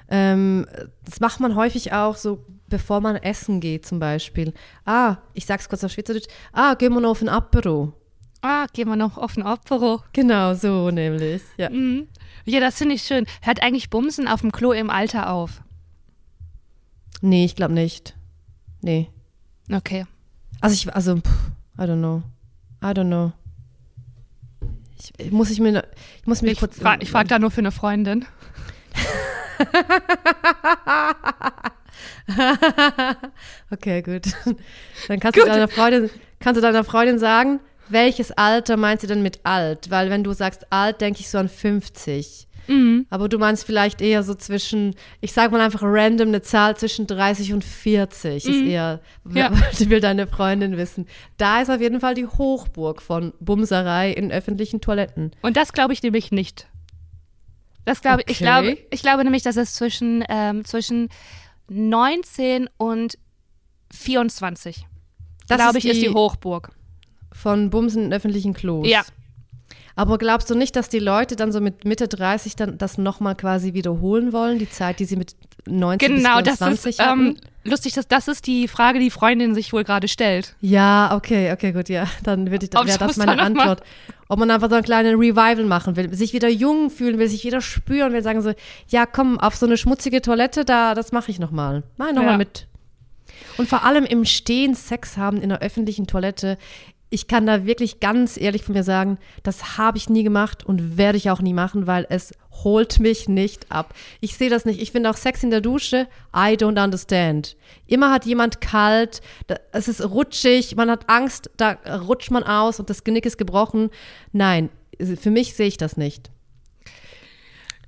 Ähm, 0.10 0.68
das 1.04 1.20
macht 1.20 1.40
man 1.40 1.56
häufig 1.56 1.92
auch 1.92 2.16
so, 2.16 2.46
bevor 2.68 3.02
man 3.02 3.16
essen 3.16 3.60
geht 3.60 3.86
zum 3.86 4.00
Beispiel. 4.00 4.54
Ah, 4.86 5.18
ich 5.34 5.46
sag's 5.46 5.70
kurz 5.70 5.84
auf 5.84 5.92
Schweizerdeutsch. 5.92 6.28
Ah, 6.54 6.76
gehen 6.76 6.94
wir 6.94 7.02
noch 7.02 7.12
auf 7.12 7.22
ein 7.22 7.30
Apero. 7.30 7.94
Ah, 8.42 8.68
gehen 8.72 8.88
wir 8.88 8.96
noch 8.96 9.18
auf 9.18 9.38
ein 9.38 9.44
Apero. 9.44 10.04
Genau, 10.14 10.54
so 10.54 10.92
nämlich. 10.92 11.42
Ja. 11.58 11.72
Mhm. 11.72 12.08
Ja, 12.46 12.60
das 12.60 12.78
finde 12.78 12.96
ich 12.96 13.02
schön. 13.02 13.26
Hört 13.42 13.64
eigentlich 13.64 13.90
Bumsen 13.90 14.28
auf 14.28 14.42
dem 14.42 14.52
Klo 14.52 14.72
im 14.72 14.92
Alter 14.92 15.32
auf? 15.32 15.62
Nee, 17.22 17.46
ich 17.46 17.56
glaube 17.56 17.74
nicht. 17.74 18.16
Nee. 18.82 19.10
Okay. 19.74 20.06
Also 20.62 20.74
ich, 20.74 20.94
also, 20.94 21.18
pff, 21.18 21.52
I 21.78 21.82
don't 21.84 21.98
know. 22.00 22.24
I 22.84 22.88
don't 22.88 23.06
know. 23.08 23.32
Ich, 25.00 25.14
ich 25.18 25.32
muss 25.32 25.50
ich 25.52 25.60
mir, 25.60 25.84
ich 26.22 26.28
muss 26.28 26.42
mir 26.42 26.52
Ich, 26.52 26.60
kurz. 26.60 26.80
fra 26.80 26.98
ich 27.00 27.12
frage 27.12 27.28
da 27.30 27.40
nur 27.40 27.52
für 27.52 27.60
eine 27.60 27.72
Freundin. 27.72 28.26
Okay, 33.72 34.02
gut. 34.02 34.26
Dann 35.08 35.20
kannst 35.20 35.38
du 35.38 35.42
Gut. 35.42 35.50
deiner 35.50 35.68
Freundin, 35.68 36.10
kannst 36.40 36.58
du 36.58 36.62
deiner 36.62 36.84
Freundin 36.84 37.20
sagen, 37.20 37.60
welches 37.90 38.32
Alter 38.32 38.78
meinst 38.78 39.04
du 39.04 39.08
denn 39.08 39.24
mit 39.24 39.40
alt? 39.46 39.90
Weil 39.90 40.10
wenn 40.10 40.24
du 40.24 40.34
sagst 40.34 40.72
alt, 40.72 41.02
denke 41.02 41.22
ich 41.22 41.30
so 41.30 41.38
an 41.38 41.50
50. 41.50 42.47
Mhm. 42.68 43.06
Aber 43.10 43.30
du 43.30 43.38
meinst 43.40 43.66
vielleicht 43.66 44.02
eher 44.02 44.24
so 44.24 44.34
zwischen, 44.36 44.96
ich 45.22 45.32
sage 45.34 45.52
mal 45.52 45.62
einfach 45.62 45.82
random 45.84 46.28
eine 46.30 46.42
Zahl 46.42 46.76
zwischen 46.78 47.08
30 47.08 47.54
und 47.54 47.64
40 47.64 48.46
ist 48.46 48.62
eher, 48.62 49.02
Mhm. 49.24 49.38
Ja. 49.38 49.52
will 49.90 50.00
deine 50.00 50.28
Freundin 50.28 50.78
wissen. 50.78 51.06
Da 51.38 51.62
ist 51.62 51.70
auf 51.70 51.82
jeden 51.82 52.00
Fall 52.00 52.14
die 52.16 52.26
Hochburg 52.28 53.02
von 53.02 53.34
Bumserei 53.40 54.12
in 54.12 54.32
öffentlichen 54.32 54.82
Toiletten. 54.82 55.32
Und 55.42 55.56
das 55.58 55.74
glaube 55.74 55.94
ich 55.94 56.04
nämlich 56.04 56.32
nicht. 56.32 56.68
Das 57.86 58.02
glaube 58.02 58.22
ich 58.28 58.36
Okay. 58.36 58.44
glaube 58.44 58.78
ich 58.92 59.02
glaube 59.02 59.24
nämlich, 59.24 59.44
dass 59.44 59.56
es 59.56 59.74
zwischen 59.74 60.24
ähm, 60.28 60.66
zwischen 60.66 61.08
19 61.70 62.70
und 62.78 63.18
24. 63.94 64.86
Das 65.48 65.58
glaube 65.58 65.78
ich 65.78 65.86
ist 65.86 65.96
die- 66.02 66.08
die 66.08 66.14
Hochburg. 66.14 66.72
Von 67.32 67.70
Bumsen 67.70 68.06
in 68.06 68.14
öffentlichen 68.14 68.54
Klos. 68.54 68.88
Ja. 68.88 69.04
Aber 69.98 70.18
glaubst 70.18 70.50
du 70.50 70.56
nicht, 70.56 70.76
dass 70.76 70.90
die 70.90 71.00
Leute 71.00 71.36
dann 71.36 71.52
so 71.52 71.60
mit 71.60 71.84
Mitte 71.84 72.08
30 72.08 72.56
dann 72.56 72.78
das 72.78 72.98
nochmal 72.98 73.36
quasi 73.36 73.74
wiederholen 73.74 74.32
wollen, 74.32 74.60
die 74.60 74.70
Zeit, 74.70 75.00
die 75.00 75.06
sie 75.06 75.16
mit 75.18 75.36
19 75.68 76.18
Genau, 76.18 76.38
bis 76.38 76.46
das 76.46 76.58
24 76.60 76.90
ist 76.92 77.00
hatten? 77.00 77.20
ähm, 77.20 77.36
lustig, 77.64 77.94
dass 77.94 78.08
das 78.08 78.28
ist 78.28 78.48
die 78.48 78.68
Frage, 78.68 79.00
die 79.00 79.10
Freundin 79.10 79.54
sich 79.56 79.74
wohl 79.74 79.84
gerade 79.84 80.08
stellt. 80.08 80.56
Ja, 80.62 81.14
okay, 81.16 81.52
okay, 81.52 81.72
gut, 81.74 81.90
ja. 81.90 82.06
Dann 82.24 82.52
wird 82.52 82.64
ich, 82.64 82.72
wäre 82.74 82.98
das 83.00 83.18
meine 83.18 83.42
Antwort. 83.42 83.82
Ob 84.30 84.40
man 84.40 84.52
einfach 84.52 84.70
so 84.70 84.76
einen 84.76 84.84
kleinen 84.86 85.16
Revival 85.16 85.66
machen 85.66 85.96
will, 85.96 86.14
sich 86.14 86.32
wieder 86.34 86.48
jung 86.50 86.90
fühlen 86.90 87.18
will, 87.18 87.28
sich 87.28 87.44
wieder 87.44 87.60
spüren 87.62 88.14
will, 88.14 88.22
sagen 88.24 88.42
so, 88.42 88.54
ja, 88.90 89.06
komm, 89.06 89.40
auf 89.40 89.56
so 89.56 89.66
eine 89.66 89.78
schmutzige 89.78 90.22
Toilette, 90.22 90.64
da, 90.64 90.94
das 90.94 91.12
mache 91.12 91.32
ich 91.32 91.40
nochmal. 91.40 91.84
Mach 91.98 92.08
nochmal 92.14 92.32
Ja. 92.34 92.38
mit. 92.38 92.68
Und 93.58 93.68
vor 93.68 93.84
allem 93.84 94.06
im 94.06 94.26
Stehen 94.26 94.76
Sex 94.76 95.18
haben 95.18 95.42
in 95.42 95.50
der 95.50 95.60
öffentlichen 95.62 96.06
Toilette. 96.08 96.58
Ich 97.10 97.28
kann 97.28 97.46
da 97.46 97.66
wirklich 97.66 98.02
ganz 98.02 98.38
ehrlich 98.38 98.64
von 98.64 98.76
mir 98.76 98.84
sagen, 98.84 99.18
das 99.44 99.78
habe 99.78 99.98
ich 99.98 100.10
nie 100.10 100.24
gemacht 100.24 100.66
und 100.66 100.98
werde 100.98 101.18
ich 101.18 101.30
auch 101.30 101.42
nie 101.42 101.54
machen, 101.54 101.88
weil 101.88 102.06
es 102.10 102.34
holt 102.64 103.00
mich 103.00 103.30
nicht 103.30 103.72
ab. 103.72 103.94
Ich 104.20 104.36
sehe 104.36 104.50
das 104.50 104.66
nicht. 104.66 104.82
Ich 104.82 104.92
finde 104.92 105.10
auch 105.10 105.18
Sex 105.18 105.44
in 105.44 105.50
der 105.50 105.62
Dusche, 105.62 106.08
I 106.36 106.56
don't 106.56 106.84
understand. 106.84 107.56
Immer 107.86 108.12
hat 108.12 108.26
jemand 108.26 108.60
kalt, 108.62 109.22
da, 109.48 109.56
es 109.72 109.88
ist 109.88 110.04
rutschig, 110.04 110.76
man 110.76 110.92
hat 110.92 111.10
Angst, 111.10 111.50
da 111.58 111.78
rutscht 112.08 112.32
man 112.32 112.44
aus 112.44 112.80
und 112.80 112.90
das 112.90 113.04
Genick 113.04 113.26
ist 113.26 113.38
gebrochen. 113.38 113.90
Nein, 114.32 114.70
für 115.00 115.32
mich 115.32 115.56
sehe 115.56 115.68
ich 115.68 115.78
das 115.78 115.98
nicht. 115.98 116.30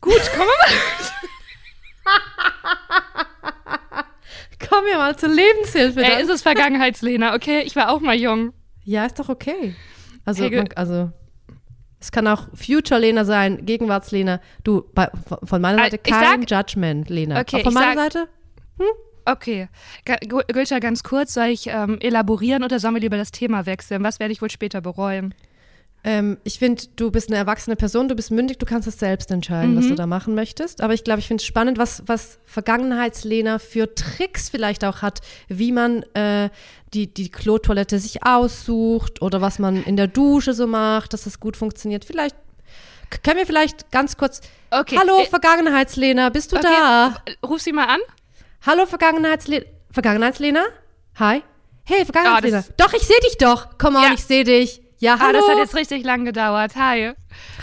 Gut, 0.01 0.21
kommen 0.31 0.47
wir 0.47 0.55
mal. 0.57 0.73
Kommen 4.69 4.87
wir 4.87 4.97
mal 4.97 5.17
zur 5.17 5.29
Lebenshilfe. 5.29 6.01
Ey, 6.01 6.11
dann. 6.11 6.21
ist 6.21 6.29
es 6.29 6.41
Vergangenheitslena, 6.41 7.33
okay? 7.33 7.61
Ich 7.65 7.75
war 7.75 7.89
auch 7.89 8.01
mal 8.01 8.15
jung. 8.15 8.53
Ja, 8.89 9.05
ist 9.05 9.19
doch 9.19 9.29
okay. 9.29 9.75
Also, 10.25 10.49
man, 10.49 10.67
also 10.75 11.11
es 11.99 12.11
kann 12.11 12.27
auch 12.27 12.47
Future-Lena 12.55 13.23
sein, 13.23 13.63
Gegenwarts-Lena. 13.63 14.41
Du, 14.63 14.83
bei, 14.95 15.09
von- 15.43 15.61
meiner 15.61 15.77
Also, 15.83 15.91
Seite 15.97 16.11
kein 16.11 16.41
sag- 16.41 16.49
Judgment, 16.51 17.07
Lena. 17.09 17.39
Okay, 17.39 17.57
Auch 17.57 17.63
von 17.65 17.73
meiner 17.75 17.93
sag- 17.93 18.13
Seite? 18.13 18.29
Okay. 19.25 19.67
Ga- 20.05 20.17
Gu- 20.27 20.41
Gülscha, 20.51 20.79
ganz 20.79 21.03
kurz, 21.03 21.35
soll 21.35 21.47
ich 21.49 21.67
ähm, 21.67 21.99
elaborieren 22.01 22.63
oder 22.63 22.79
sollen 22.79 22.95
wir 22.95 23.01
lieber 23.01 23.17
das 23.17 23.29
Thema 23.29 23.67
wechseln? 23.67 24.03
Was 24.03 24.19
werde 24.19 24.31
ich 24.31 24.41
wohl 24.41 24.49
später 24.49 24.81
bereuen? 24.81 25.35
Ähm, 26.03 26.37
ich 26.45 26.59
finde, 26.59 26.83
du 26.95 27.11
bist 27.11 27.27
eine 27.29 27.37
erwachsene 27.37 27.75
Person, 27.75 28.07
du 28.07 28.15
bist 28.15 28.31
mündig, 28.31 28.57
du 28.57 28.65
kannst 28.65 28.87
es 28.87 28.97
selbst 28.99 29.31
entscheiden, 29.31 29.75
was 29.75 29.85
Mhm. 29.85 29.89
du 29.89 29.95
da 29.95 30.05
machen 30.07 30.33
möchtest. 30.33 30.81
Aber 30.81 30.93
ich 30.93 31.03
glaube, 31.03 31.19
ich 31.19 31.27
finde 31.27 31.41
es 31.41 31.45
spannend, 31.45 31.77
was, 31.77 32.03
was 32.05 32.39
Vergangenheitslena 32.45 33.59
für 33.59 33.93
Tricks 33.95 34.49
vielleicht 34.49 34.85
auch 34.85 35.01
hat, 35.01 35.19
wie 35.49 35.71
man 35.73 36.03
äh, 36.13 36.49
die, 36.93 37.13
die 37.13 37.29
Klotoilette 37.29 37.99
sich 37.99 38.23
aussucht 38.25 39.21
oder 39.21 39.41
was 39.41 39.59
man 39.59 39.83
in 39.83 39.97
der 39.97 40.07
Dusche 40.07 40.53
so 40.53 40.67
macht, 40.67 41.11
dass 41.13 41.25
das 41.25 41.39
gut 41.41 41.57
funktioniert. 41.57 42.05
Vielleicht 42.05 42.35
können 43.23 43.37
wir 43.37 43.45
vielleicht 43.45 43.91
ganz 43.91 44.15
kurz. 44.17 44.39
Okay. 44.71 44.97
Hallo, 44.99 45.19
äh, 45.19 45.25
Vergangenheitslena, 45.25 46.29
bist 46.29 46.51
du 46.53 46.57
okay, 46.57 46.67
da? 46.67 47.15
Ruf 47.45 47.61
sie 47.61 47.73
mal 47.73 47.87
an. 47.87 47.99
Hallo, 48.65 48.85
Vergangenheitslena. 48.85 49.65
Vergangenheitslena? 49.91 50.63
Hi. 51.19 51.41
Hey, 51.83 52.05
Vergangenheitslena. 52.05 52.57
Das- 52.57 52.71
doch, 52.77 52.93
ich 52.93 53.01
sehe 53.05 53.19
dich 53.25 53.37
doch. 53.37 53.69
Komm 53.77 53.95
on, 53.95 54.03
Ja. 54.03 54.11
ich 54.13 54.23
sehe 54.23 54.43
dich. 54.43 54.81
Ja, 54.99 55.15
Ah, 55.15 55.19
hallo. 55.27 55.39
das 55.39 55.49
hat 55.49 55.57
jetzt 55.57 55.75
richtig 55.75 56.03
lang 56.03 56.25
gedauert. 56.25 56.75
Hi. 56.75 57.13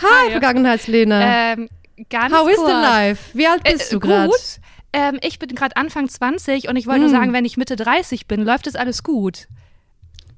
Hi, 0.00 0.30
Vergangenheitslena. 0.30 1.52
Ähm, 1.52 1.68
ganz 2.08 2.34
How 2.34 2.48
is 2.48 2.56
kurz. 2.56 2.68
the 2.68 2.72
life? 2.74 3.30
Wie 3.38 3.46
alt 3.46 3.62
bist 3.62 3.88
Äh, 3.90 3.94
du 3.94 4.00
gerade? 4.00 4.32
Ähm, 4.92 5.18
ich 5.22 5.38
bin 5.38 5.50
gerade 5.54 5.76
Anfang 5.76 6.08
20 6.08 6.68
und 6.68 6.76
ich 6.76 6.86
wollte 6.86 7.00
nur 7.00 7.10
Mm. 7.10 7.12
sagen, 7.12 7.32
wenn 7.34 7.44
ich 7.44 7.56
Mitte 7.58 7.76
30 7.76 8.26
bin, 8.26 8.42
läuft 8.44 8.66
das 8.66 8.74
alles 8.76 9.02
gut. 9.02 9.48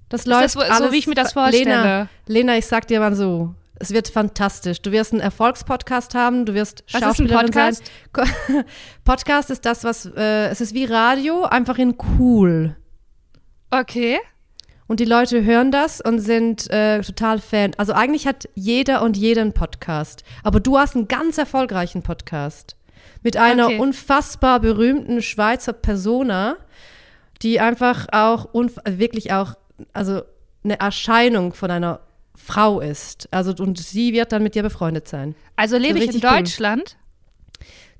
Das 0.08 0.24
das 0.24 0.54
so, 0.54 0.60
alles. 0.60 0.90
wie 0.90 0.96
ich 0.96 1.06
mir 1.06 1.14
das 1.14 1.34
Lena, 1.34 1.42
vorstelle? 1.44 2.08
Lena, 2.26 2.56
ich 2.56 2.66
sag 2.66 2.88
dir 2.88 2.98
mal 2.98 3.14
so, 3.14 3.54
es 3.78 3.92
wird 3.92 4.08
fantastisch. 4.08 4.80
Du 4.82 4.90
wirst 4.90 5.12
einen 5.12 5.20
Erfolgspodcast 5.20 6.14
haben, 6.16 6.46
du 6.46 6.54
wirst 6.54 6.82
Was 6.88 6.94
ist 6.94 6.94
ein 6.94 7.02
Schauspielerin 7.02 7.46
Podcast? 7.46 7.90
sein. 8.16 8.64
Podcast 9.04 9.50
ist 9.50 9.64
das, 9.66 9.84
was, 9.84 10.06
äh, 10.06 10.46
es 10.48 10.60
ist 10.60 10.74
wie 10.74 10.86
Radio, 10.86 11.44
einfach 11.44 11.78
in 11.78 11.94
cool. 12.18 12.74
Okay. 13.70 14.18
Und 14.88 15.00
die 15.00 15.04
Leute 15.04 15.44
hören 15.44 15.70
das 15.70 16.00
und 16.00 16.18
sind 16.18 16.68
äh, 16.70 17.02
total 17.02 17.38
Fan. 17.40 17.72
Also 17.76 17.92
eigentlich 17.92 18.26
hat 18.26 18.48
jeder 18.54 19.02
und 19.02 19.16
jeder 19.16 19.42
einen 19.42 19.52
Podcast. 19.52 20.24
Aber 20.42 20.58
du 20.60 20.78
hast 20.78 20.96
einen 20.96 21.06
ganz 21.08 21.38
erfolgreichen 21.38 22.02
Podcast. 22.02 22.74
Mit 23.22 23.36
einer 23.36 23.66
Okay. 23.66 23.78
unfassbar 23.78 24.60
berühmten 24.60 25.22
Schweizer 25.22 25.72
Persona, 25.72 26.56
die 27.42 27.60
einfach 27.60 28.06
auch 28.12 28.48
wirklich 28.88 29.32
auch, 29.32 29.54
also 29.92 30.22
eine 30.64 30.80
Erscheinung 30.80 31.52
von 31.52 31.70
einer 31.70 32.00
Frau 32.34 32.80
ist. 32.80 33.28
Also 33.30 33.52
und 33.62 33.78
sie 33.78 34.12
wird 34.12 34.32
dann 34.32 34.42
mit 34.42 34.54
dir 34.54 34.62
befreundet 34.62 35.06
sein. 35.08 35.34
Also 35.56 35.76
lebe 35.76 35.98
ich 35.98 36.14
in. 36.14 36.20
Deutschland. 36.20 36.96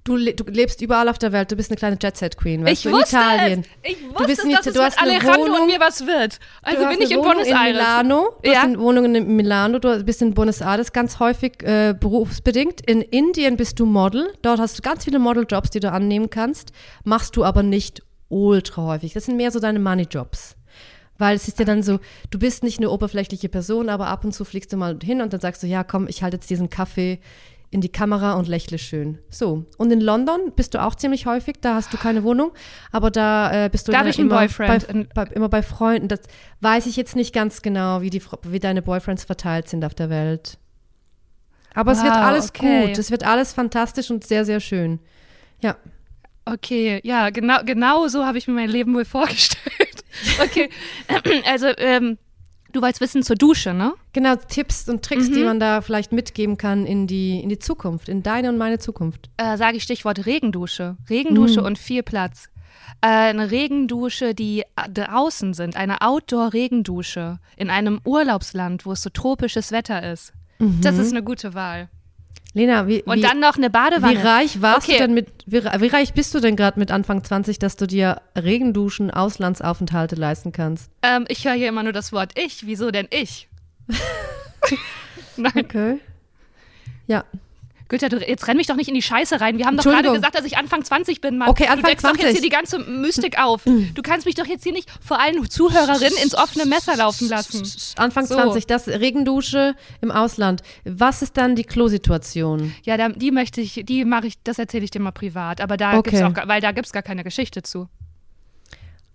Du, 0.09 0.17
le 0.17 0.33
du 0.33 0.45
lebst 0.45 0.81
überall 0.81 1.09
auf 1.11 1.19
der 1.19 1.33
Welt, 1.33 1.51
du 1.53 1.57
bist 1.57 1.71
eine 1.71 1.77
kleine 1.77 1.99
Jet-Set-Queen, 2.03 2.65
weißt 2.65 2.73
ich 2.73 2.83
du, 2.83 2.89
in 2.89 2.95
wusste 2.95 3.17
Italien. 3.17 3.61
es. 3.83 3.91
Ich 3.93 3.99
Du 3.99 4.09
wusste, 4.11 4.25
bist 4.27 4.45
es, 4.45 4.51
dass 4.57 4.67
es 4.67 4.73
du 4.75 4.81
hast 4.83 4.99
eine 4.99 5.13
Alejandro 5.17 5.43
Wohnung- 5.43 5.61
und 5.61 5.67
mir 5.67 5.81
was 5.81 6.07
wird. 6.07 6.39
Also 6.63 6.83
du 6.83 6.89
bin 6.89 7.03
ich 7.03 7.11
in 7.11 7.21
Buenos 7.21 7.47
Aires. 7.47 7.59
in 7.59 7.73
Milano. 7.75 8.29
Du 8.43 8.51
Ja. 8.51 8.57
hast 8.57 8.65
eine 8.65 8.81
Wohnung 8.81 9.15
in 9.15 9.37
Milano. 9.37 9.79
Du 9.79 10.03
bist 10.05 10.23
in 10.23 10.33
Buenos 10.33 10.63
Aires 10.63 10.93
ganz 10.93 11.21
häufig 11.21 11.63
äh, 11.63 11.95
berufsbedingt. 11.99 12.81
In 12.91 13.03
Indien 13.03 13.57
bist 13.59 13.79
du 13.79 13.85
Model. 13.87 14.33
Dort 14.43 14.59
hast 14.61 14.79
du 14.79 14.83
ganz 14.83 15.05
viele 15.05 15.19
Modeljobs, 15.19 15.71
die 15.71 15.81
du 15.81 15.93
annehmen 15.93 16.31
kannst. 16.31 16.73
Machst 17.05 17.37
du 17.37 17.45
aber 17.45 17.63
nicht 17.63 18.03
ultra 18.31 18.83
häufig. 18.87 19.13
Das 19.13 19.27
sind 19.27 19.37
mehr 19.37 19.51
so 19.51 19.61
deine 19.61 19.79
Money-Jobs. 19.79 20.57
Weil 21.21 21.35
es 21.37 21.49
ist 21.49 21.59
ja 21.59 21.65
dann 21.65 21.83
so, 21.83 21.99
du 22.31 22.39
bist 22.39 22.63
nicht 22.63 22.79
eine 22.79 22.91
oberflächliche 22.91 23.49
Person, 23.49 23.89
aber 23.89 24.07
ab 24.07 24.25
und 24.25 24.33
zu 24.33 24.45
fliegst 24.45 24.73
du 24.73 24.77
mal 24.77 24.97
hin 25.03 25.21
und 25.21 25.33
dann 25.33 25.41
sagst 25.41 25.63
du, 25.63 25.67
ja 25.67 25.83
komm, 25.85 26.07
ich 26.09 26.23
halte 26.23 26.37
jetzt 26.37 26.49
diesen 26.49 26.71
Kaffee 26.71 27.19
in 27.71 27.81
die 27.81 27.91
Kamera 27.91 28.35
und 28.35 28.49
lächle 28.49 28.79
schön. 28.79 29.19
So. 29.29 29.67
Und 29.77 29.91
in 29.91 30.01
London 30.01 30.53
bist 30.57 30.75
du 30.75 30.83
auch 30.83 30.95
ziemlich 30.95 31.27
häufig, 31.27 31.57
da 31.61 31.75
hast 31.75 31.93
du 31.93 31.99
keine 31.99 32.25
Wohnung, 32.25 32.53
aber 32.93 33.11
da 33.11 33.67
äh, 33.67 33.69
bist 33.69 33.89
du 33.89 33.93
Da 33.93 34.01
einen 34.01 34.13
immer, 34.13 34.39
Boyfriend. 34.39 34.87
Bei, 35.15 35.25
bei, 35.25 35.33
immer 35.33 35.49
bei 35.49 35.63
Freunden. 35.63 36.09
Das 36.09 36.21
weiß 36.61 36.87
ich 36.87 36.97
jetzt 36.97 37.15
nicht 37.15 37.35
ganz 37.35 37.61
genau, 37.61 38.01
wie, 38.01 38.11
die, 38.11 38.23
wie 38.45 38.59
deine 38.59 38.81
Boyfriends 38.81 39.25
verteilt 39.25 39.69
sind 39.69 39.85
auf 39.85 39.95
der 39.95 40.09
Welt. 40.09 40.59
Aber 41.75 41.93
es 41.93 42.03
wird 42.03 42.15
Wow, 42.15 42.23
alles 42.23 42.49
okay. 42.49 42.87
gut. 42.87 42.99
Es 42.99 43.11
wird 43.11 43.25
alles 43.25 43.53
fantastisch 43.53 44.11
und 44.11 44.25
sehr, 44.27 44.45
sehr 44.45 44.61
schön. 44.61 44.99
Ja. 45.61 45.77
Okay, 46.45 47.01
ja, 47.05 47.29
genau, 47.29 47.59
genau 47.65 48.09
so 48.09 48.25
habe 48.25 48.39
ich 48.39 48.49
mir 48.49 48.55
mein 48.55 48.71
Leben 48.71 48.95
wohl 48.95 49.05
vorgestellt. 49.05 50.05
Okay, 50.43 50.71
also 51.47 51.67
ähm, 51.77 52.17
du 52.73 52.81
wolltest 52.83 53.01
wissen 53.01 53.23
zur 53.23 53.37
Dusche, 53.37 53.75
ne? 53.75 53.95
Genau, 54.13 54.35
Tipps 54.37 54.89
und 54.89 55.03
Tricks, 55.05 55.29
Mhm. 55.29 55.33
die 55.35 55.45
man 55.45 55.61
da 55.61 55.81
vielleicht 55.81 56.13
mitgeben 56.13 56.57
kann 56.57 56.87
in 56.87 57.07
die, 57.07 57.41
in 57.41 57.49
die 57.49 57.59
Zukunft, 57.59 58.09
in 58.09 58.23
deine 58.23 58.49
und 58.51 58.59
meine 58.59 58.79
Zukunft. 58.79 59.31
Äh, 59.37 59.57
Sage 59.57 59.77
ich 59.79 59.83
Stichwort 59.83 60.27
Regendusche. 60.27 60.97
Regendusche 61.09 61.61
Mhm. 61.61 61.67
und 61.67 61.79
viel 61.79 62.03
Platz. 62.03 62.49
Äh, 63.01 63.07
eine 63.07 63.51
Regendusche, 63.51 64.35
die 64.35 64.63
äh, 64.63 64.89
draußen 64.93 65.55
sind, 65.55 65.77
eine 65.77 66.01
Outdoor-Regendusche 66.03 67.39
in 67.57 67.71
einem 67.71 68.01
Urlaubsland, 68.05 68.87
wo 68.87 68.93
es 68.93 69.03
so 69.03 69.11
tropisches 69.11 69.73
Wetter 69.73 70.11
ist. 70.13 70.33
Das 70.59 70.99
ist 70.99 71.13
eine 71.13 71.23
gute 71.23 71.55
Wahl. 71.55 71.89
Lena, 72.59 72.87
wie, 72.87 73.03
Und 73.03 73.17
wie, 73.19 73.23
dann 73.23 73.41
noch 73.41 73.57
eine 73.57 73.69
wie 73.69 73.73
Badewanne. 73.73 74.23
reich 74.25 74.61
warst 74.61 74.89
Okay. 74.89 74.99
du 74.99 75.05
denn 75.05 75.15
mit, 75.15 75.29
wie, 75.47 75.63
wie 75.65 75.87
reich 75.87 76.13
bist 76.13 76.35
du 76.35 76.41
denn 76.41 76.57
gerade 76.57 76.79
mit 76.79 76.91
Anfang 76.91 77.25
20, 77.25 77.59
dass 77.59 77.77
du 77.77 77.87
dir 77.87 78.21
Regenduschen, 78.37 79.11
Auslandsaufenthalte 79.11 80.17
leisten 80.17 80.53
kannst? 80.53 80.91
Ähm, 81.03 81.25
ich 81.29 81.45
höre 81.47 81.55
hier 81.55 81.69
immer 81.69 81.83
nur 81.83 81.93
das 81.93 82.13
Wort 82.13 82.33
ich. 82.39 82.67
Wieso 82.67 82.91
denn 82.91 83.09
ich? 83.11 83.49
Nein. 85.37 85.53
Okay. 85.57 85.99
Ja. 87.07 87.25
Günther, 87.89 88.09
du, 88.11 88.19
jetzt 88.19 88.47
renn 88.47 88.57
mich 88.59 88.67
doch 88.67 88.77
nicht 88.77 88.89
in 88.89 88.95
die 88.95 89.03
Scheiße 89.03 89.41
rein. 89.41 89.57
Wir 89.59 89.65
haben 89.67 89.77
doch 89.79 89.85
gerade 89.85 90.13
gesagt, 90.13 90.35
dass 90.37 90.45
ich 90.45 90.59
Anfang 90.59 90.85
20 90.85 91.21
bin, 91.23 91.39
Mann. 91.39 91.49
Okay, 91.49 91.65
du 91.65 91.71
Anfang 91.71 91.91
deckst 91.91 92.05
doch 92.05 92.11
20. 92.11 92.25
jetzt 92.27 92.33
hier 92.35 92.43
die 92.43 92.55
ganze 92.55 92.79
Mystik 92.79 93.39
auf. 93.43 93.63
Du 93.65 94.03
kannst 94.03 94.27
mich 94.27 94.35
doch 94.35 94.47
jetzt 94.47 94.63
hier 94.65 94.73
nicht 94.73 94.89
vor 95.01 95.19
allen 95.21 95.49
Zuhörerinnen 95.49 96.19
ins 96.23 96.35
offene 96.35 96.67
Messer 96.67 96.97
laufen 96.97 97.29
lassen. 97.29 97.63
Anfang 97.97 98.27
So. 98.27 98.35
20, 98.35 98.67
das 98.67 98.89
Regendusche 98.89 99.75
im 100.03 100.11
Ausland. 100.11 100.63
Was 100.85 101.23
ist 101.23 101.37
dann 101.39 101.57
die 101.57 101.65
Klosituation? 101.65 102.75
Ja, 102.85 102.97
da, 102.97 103.09
die 103.09 103.31
möchte 103.31 103.61
ich, 103.61 103.83
die 103.85 104.05
mache 104.05 104.27
ich, 104.27 104.35
das 104.45 104.59
erzähle 104.59 104.85
ich 104.85 104.91
dir 104.91 105.01
mal 105.01 105.11
privat. 105.13 105.61
Aber 105.61 105.77
da 105.77 105.99
Okay. 105.99 106.11
gibt's 106.11 106.25
auch, 106.27 106.35
gar- 106.35 106.49
weil 106.49 106.61
da 106.61 106.73
gibt's 106.73 106.93
gar 106.93 107.03
keine 107.03 107.25
Geschichte 107.25 107.63
zu. 107.63 107.89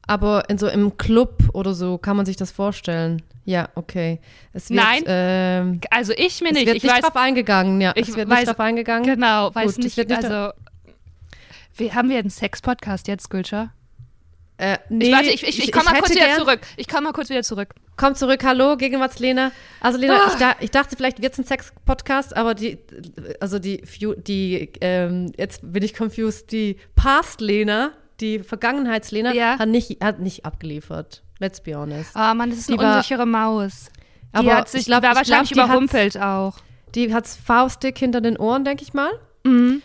Aber 0.05 0.49
in 0.49 0.57
so 0.57 0.67
im 0.67 0.97
Club 0.97 1.49
oder 1.53 1.73
so 1.73 1.97
kann 1.97 2.17
man 2.17 2.25
sich 2.25 2.35
das 2.35 2.51
vorstellen. 2.51 3.21
Ja, 3.45 3.69
okay. 3.75 4.19
Es 4.53 4.69
wird, 4.69 4.81
Nein, 4.81 5.03
ähm, 5.05 5.81
Also 5.89 6.13
ich 6.15 6.41
mir 6.41 6.49
es 6.49 6.53
nicht. 6.55 6.65
wird 6.65 6.77
ich 6.77 6.83
nicht 6.83 6.93
weiß, 6.93 7.01
drauf 7.01 7.15
eingegangen, 7.15 7.79
ja. 7.81 7.93
ich 7.95 8.09
es 8.09 8.15
wird 8.15 8.29
weiß- 8.29 8.35
nicht 8.35 8.47
drauf 8.47 8.59
eingegangen. 8.59 9.03
genau, 9.05 9.53
weiß 9.55 9.75
Gut, 9.75 9.85
es 9.85 9.97
nicht. 9.97 10.09
nicht 10.09 10.23
also, 10.25 10.53
wir, 11.75 11.95
haben 11.95 12.09
wir 12.09 12.19
einen 12.19 12.29
Sex-Podcast 12.29 13.07
jetzt, 13.07 13.29
Gülscher? 13.29 13.71
Äh, 14.57 14.77
nee, 14.89 15.05
Ich, 15.07 15.11
warte, 15.13 15.29
ich, 15.29 15.43
ich, 15.47 15.63
ich, 15.63 15.71
komme 15.71 15.85
mal 15.85 15.99
kurz 15.99 16.11
wieder 16.11 16.27
gern- 16.27 16.37
zurück. 16.39 16.59
Ich 16.77 16.87
komme 16.87 17.01
mal 17.03 17.13
kurz 17.13 17.29
wieder 17.29 17.43
zurück. 17.43 17.73
Komm 17.97 18.15
zurück, 18.15 18.43
hallo, 18.43 18.77
Gegenwarts 18.77 19.19
Lena. 19.19 19.51
Also 19.81 19.97
Lena, 19.97 20.19
ich, 20.27 20.33
da, 20.35 20.55
ich 20.59 20.71
dachte, 20.71 20.95
vielleicht 20.95 21.21
wird 21.21 21.33
es 21.33 21.39
ein 21.39 21.45
Sex-Podcast, 21.45 22.35
aber 22.35 22.53
die, 22.55 22.77
also 23.39 23.57
die, 23.59 23.81
die, 24.27 24.69
ähm, 24.81 25.31
jetzt 25.37 25.59
bin 25.63 25.81
ich 25.83 25.93
confused, 25.95 26.51
die 26.51 26.77
Past-Lena, 26.95 27.91
die 28.19 28.39
Vergangenheits-Lena, 28.39 29.33
Ja. 29.33 29.59
hat, 29.59 29.69
nicht, 29.69 30.03
hat 30.03 30.19
nicht 30.19 30.45
abgeliefert. 30.45 31.23
Let's 31.39 31.61
be 31.61 31.75
honest. 31.75 32.11
Oh 32.15 32.33
Mann, 32.33 32.49
das 32.49 32.59
ist 32.59 32.69
Die 32.69 32.73
eine 32.73 32.83
war- 32.83 32.97
unsichere 32.97 33.25
Maus. 33.25 33.89
Die 34.33 34.37
Aber 34.37 34.55
hat 34.55 34.69
sich, 34.69 34.81
ich 34.81 34.85
glaub- 34.87 35.03
war 35.03 35.09
ich 35.11 35.15
glaub, 35.15 35.27
wahrscheinlich 35.27 35.49
die 35.51 35.59
hat's- 35.59 35.69
überrumpelt 35.69 36.17
auch. 36.21 36.57
Die 36.95 37.13
hat's 37.13 37.35
faustdick 37.35 37.97
hinter 37.97 38.21
den 38.21 38.37
Ohren, 38.37 38.63
denke 38.65 38.83
ich 38.83 38.93
mal. 38.93 39.11
Mhm. 39.43 39.81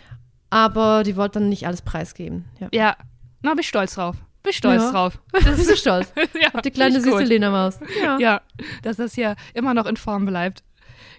Aber 0.50 1.02
die 1.04 1.16
wollte 1.16 1.38
dann 1.40 1.48
nicht 1.48 1.66
alles 1.66 1.82
preisgeben. 1.82 2.46
Ja. 2.60 2.68
Ja, 2.72 2.96
na, 3.42 3.50
bin 3.50 3.60
ich 3.60 3.68
stolz 3.68 3.94
drauf. 3.94 4.16
Bin 4.42 4.50
ich 4.50 4.56
stolz 4.56 4.82
Ja. 4.82 4.90
drauf. 4.92 5.18
Bist 5.32 5.70
du 5.70 5.76
stolz? 5.76 6.12
ja, 6.40 6.60
Die 6.60 6.70
kleine 6.70 7.00
süße. 7.00 7.24
Lena-Maus. 7.24 7.78
Ja. 8.02 8.18
Ja, 8.18 8.40
dass 8.82 8.96
das 8.96 9.14
hier 9.14 9.36
immer 9.54 9.74
noch 9.74 9.86
in 9.86 9.96
Form 9.96 10.24
bleibt. 10.26 10.62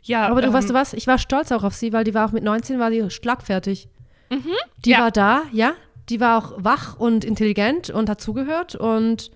Ja, 0.02 0.28
Aber 0.28 0.42
du 0.42 0.48
ähm, 0.48 0.54
weißt 0.54 0.70
du 0.70 0.74
was? 0.74 0.94
Ich 0.94 1.06
war 1.08 1.18
stolz 1.18 1.52
auch 1.52 1.64
auf 1.64 1.76
sie, 1.76 1.92
weil 1.94 2.04
die 2.06 2.14
war 2.14 2.26
auch 2.28 2.32
mit 2.32 2.44
19 2.44 2.80
war 2.80 2.90
die 2.90 3.10
schlagfertig. 3.12 3.90
Die 4.32 4.36
Mhm. 4.36 4.52
Ja. 4.86 5.00
war 5.02 5.12
da, 5.12 5.42
ja. 5.52 5.74
Die 6.10 6.20
war 6.20 6.38
auch 6.38 6.54
wach 6.58 6.98
und 6.98 7.24
intelligent 7.24 7.90
und 7.90 8.10
hat 8.10 8.20
zugehört 8.22 8.76
und 8.76 9.32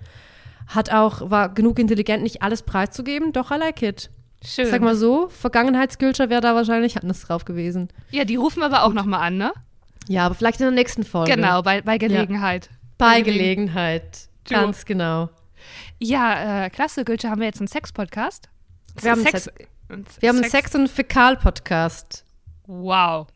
hat 0.68 0.92
auch, 0.92 1.30
war 1.30 1.50
genug 1.54 1.78
intelligent, 1.80 2.24
nicht 2.24 2.42
alles 2.42 2.64
preiszugeben. 2.64 3.32
Doch, 3.34 3.52
I 3.52 3.56
like 3.56 3.82
it. 3.82 4.10
Schön. 4.46 4.66
Sag 4.68 4.82
mal 4.82 4.96
so, 4.96 5.30
Vergangenheitsgülscher 5.30 6.30
wäre 6.30 6.42
da 6.42 6.56
wahrscheinlich 6.56 7.02
anders 7.02 7.22
drauf 7.22 7.46
gewesen. 7.46 7.90
ja, 8.12 8.26
die 8.26 8.36
rufen 8.36 8.60
wir 8.60 8.66
aber 8.66 8.84
auch 8.84 8.94
nochmal 8.94 9.22
an, 9.22 9.38
ne? 9.38 9.54
Ja, 10.08 10.26
aber 10.26 10.36
vielleicht 10.36 10.60
in 10.60 10.66
der 10.66 10.72
nächsten 10.74 11.04
Folge. 11.04 11.34
Genau, 11.36 11.62
bei, 11.62 11.82
bei 11.82 11.98
Gelegenheit. 11.98 12.70
Bei 12.98 13.22
Gelegen- 13.22 13.68
Gelegenheit. 13.68 14.28
Du. 14.46 14.54
Ganz 14.56 14.84
genau. 14.86 15.30
Ja, 16.00 16.66
äh, 16.66 16.70
klasse, 16.70 17.06
Gülsche, 17.06 17.30
haben 17.30 17.40
wir 17.40 17.48
jetzt 17.48 17.60
einen 17.62 17.70
Sex-Podcast? 17.70 18.50
Wir 19.02 19.16
Sex, 19.16 19.50
Wir 20.20 20.30
haben 20.30 20.40
einen 20.40 20.50
Sex- 20.50 20.76
und 20.76 20.90
Fäkal-Podcast. 20.90 22.26
Wow. 22.68 23.28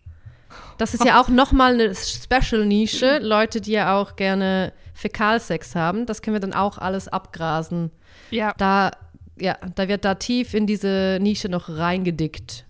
Das 0.78 0.94
ist 0.94 1.04
ja 1.06 1.20
auch 1.22 1.28
nochmal 1.30 1.74
eine 1.74 1.94
Special-Nische. 1.96 3.20
Leute, 3.22 3.62
die 3.62 3.72
ja 3.72 3.96
auch 4.00 4.16
gerne 4.16 4.74
Fäkalsex 4.94 5.76
haben, 5.76 6.06
das 6.06 6.22
können 6.22 6.36
wir 6.36 6.40
dann 6.42 6.54
auch 6.54 6.78
alles 6.78 7.08
abgrasen. 7.08 7.92
Ja, 8.32 8.54
Da, 8.58 8.92
ja, 9.40 9.58
da 9.76 9.88
wird 9.88 10.06
da 10.06 10.16
tief 10.16 10.54
in 10.54 10.66
diese 10.68 11.18
Nische 11.22 11.50
noch 11.50 11.70
reingedickt. 11.70 12.66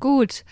gut. 0.00 0.44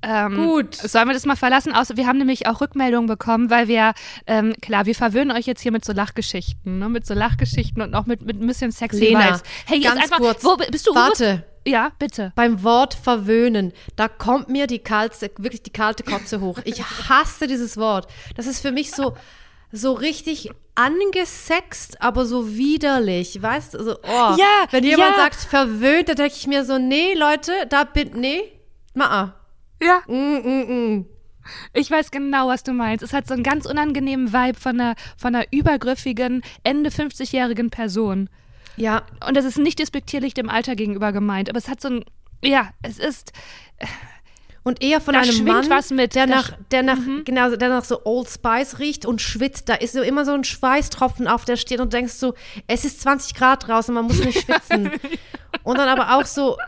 Ähm, 0.00 0.36
Gut. 0.36 0.76
Sollen 0.76 1.08
wir 1.08 1.12
das 1.12 1.26
mal 1.26 1.34
verlassen? 1.34 1.72
Außer 1.74 1.96
wir 1.96 2.06
haben 2.06 2.18
nämlich 2.18 2.46
auch 2.46 2.60
Rückmeldungen 2.60 3.08
bekommen, 3.08 3.50
weil 3.50 3.66
wir, 3.66 3.94
ähm, 4.28 4.54
klar, 4.62 4.86
wir 4.86 4.94
verwöhnen 4.94 5.36
euch 5.36 5.44
jetzt 5.46 5.60
hier 5.60 5.72
mit 5.72 5.84
so 5.84 5.92
Lachgeschichten, 5.92 6.78
ne? 6.78 6.88
Mit 6.88 7.04
so 7.04 7.14
Lachgeschichten 7.14 7.82
und 7.82 7.96
auch 7.96 8.06
mit, 8.06 8.22
mit 8.22 8.40
ein 8.40 8.46
bisschen 8.46 8.70
sexy 8.70 9.00
Lena, 9.06 9.26
Vibes. 9.26 9.42
Hey, 9.66 9.78
jetzt 9.78 9.88
ganz 9.92 10.02
einfach, 10.04 10.18
kurz. 10.18 10.44
wo 10.44 10.56
bist 10.56 10.86
du? 10.86 10.92
Wo 10.92 10.94
Warte. 10.94 11.34
bist- 11.38 11.44
Ja, 11.66 11.92
bitte. 11.98 12.32
Beim 12.34 12.62
Wort 12.62 12.94
verwöhnen, 12.94 13.72
da 13.96 14.08
kommt 14.08 14.48
mir 14.48 14.66
die 14.66 14.78
kalte, 14.78 15.30
wirklich 15.38 15.62
die 15.62 15.72
kalte 15.72 16.02
Kotze 16.02 16.40
hoch. 16.40 16.58
Ich 16.64 16.82
hasse 16.82 17.46
dieses 17.46 17.76
Wort. 17.76 18.08
Das 18.36 18.46
ist 18.46 18.60
für 18.60 18.72
mich 18.72 18.90
so, 18.90 19.16
so 19.72 19.92
richtig 19.92 20.50
angesext, 20.74 22.00
aber 22.00 22.24
so 22.26 22.56
widerlich. 22.56 23.42
Weißt 23.42 23.74
du, 23.74 23.78
also, 23.78 23.96
oh. 24.02 24.36
Ja, 24.36 24.66
Wenn 24.70 24.84
jemand 24.84 25.16
ja. 25.16 25.22
sagt 25.24 25.36
verwöhnt, 25.36 26.08
dann 26.08 26.16
denke 26.16 26.34
ich 26.36 26.46
mir 26.46 26.64
so, 26.64 26.78
nee, 26.78 27.14
Leute, 27.14 27.52
da 27.68 27.84
bin, 27.84 28.12
nee, 28.20 28.52
ma 28.94 29.34
Ja. 29.82 30.02
mm, 30.06 30.14
mm, 30.14 30.96
mm. 30.96 31.06
Ich 31.72 31.90
weiß 31.90 32.10
genau, 32.10 32.48
was 32.48 32.62
du 32.62 32.72
meinst. 32.72 33.02
Es 33.02 33.12
hat 33.12 33.26
so 33.26 33.34
einen 33.34 33.42
ganz 33.42 33.66
unangenehmen 33.66 34.32
Vibe 34.32 34.58
von 34.58 34.80
einer, 34.80 34.94
von 35.16 35.34
einer 35.34 35.46
übergriffigen, 35.50 36.42
Ende 36.62 36.90
50-jährigen 36.90 37.70
Person. 37.70 38.28
Ja, 38.78 39.02
Und 39.26 39.36
das 39.36 39.44
ist 39.44 39.58
nicht 39.58 39.78
despektierlich 39.78 40.34
dem 40.34 40.48
Alter 40.48 40.76
gegenüber 40.76 41.12
gemeint, 41.12 41.48
aber 41.48 41.58
es 41.58 41.68
hat 41.68 41.80
so 41.80 41.88
ein, 41.88 42.04
ja, 42.42 42.68
es 42.82 42.98
ist, 42.98 43.32
Und 44.64 44.82
eher 44.82 45.00
von 45.00 45.14
Da 45.14 45.20
einem 45.20 45.44
Mann, 45.44 45.70
was 45.70 45.90
mit. 45.90 46.14
der 46.14 46.26
nach, 46.26 46.52
der 46.70 46.82
nach, 46.82 46.98
Mhm. 46.98 47.22
genau, 47.24 47.54
der 47.56 47.68
nach 47.70 47.84
so 47.84 48.04
Old 48.04 48.28
Spice 48.28 48.78
riecht 48.78 49.06
und 49.06 49.22
schwitzt. 49.22 49.68
Da 49.68 49.74
ist 49.74 49.94
so 49.94 50.02
immer 50.02 50.24
so 50.26 50.32
ein 50.32 50.44
Schweißtropfen 50.44 51.26
auf 51.26 51.44
der 51.46 51.56
Stirn 51.56 51.80
und 51.80 51.92
denkst 51.94 52.14
so, 52.14 52.34
es 52.66 52.84
ist 52.84 53.00
20 53.00 53.34
Grad 53.34 53.66
draußen, 53.66 53.94
man 53.94 54.04
muss 54.06 54.22
nicht 54.22 54.44
schwitzen. 54.44 54.90
und 55.62 55.78
dann 55.78 55.88
aber 55.88 56.16
auch 56.18 56.26
so, 56.26 56.58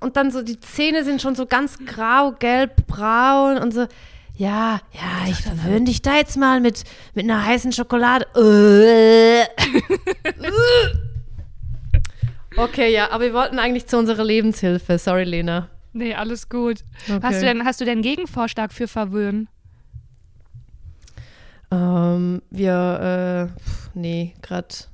und 0.00 0.16
dann 0.16 0.30
so, 0.30 0.42
die 0.42 0.58
Zähne 0.60 1.04
sind 1.04 1.20
schon 1.20 1.34
so 1.34 1.44
ganz 1.44 1.76
grau, 1.84 2.32
gelb, 2.32 2.86
braun 2.86 3.58
und 3.58 3.74
so. 3.74 3.86
Ja, 4.36 4.80
ja, 4.92 5.28
ich 5.28 5.42
verwöhne 5.42 5.86
dich 5.86 6.00
da 6.00 6.14
jetzt 6.14 6.36
mal 6.36 6.60
mit, 6.60 6.84
mit 7.14 7.24
einer 7.24 7.44
heißen 7.44 7.72
Schokolade. 7.72 8.26
Okay, 12.58 12.92
ja, 12.92 13.10
aber 13.10 13.24
wir 13.24 13.34
wollten 13.34 13.58
eigentlich 13.58 13.86
zu 13.86 13.96
unserer 13.98 14.24
Lebenshilfe. 14.24 14.98
Sorry, 14.98 15.24
Lena. 15.24 15.68
nee, 15.92 16.14
alles 16.14 16.48
gut. 16.48 16.84
Okay. 17.08 17.20
Hast 17.22 17.40
du 17.40 17.46
denn, 17.46 17.64
hast 17.64 17.80
du 17.80 17.84
denn 17.84 17.94
einen 17.94 18.02
Gegenvorschlag 18.02 18.72
für 18.72 18.88
Verwöhnen? 18.88 19.48
Ähm, 21.70 22.42
wir, 22.50 23.50
äh, 23.54 23.60
nee, 23.98 24.34
grad. 24.42 24.88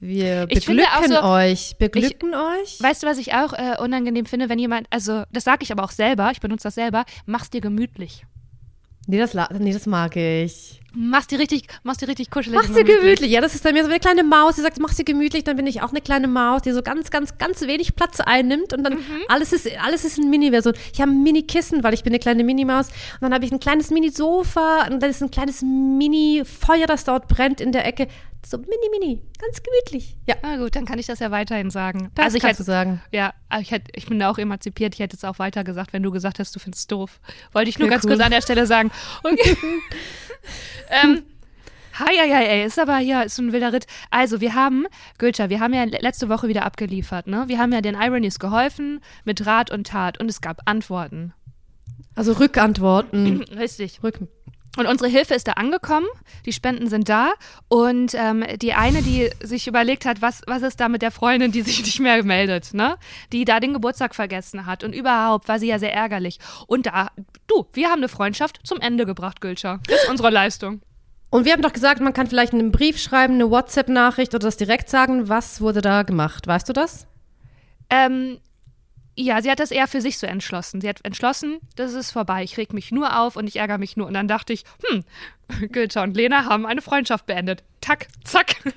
Wir 0.00 0.46
Ich 0.50 0.66
beglücken 0.66 1.08
so- 1.12 1.22
euch. 1.22 1.76
Beglücken 1.78 2.34
euch? 2.34 2.80
Weißt 2.80 3.02
du, 3.02 3.06
was 3.08 3.18
ich 3.18 3.34
auch 3.34 3.52
äh, 3.52 3.76
unangenehm 3.80 4.26
finde, 4.26 4.48
wenn 4.48 4.58
jemand, 4.58 4.86
also 4.90 5.24
das 5.32 5.44
sage 5.44 5.62
ich 5.62 5.72
aber 5.72 5.82
auch 5.82 5.90
selber, 5.90 6.30
ich 6.30 6.40
benutze 6.40 6.64
das 6.64 6.74
selber, 6.76 7.04
mach's 7.26 7.50
dir 7.50 7.60
gemütlich. 7.60 8.24
Nee 9.10 9.16
das, 9.18 9.32
nee, 9.58 9.72
das 9.72 9.86
mag 9.86 10.14
ich. 10.16 10.80
Mach's 10.94 11.26
dir 11.28 11.38
richtig, 11.38 11.66
mach's 11.82 11.96
dir 11.96 12.08
richtig 12.08 12.30
kuschelig. 12.30 12.58
Mach's 12.60 12.74
dir 12.74 12.84
gemütlich. 12.84 13.30
Ja, 13.30 13.40
das 13.40 13.54
ist 13.54 13.64
bei 13.64 13.72
mir 13.72 13.82
so 13.82 13.88
eine 13.88 14.00
kleine 14.00 14.22
Maus, 14.22 14.56
die 14.56 14.60
sagt, 14.60 14.78
mach's 14.80 14.96
dir 14.96 15.04
gemütlich, 15.04 15.44
dann 15.44 15.56
bin 15.56 15.66
ich 15.66 15.80
auch 15.80 15.90
eine 15.90 16.02
kleine 16.02 16.28
Maus, 16.28 16.60
die 16.62 16.72
so 16.72 16.82
ganz, 16.82 17.10
ganz, 17.10 17.38
ganz 17.38 17.62
wenig 17.62 17.96
Platz 17.96 18.20
einnimmt 18.20 18.74
und 18.74 18.84
dann 18.84 18.94
Mhm. 18.94 19.00
alles 19.28 19.54
ist, 19.54 19.66
alles 19.82 20.04
ist 20.04 20.18
eine 20.18 20.28
Mini-Version. 20.28 20.74
Ich 20.92 21.00
habe 21.00 21.10
ein 21.10 21.22
Mini-Kissen, 21.22 21.82
weil 21.84 21.94
ich 21.94 22.02
bin 22.02 22.12
eine 22.12 22.18
kleine 22.18 22.44
Mini-Maus 22.44 22.88
und 22.88 23.22
dann 23.22 23.32
habe 23.32 23.46
ich 23.46 23.52
ein 23.52 23.60
kleines 23.60 23.90
Mini-Sofa 23.90 24.88
und 24.90 25.02
dann 25.02 25.08
ist 25.10 25.22
ein 25.22 25.30
kleines 25.30 25.62
Mini-Feuer, 25.62 26.86
das 26.86 27.04
dort 27.04 27.28
brennt 27.28 27.60
in 27.62 27.72
der 27.72 27.86
Ecke. 27.86 28.08
So 28.48 28.56
mini-mini, 28.56 29.20
ganz 29.38 29.62
gemütlich. 29.62 30.16
Ja, 30.26 30.36
Na 30.40 30.56
gut, 30.56 30.74
dann 30.74 30.86
kann 30.86 30.98
ich 30.98 31.04
das 31.04 31.18
ja 31.18 31.30
weiterhin 31.30 31.68
sagen. 31.70 32.10
das 32.14 32.24
also 32.24 32.38
ich 32.38 32.42
hätte, 32.44 32.62
sagen. 32.62 33.02
ja, 33.12 33.34
aber 33.50 33.60
ich, 33.60 33.70
hätte, 33.70 33.90
ich 33.94 34.06
bin 34.06 34.18
da 34.18 34.30
auch 34.30 34.38
emanzipiert. 34.38 34.94
Ich 34.94 35.00
hätte 35.00 35.16
es 35.16 35.24
auch 35.24 35.38
weiter 35.38 35.64
gesagt, 35.64 35.92
wenn 35.92 36.02
du 36.02 36.10
gesagt 36.10 36.38
hast, 36.38 36.56
du 36.56 36.58
findest 36.58 36.80
es 36.80 36.86
doof. 36.86 37.20
Wollte 37.52 37.68
ich 37.68 37.78
nur 37.78 37.88
Ja, 37.88 37.92
ganz 37.92 38.04
cool. 38.04 38.12
kurz 38.12 38.22
an 38.22 38.30
der 38.30 38.40
Stelle 38.40 38.64
sagen. 38.66 38.90
Okay. 39.22 39.54
ähm, 41.04 41.24
Hi, 41.98 42.16
hi, 42.16 42.30
hi, 42.32 42.44
ey, 42.44 42.64
ist 42.64 42.78
aber 42.78 42.96
hier, 42.98 43.24
ist 43.24 43.38
ein 43.38 43.52
wilder 43.52 43.72
Ritt. 43.72 43.86
Also, 44.10 44.40
wir 44.40 44.54
haben, 44.54 44.86
Gülscha, 45.18 45.50
wir 45.50 45.58
haben 45.60 45.74
ja 45.74 45.82
letzte 45.84 46.28
Woche 46.28 46.46
wieder 46.48 46.64
abgeliefert, 46.64 47.26
ne? 47.26 47.44
Wir 47.48 47.58
haben 47.58 47.72
ja 47.72 47.80
den 47.80 47.96
Ironies 47.96 48.38
geholfen 48.38 49.00
mit 49.24 49.44
Rat 49.44 49.70
und 49.72 49.88
Tat 49.88 50.18
und 50.20 50.30
es 50.30 50.40
gab 50.40 50.62
Antworten. 50.64 51.34
Also 52.14 52.32
Rückantworten. 52.32 53.42
Richtig. 53.58 54.00
Rück 54.02 54.20
Und 54.78 54.86
unsere 54.86 55.10
Hilfe 55.10 55.34
ist 55.34 55.48
da 55.48 55.54
angekommen, 55.54 56.06
die 56.46 56.52
Spenden 56.52 56.86
sind 56.86 57.08
da 57.08 57.32
und 57.66 58.14
ähm, 58.14 58.44
die 58.62 58.74
eine, 58.74 59.02
die 59.02 59.28
sich 59.42 59.66
überlegt 59.66 60.04
hat, 60.04 60.22
was, 60.22 60.42
was 60.46 60.62
ist 60.62 60.78
da 60.78 60.88
mit 60.88 61.02
der 61.02 61.10
Freundin, 61.10 61.50
die 61.50 61.62
sich 61.62 61.80
nicht 61.84 61.98
mehr 61.98 62.22
meldet, 62.22 62.74
ne? 62.74 62.96
Die 63.32 63.44
da 63.44 63.58
den 63.58 63.72
Geburtstag 63.72 64.14
vergessen 64.14 64.66
hat 64.66 64.84
und 64.84 64.94
überhaupt 64.94 65.48
war 65.48 65.58
sie 65.58 65.66
ja 65.66 65.80
sehr 65.80 65.92
ärgerlich. 65.92 66.38
Und 66.68 66.86
da, 66.86 67.10
du, 67.48 67.66
wir 67.72 67.88
haben 67.88 67.98
eine 67.98 68.08
Freundschaft 68.08 68.60
zum 68.62 68.80
Ende 68.80 69.04
gebracht, 69.04 69.40
Gülscha. 69.40 69.80
Das 69.88 70.04
ist 70.04 70.10
unsere 70.10 70.30
Leistung. 70.30 70.80
Und 71.30 71.44
wir 71.44 71.54
haben 71.54 71.62
doch 71.62 71.72
gesagt, 71.72 72.00
man 72.00 72.12
kann 72.12 72.28
vielleicht 72.28 72.52
einen 72.52 72.70
Brief 72.70 73.00
schreiben, 73.00 73.34
eine 73.34 73.50
WhatsApp-Nachricht 73.50 74.32
oder 74.32 74.46
das 74.46 74.58
direkt 74.58 74.90
sagen. 74.90 75.28
Was 75.28 75.60
wurde 75.60 75.80
da 75.80 76.04
gemacht? 76.04 76.46
Weißt 76.46 76.68
du 76.68 76.72
das? 76.72 77.08
Ähm, 77.90 78.38
ja, 79.20 79.42
sie 79.42 79.50
hat 79.50 79.58
das 79.58 79.70
eher 79.70 79.88
für 79.88 80.00
sich 80.00 80.18
so 80.18 80.26
entschlossen. 80.26 80.80
Sie 80.80 80.88
hat 80.88 81.04
entschlossen, 81.04 81.58
das 81.76 81.92
ist 81.94 82.12
vorbei. 82.12 82.44
Ich 82.44 82.56
reg 82.56 82.72
mich 82.72 82.92
nur 82.92 83.18
auf 83.18 83.36
und 83.36 83.48
ich 83.48 83.56
ärgere 83.56 83.78
mich 83.78 83.96
nur. 83.96 84.06
Und 84.06 84.14
dann 84.14 84.28
dachte 84.28 84.52
ich, 84.52 84.64
hm, 84.88 85.04
Goethe 85.72 86.00
und 86.02 86.16
Lena 86.16 86.44
haben 86.44 86.66
eine 86.66 86.82
Freundschaft 86.82 87.26
beendet. 87.26 87.62
Tack, 87.80 88.06
zack. 88.24 88.56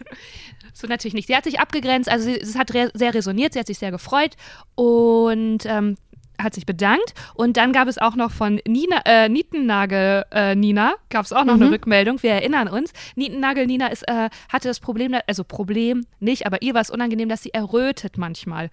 So 0.74 0.88
natürlich 0.88 1.14
nicht. 1.14 1.28
Sie 1.28 1.36
hat 1.36 1.44
sich 1.44 1.60
abgegrenzt, 1.60 2.10
also 2.10 2.26
sie, 2.26 2.40
es 2.40 2.58
hat 2.58 2.74
re 2.74 2.90
sehr 2.94 3.14
resoniert, 3.14 3.52
sie 3.54 3.60
hat 3.60 3.68
sich 3.68 3.78
sehr 3.78 3.92
gefreut 3.92 4.38
und 4.76 5.66
ähm, 5.66 5.98
hat 6.42 6.56
sich 6.56 6.66
bedankt. 6.66 7.14
Und 7.36 7.58
dann 7.58 7.74
gab 7.74 7.90
es 7.90 7.98
auch 7.98 8.16
noch 8.16 8.32
von 8.32 8.60
Nina, 8.66 9.02
äh, 9.06 9.28
Nietennagel 9.30 10.24
äh, 10.32 10.56
Nina, 10.56 10.94
gab 11.10 11.26
es 11.26 11.34
auch 11.34 11.44
noch 11.44 11.58
Mhm. 11.58 11.62
eine 11.64 11.72
Rückmeldung. 11.72 12.24
Wir 12.24 12.32
erinnern 12.32 12.70
uns. 12.70 12.94
Nietennagel 13.16 13.68
Nina 13.68 13.88
ist, 13.88 14.08
äh, 14.08 14.30
hatte 14.50 14.70
das 14.70 14.80
Problem, 14.80 15.14
also 15.28 15.44
Problem 15.44 16.06
nicht, 16.20 16.46
aber 16.48 16.62
ihr 16.62 16.74
war 16.74 16.82
es 16.82 16.90
unangenehm, 16.90 17.28
dass 17.30 17.44
sie 17.44 17.54
errötet 17.54 18.18
manchmal. 18.18 18.70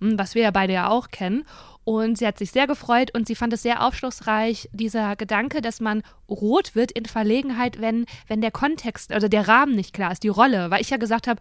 Hm, 0.00 0.18
Was 0.18 0.34
wir 0.34 0.42
ja 0.42 0.50
beide 0.50 0.72
ja 0.72 0.88
auch 0.88 1.08
kennen. 1.08 1.44
Und 1.84 2.18
sie 2.18 2.26
hat 2.26 2.36
sich 2.36 2.50
sehr 2.50 2.66
gefreut 2.66 3.14
und 3.14 3.28
sie 3.28 3.36
fand 3.36 3.52
es 3.52 3.62
sehr 3.62 3.86
aufschlussreich, 3.86 4.68
dieser 4.72 5.14
Gedanke, 5.14 5.62
dass 5.62 5.80
man 5.80 6.02
rot 6.28 6.74
wird 6.74 6.90
in 6.90 7.04
Verlegenheit, 7.04 7.80
wenn, 7.80 8.06
wenn 8.26 8.40
der 8.40 8.50
Kontext, 8.50 9.12
also 9.12 9.28
der 9.28 9.46
Rahmen 9.46 9.76
nicht 9.76 9.92
klar 9.92 10.10
ist, 10.10 10.24
die 10.24 10.28
Rolle. 10.28 10.70
Weil 10.70 10.80
ich 10.80 10.90
ja 10.90 10.96
gesagt 10.96 11.28
habe, 11.28 11.38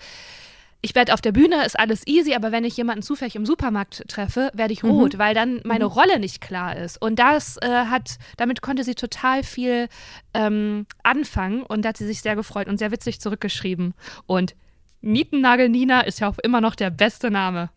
ich 0.86 0.94
werde 0.94 1.16
auf 1.16 1.22
der 1.22 1.32
Bühne, 1.32 1.66
ist 1.66 1.80
alles 1.80 2.06
easy, 2.06 2.36
aber 2.36 2.52
wenn 2.52 2.64
ich 2.64 2.78
jemanden 2.78 3.02
zufällig 3.02 3.36
im 3.36 3.48
Supermarkt 3.48 4.08
treffe, 4.08 4.52
werde 4.54 4.72
ich 4.72 4.84
rot, 4.84 5.18
weil 5.18 5.34
dann 5.34 5.62
meine 5.64 5.86
Rolle 5.86 6.20
nicht 6.20 6.42
klar 6.42 6.76
ist. 6.78 7.02
Und 7.02 7.18
das 7.18 7.58
äh, 7.58 7.68
hat, 7.68 8.20
damit 8.38 8.62
konnte 8.62 8.84
sie 8.84 8.94
total 8.94 9.42
viel 9.42 9.88
ähm, 10.36 10.86
anfangen 11.02 11.64
und 11.64 11.84
da 11.84 11.90
hat 11.90 11.98
sie 11.98 12.06
sich 12.06 12.22
sehr 12.22 12.36
gefreut 12.36 12.68
und 12.68 12.78
sehr 12.78 12.92
witzig 12.92 13.20
zurückgeschrieben. 13.20 13.96
Und 14.28 14.54
Nietennagel 15.02 15.70
Nina 15.70 16.02
ist 16.02 16.20
ja 16.20 16.30
auch 16.30 16.38
immer 16.38 16.62
noch 16.62 16.76
der 16.76 16.92
beste 16.92 17.32
Name. 17.32 17.72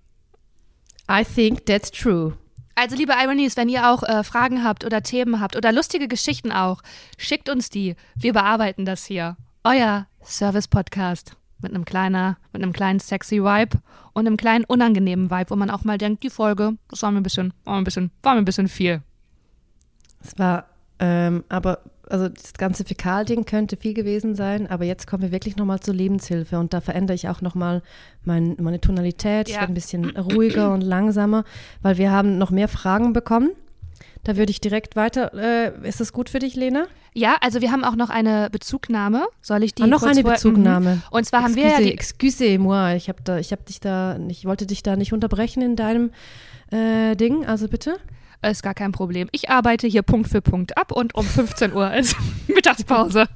I 1.11 1.25
think 1.25 1.67
that's 1.67 1.91
true. 1.91 2.35
Also, 2.75 2.95
liebe 2.95 3.13
Ironies, 3.13 3.57
wenn 3.57 3.69
ihr 3.69 3.91
auch 3.91 4.03
äh, 4.03 4.23
Fragen 4.23 4.63
habt 4.63 4.85
oder 4.85 5.03
Themen 5.03 5.41
habt 5.41 5.57
oder 5.57 5.73
lustige 5.73 6.07
Geschichten 6.07 6.53
auch, 6.53 6.83
schickt 7.17 7.49
uns 7.49 7.71
die. 7.71 7.97
Wir 8.15 8.33
bearbeiten 8.33 8.85
das 8.85 9.05
hier. 9.05 9.37
Euer 9.65 10.07
Service-Podcast 10.23 11.37
mit 11.61 11.75
einem 11.75 11.85
kleiner, 11.85 12.37
mit 12.53 12.63
einem 12.63 12.73
kleinen 12.73 13.01
sexy 13.01 13.43
Vibe 13.43 13.79
und 14.13 14.27
einem 14.27 14.37
kleinen 14.37 14.65
unangenehmen 14.65 15.31
Vibe, 15.31 15.51
wo 15.51 15.57
man 15.57 15.71
auch 15.71 15.85
mal 15.85 15.99
denkt, 15.99 16.23
die 16.23 16.31
Folge, 16.31 16.75
das 16.89 17.03
war 17.03 17.11
mir 17.11 17.19
ein 17.21 17.25
bisschen, 17.25 17.53
war 17.65 17.75
mir 17.75 17.81
ein 17.81 17.85
bisschen, 17.85 18.11
war 18.23 18.35
mir 18.35 18.43
ein 18.43 18.45
bisschen 18.45 18.69
viel. 18.69 19.03
Es 20.23 20.39
war, 20.39 20.67
ähm, 20.99 21.45
aber, 21.49 21.81
also 22.11 22.29
das 22.29 22.53
ganze 22.55 22.85
Fäkalding 22.85 23.45
könnte 23.45 23.77
viel 23.77 23.95
gewesen 23.95 24.35
sein, 24.35 24.67
aber 24.69 24.85
jetzt 24.85 25.07
kommen 25.07 25.23
wir 25.23 25.33
wirklich 25.33 25.57
nochmal 25.57 25.81
zur 25.81 25.95
Lebenshilfe 25.95 26.59
und 26.59 26.73
da 26.75 26.81
verändere 26.81 27.15
ich 27.15 27.29
auch 27.29 27.41
nochmal 27.43 27.83
mein, 28.25 28.57
meine 28.61 28.81
Tonalität. 28.81 29.49
Ich 29.49 29.55
Ja. 29.55 29.61
werde 29.61 29.73
ein 29.73 29.75
bisschen 29.75 30.17
ruhiger 30.17 30.73
und 30.73 30.81
langsamer, 30.83 31.45
weil 31.83 31.99
wir 31.99 32.11
haben 32.11 32.39
noch 32.39 32.51
mehr 32.51 32.69
Fragen 32.69 33.13
bekommen. 33.13 33.51
Da 34.25 34.37
würde 34.37 34.51
ich 34.51 34.61
direkt 34.61 34.97
weiter. 34.97 35.33
Äh, 35.35 35.89
ist 35.89 36.01
das 36.01 36.13
gut 36.13 36.29
für 36.29 36.41
dich, 36.41 36.55
Lena? 36.57 36.87
Ja, 37.15 37.37
also 37.41 37.61
wir 37.61 37.71
haben 37.71 37.85
auch 37.85 37.95
noch 37.97 38.11
eine 38.11 38.49
Bezugnahme. 38.51 39.27
Soll 39.41 39.63
ich 39.63 39.75
die 39.75 39.85
Ah, 39.85 39.87
noch 39.87 40.03
eine 40.03 40.23
vor- 40.23 40.33
Bezugnahme. 40.33 40.97
Mhm. 40.97 41.03
Und 41.11 41.25
zwar 41.25 41.43
haben 41.45 41.55
wir 41.57 41.67
ja 41.69 41.79
die, 41.79 41.93
Excusez-moi, 41.93 42.97
ich 42.97 43.09
habe 43.09 43.23
da, 43.23 43.39
ich 43.39 43.53
habe 43.53 43.63
dich 43.63 43.81
da, 43.81 44.19
ich 44.29 44.45
wollte 44.45 44.67
dich 44.67 44.83
da 44.83 44.97
nicht 44.97 45.13
unterbrechen 45.13 45.63
in 45.63 45.77
deinem 45.77 46.11
äh, 46.71 47.15
Ding, 47.17 47.47
also 47.47 47.69
bitte. 47.69 47.97
Ist 48.43 48.63
gar 48.63 48.75
kein 48.75 48.93
Problem. 48.93 49.29
Ich 49.33 49.51
arbeite 49.51 49.87
hier 49.87 50.03
Punkt 50.03 50.29
für 50.29 50.41
Punkt 50.41 50.77
ab 50.77 50.93
und 50.93 51.15
um 51.15 51.25
15 51.25 51.73
Uhr 51.73 51.93
ist 51.93 52.17
Mittagspause. 52.49 53.27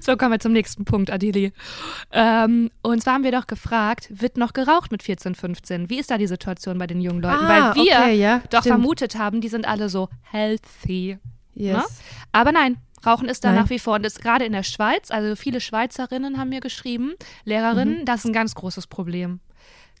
So 0.00 0.16
kommen 0.16 0.32
wir 0.32 0.40
zum 0.40 0.52
nächsten 0.52 0.84
Punkt, 0.84 1.10
Adili. 1.10 1.52
Ähm, 2.12 2.70
und 2.82 3.02
zwar 3.02 3.14
haben 3.14 3.24
wir 3.24 3.32
doch 3.32 3.46
gefragt, 3.46 4.08
wird 4.10 4.36
noch 4.36 4.52
geraucht 4.52 4.90
mit 4.90 5.02
14, 5.02 5.34
15? 5.34 5.90
Wie 5.90 5.98
ist 5.98 6.10
da 6.10 6.18
die 6.18 6.26
Situation 6.26 6.78
bei 6.78 6.86
den 6.86 7.00
jungen 7.00 7.20
Leuten? 7.20 7.44
Ah, 7.44 7.74
Weil 7.74 7.84
wir 7.84 7.92
okay, 7.92 8.14
ja, 8.14 8.38
doch 8.50 8.60
stimmt. 8.60 8.76
vermutet 8.76 9.18
haben, 9.18 9.40
die 9.40 9.48
sind 9.48 9.66
alle 9.66 9.88
so 9.88 10.08
healthy. 10.22 11.18
Yes. 11.54 11.76
Ne? 11.76 11.84
Aber 12.32 12.52
nein, 12.52 12.76
Rauchen 13.06 13.28
ist 13.28 13.44
da 13.44 13.52
Nein. 13.52 13.62
nach 13.62 13.70
wie 13.70 13.78
vor 13.78 13.94
und 13.94 14.04
ist 14.04 14.20
gerade 14.20 14.44
in 14.44 14.52
der 14.52 14.62
Schweiz, 14.64 15.10
also 15.10 15.36
viele 15.36 15.60
Schweizerinnen 15.60 16.38
haben 16.38 16.48
mir 16.48 16.60
geschrieben, 16.60 17.14
Lehrerinnen, 17.44 18.00
Mhm. 18.00 18.04
das 18.04 18.20
ist 18.20 18.26
ein 18.26 18.32
ganz 18.32 18.54
großes 18.54 18.86
Problem. 18.88 19.40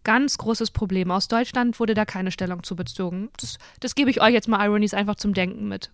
Ganz 0.04 0.38
großes 0.38 0.70
Problem. 0.70 1.10
Aus 1.10 1.28
Deutschland 1.28 1.80
wurde 1.80 1.94
da 1.94 2.04
keine 2.04 2.30
Stellung 2.30 2.62
zu 2.62 2.76
bezogen. 2.76 3.28
Das, 3.40 3.58
das 3.80 3.94
gebe 3.94 4.10
ich 4.10 4.20
euch 4.20 4.32
jetzt 4.32 4.48
mal 4.48 4.64
Ironies 4.64 4.94
einfach 4.94 5.16
zum 5.16 5.34
Denken 5.34 5.66
mit. 5.68 5.90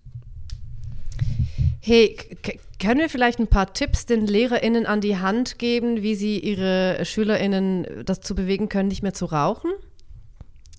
Hey, 1.80 2.16
können 2.78 3.00
wir 3.00 3.08
vielleicht 3.08 3.38
ein 3.40 3.48
paar 3.48 3.72
Tipps 3.72 4.06
den 4.06 4.26
LehrerInnen 4.26 4.86
an 4.86 5.00
die 5.00 5.18
Hand 5.18 5.58
geben, 5.58 6.02
wie 6.02 6.14
sie 6.14 6.38
ihre 6.38 7.04
SchülerInnen 7.04 8.04
dazu 8.04 8.34
bewegen 8.34 8.68
können, 8.68 8.88
nicht 8.88 9.02
mehr 9.02 9.14
zu 9.14 9.24
rauchen? 9.26 9.70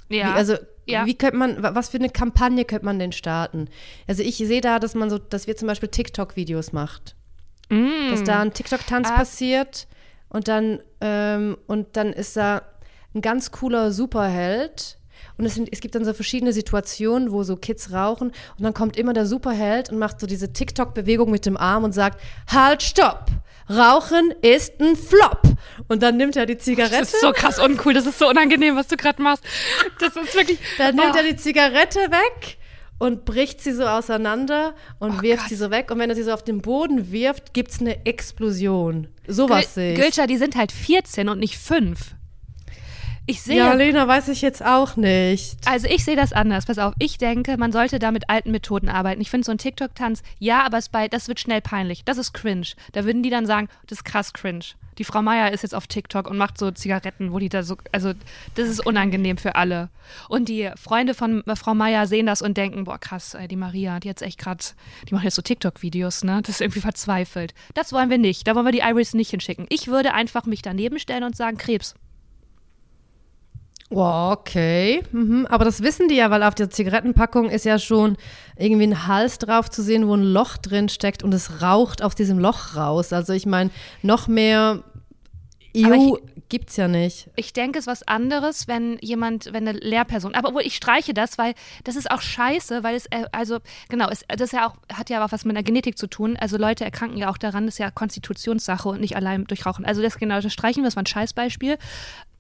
Ja. 0.10 0.30
Wie, 0.30 0.38
also, 0.38 0.56
Ja. 0.86 1.06
wie 1.06 1.16
könnte 1.16 1.38
man, 1.38 1.62
wa- 1.64 1.76
was 1.76 1.90
für 1.90 1.98
eine 1.98 2.10
Kampagne 2.10 2.66
könnte 2.66 2.86
man 2.86 3.00
denn 3.00 3.12
starten? 3.12 3.68
Also 4.08 4.24
ich 4.24 4.38
sehe 4.38 4.62
da, 4.62 4.80
dass 4.80 4.96
man 4.96 5.10
so, 5.10 5.18
dass 5.18 5.48
wir 5.48 5.56
zum 5.56 5.68
Beispiel 5.68 5.90
TikTok-Videos 5.90 6.74
macht. 6.74 7.16
Mm. 7.70 8.10
Dass 8.12 8.24
da 8.24 8.42
ein 8.42 8.54
TikTok-Tanz 8.54 9.10
Ah. 9.10 9.16
passiert 9.16 9.88
und 10.30 10.48
dann, 10.48 10.80
ähm, 11.02 11.58
und 11.68 11.96
dann 11.96 12.12
ist 12.14 12.36
da 12.36 12.64
ein 13.16 13.22
ganz 13.22 13.52
cooler 13.52 13.92
Superheld. 13.92 14.98
Und 15.38 15.46
es, 15.46 15.56
sind, 15.56 15.70
es 15.72 15.80
gibt 15.80 15.96
dann 15.96 16.06
so 16.06 16.14
verschiedene 16.14 16.54
Situationen, 16.54 17.32
wo 17.32 17.44
so 17.44 17.56
Kids 17.56 17.92
rauchen 17.92 18.28
und 18.58 18.64
dann 18.64 18.74
kommt 18.74 18.98
immer 18.98 19.14
der 19.14 19.26
Superheld 19.26 19.90
und 19.90 19.98
macht 19.98 20.20
so 20.20 20.28
diese 20.28 20.54
TikTok-Bewegung 20.54 21.32
mit 21.32 21.46
dem 21.46 21.58
Arm 21.58 21.84
und 21.84 21.92
sagt, 21.94 22.20
halt, 22.52 22.84
stopp! 22.84 23.26
Rauchen 23.70 24.32
ist 24.42 24.80
ein 24.82 24.96
Flop! 24.96 25.42
Und 25.88 26.04
dann 26.04 26.18
nimmt 26.18 26.36
er 26.36 26.46
die 26.46 26.58
Zigarette. 26.58 27.00
das 27.00 27.14
ist 27.14 27.22
so 27.22 27.32
krass 27.32 27.60
uncool, 27.60 27.94
das 27.94 28.06
ist 28.06 28.20
so 28.20 28.30
unangenehm, 28.30 28.76
was 28.76 28.88
du 28.88 28.96
gerade 28.98 29.22
machst. 29.22 29.44
Das 30.00 30.16
ist 30.16 30.36
wirklich. 30.36 30.60
Dann 30.78 30.96
nimmt 30.96 31.14
Oh. 31.14 31.18
er 31.18 31.24
die 31.24 31.36
Zigarette 31.36 32.00
weg 32.00 32.58
und 33.00 33.26
bricht 33.26 33.62
sie 33.62 33.72
so 33.74 33.86
auseinander 33.86 34.76
und 35.00 35.20
Oh 35.20 35.22
wirft 35.22 35.44
Gott. 35.44 35.50
sie 35.50 35.56
so 35.56 35.72
weg. 35.72 35.92
Und 35.92 36.00
wenn 36.00 36.10
er 36.10 36.16
sie 36.16 36.24
so 36.24 36.32
auf 36.32 36.44
den 36.44 36.62
Boden 36.62 37.12
wirft, 37.12 37.54
gibt 37.54 37.72
es 37.72 37.80
eine 37.82 38.06
Explosion. 38.06 39.08
Sowas 39.28 39.74
sehe 39.74 39.94
ich. 39.94 40.00
Gülscha, 40.00 40.28
die 40.28 40.38
sind 40.38 40.56
halt 40.56 40.72
14 40.72 41.28
und 41.30 41.40
nicht 41.40 41.58
5. 41.58 42.16
Ich 43.26 43.42
sehe. 43.42 43.58
ja, 43.58 43.74
Lena, 43.74 44.06
weiß 44.08 44.28
ich 44.28 44.42
jetzt 44.42 44.64
auch 44.64 44.98
nicht. 44.98 45.58
Also 45.66 45.88
ich 45.88 46.04
sehe 46.04 46.18
das 46.18 46.34
anders. 46.34 46.66
Pass 46.66 46.78
auf, 46.78 46.94
ich 47.00 47.18
denke, 47.18 47.58
man 47.58 47.72
sollte 47.72 47.98
da 47.98 48.12
mit 48.12 48.30
alten 48.30 48.52
Methoden 48.52 48.90
arbeiten. 48.90 49.22
Ich 49.22 49.30
finde 49.30 49.46
so 49.46 49.52
ein 49.52 49.58
TikTok-Tanz, 49.58 50.24
ja, 50.40 50.66
aber 50.66 50.78
es 50.78 50.90
bei, 50.90 51.08
das 51.08 51.30
wird 51.30 51.40
schnell 51.40 51.62
peinlich. 51.62 52.04
Das 52.04 52.18
ist 52.18 52.34
cringe. 52.34 52.68
Da 52.92 53.06
würden 53.06 53.24
die 53.24 53.30
dann 53.30 53.46
sagen, 53.46 53.70
das 53.88 54.00
ist 54.00 54.04
krass 54.04 54.34
cringe. 54.34 54.66
Die 54.98 55.06
Frau 55.06 55.22
Meier 55.22 55.52
ist 55.52 55.64
jetzt 55.64 55.74
auf 55.74 55.88
TikTok 55.88 56.30
und 56.30 56.38
macht 56.38 56.58
so 56.58 56.70
Zigaretten, 56.70 57.32
wo 57.32 57.40
die 57.40 57.50
da 57.50 57.64
so, 57.64 57.78
also 57.92 58.14
das 58.56 58.68
ist 58.68 58.86
unangenehm 58.86 59.38
für 59.38 59.56
alle. 59.56 59.90
Und 60.30 60.50
die 60.50 60.70
Freunde 60.76 61.14
von 61.14 61.44
Frau 61.56 61.74
Meier 61.74 62.06
sehen 62.06 62.26
das 62.26 62.42
und 62.42 62.58
denken, 62.58 62.84
boah 62.84 63.00
krass, 63.00 63.36
die 63.50 63.56
Maria, 63.56 64.00
die 64.00 64.08
jetzt 64.08 64.22
echt 64.22 64.38
gerade, 64.38 64.64
die 65.10 65.16
macht 65.16 65.24
jetzt 65.24 65.36
so 65.36 65.42
TikTok-Videos, 65.42 66.24
ne? 66.24 66.42
Das 66.44 66.56
ist 66.56 66.62
irgendwie 66.62 66.82
verzweifelt. 66.82 67.54
Das 67.74 67.92
wollen 67.94 68.10
wir 68.10 68.18
nicht. 68.20 68.48
Da 68.48 68.54
wollen 68.54 68.66
wir 68.66 68.72
die 68.72 68.82
Iris 68.82 69.14
nicht 69.14 69.32
hinschicken. 69.32 69.66
Ich 69.70 69.88
würde 69.88 70.14
einfach 70.14 70.46
mich 70.46 70.62
daneben 70.62 71.00
stellen 71.00 71.24
und 71.24 71.36
sagen, 71.36 71.58
Krebs. 71.58 71.96
Oh, 73.96 74.32
okay. 74.32 75.04
Mhm. 75.12 75.46
Aber 75.50 75.66
das 75.66 75.84
wissen 75.84 76.08
die 76.08 76.16
ja, 76.16 76.32
weil 76.32 76.42
auf 76.44 76.56
der 76.56 76.70
Zigarettenpackung 76.70 77.50
ist 77.50 77.64
ja 77.64 77.78
schon 77.78 78.18
irgendwie 78.58 78.88
ein 78.88 79.08
Hals 79.08 79.38
drauf 79.38 79.70
zu 79.70 79.84
sehen, 79.84 80.08
wo 80.08 80.16
ein 80.16 80.24
Loch 80.24 80.58
drin 80.58 80.90
steckt 80.90 81.24
und 81.24 81.34
es 81.34 81.62
raucht 81.62 82.02
aus 82.02 82.16
diesem 82.16 82.40
Loch 82.40 82.76
raus. 82.76 83.14
Also 83.14 83.34
ich 83.34 83.46
meine, 83.46 83.70
noch 84.02 84.28
mehr 84.28 84.84
EU 85.78 86.16
gibt's 86.50 86.76
ja 86.76 86.88
nicht. 86.88 87.30
Ich 87.36 87.54
denke, 87.54 87.80
es 87.80 87.84
ist 87.84 87.92
was 87.92 88.08
anderes, 88.08 88.68
wenn 88.68 88.98
jemand, 89.00 89.54
wenn 89.54 89.68
eine 89.68 89.78
Lehrperson, 89.78 90.36
aber 90.36 90.50
obwohl 90.50 90.64
ich 90.64 90.76
streiche 90.76 91.14
das, 91.14 91.38
weil 91.38 91.54
das 91.84 91.96
ist 91.96 92.10
auch 92.10 92.22
scheiße, 92.22 92.84
weil 92.84 92.96
es, 92.96 93.06
äh, 93.08 93.26
also, 93.32 93.60
genau, 93.90 94.10
es, 94.10 94.24
das 94.28 94.52
ja 94.52 94.68
auch, 94.68 94.76
hat 94.92 95.10
ja 95.10 95.24
auch 95.24 95.32
was 95.32 95.46
mit 95.46 95.56
der 95.56 95.64
Genetik 95.64 95.98
zu 95.98 96.08
tun. 96.08 96.36
Also 96.38 96.58
Leute 96.58 96.84
erkranken 96.84 97.18
ja 97.18 97.30
auch 97.30 97.38
daran, 97.38 97.66
das 97.66 97.76
ist 97.76 97.80
ja 97.80 97.92
Konstitutionssache 97.92 98.90
und 98.90 99.02
nicht 99.02 99.16
allein 99.16 99.46
durch 99.46 99.66
Rauchen. 99.66 99.86
Also 99.86 100.02
das 100.02 100.18
genau, 100.18 100.42
das 100.42 100.52
streichen 100.52 100.84
wir, 100.84 100.88
das 100.88 100.96
war 100.96 101.04
ein 101.04 101.08
Scheißbeispiel. 101.08 101.78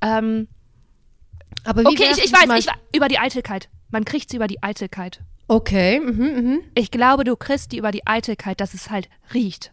Ähm, 0.01 0.47
Aber 1.63 1.81
wie 1.83 1.87
okay, 1.87 2.07
ich, 2.11 2.25
ich 2.25 2.33
weiß, 2.33 2.65
ich, 2.65 2.67
über 2.95 3.07
die 3.07 3.19
Eitelkeit. 3.19 3.69
Man 3.91 4.05
kriegt 4.05 4.29
sie 4.29 4.37
über 4.37 4.47
die 4.47 4.61
Eitelkeit. 4.61 5.21
Okay, 5.47 5.99
mhm, 5.99 6.23
mhm. 6.23 6.59
Ich 6.75 6.89
glaube, 6.91 7.23
du 7.23 7.35
kriegst 7.35 7.71
die 7.71 7.77
über 7.77 7.91
die 7.91 8.07
Eitelkeit, 8.07 8.59
dass 8.59 8.73
es 8.73 8.89
halt 8.89 9.09
riecht. 9.33 9.71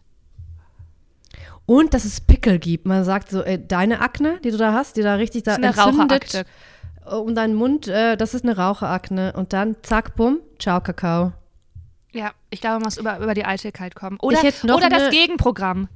Und 1.65 1.93
dass 1.93 2.05
es 2.05 2.19
Pickel 2.21 2.59
gibt. 2.59 2.85
Man 2.85 3.03
sagt 3.03 3.29
so, 3.29 3.41
äh, 3.41 3.59
deine 3.59 4.01
Akne, 4.01 4.39
die 4.43 4.51
du 4.51 4.57
da 4.57 4.73
hast, 4.73 4.97
die 4.97 5.01
da 5.01 5.15
richtig 5.15 5.43
da 5.43 5.57
Das 5.57 5.59
ist 5.59 5.79
eine 5.79 5.89
entzündet 5.89 6.35
Raucherakte. 6.35 7.15
um 7.23 7.33
deinen 7.33 7.55
Mund, 7.55 7.87
äh, 7.87 8.17
das 8.17 8.33
ist 8.33 8.43
eine 8.43 8.57
Raucherakne. 8.57 9.33
Und 9.33 9.53
dann 9.53 9.77
zack, 9.81 10.15
bumm, 10.15 10.39
ciao, 10.59 10.81
Kakao. 10.81 11.33
Ja, 12.11 12.31
ich 12.49 12.59
glaube, 12.59 12.75
man 12.75 12.83
muss 12.83 12.97
über, 12.97 13.19
über 13.19 13.33
die 13.33 13.45
Eitelkeit 13.45 13.95
kommen. 13.95 14.17
Oder, 14.19 14.41
oder 14.63 14.89
das 14.89 15.11
Gegenprogramm. 15.11 15.87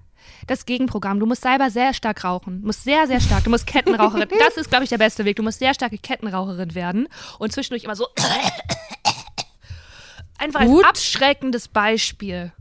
Das 0.47 0.65
Gegenprogramm. 0.65 1.19
Du 1.19 1.25
musst 1.25 1.41
selber 1.41 1.69
sehr 1.69 1.93
stark 1.93 2.23
rauchen. 2.23 2.61
Du 2.61 2.67
musst 2.67 2.83
sehr, 2.83 3.07
sehr 3.07 3.19
stark. 3.19 3.43
Du 3.43 3.49
musst 3.49 3.67
Kettenraucherin. 3.67 4.27
Das 4.39 4.57
ist, 4.57 4.69
glaube 4.69 4.83
ich, 4.83 4.89
der 4.89 4.97
beste 4.97 5.25
Weg. 5.25 5.35
Du 5.37 5.43
musst 5.43 5.59
sehr 5.59 5.73
starke 5.73 5.97
Kettenraucherin 5.97 6.75
werden 6.75 7.07
und 7.39 7.51
zwischendurch 7.51 7.83
immer 7.83 7.95
so. 7.95 8.07
Einfach 10.37 10.61
als 10.61 10.69
Gut. 10.69 10.85
abschreckendes 10.85 11.67
Beispiel. 11.67 12.51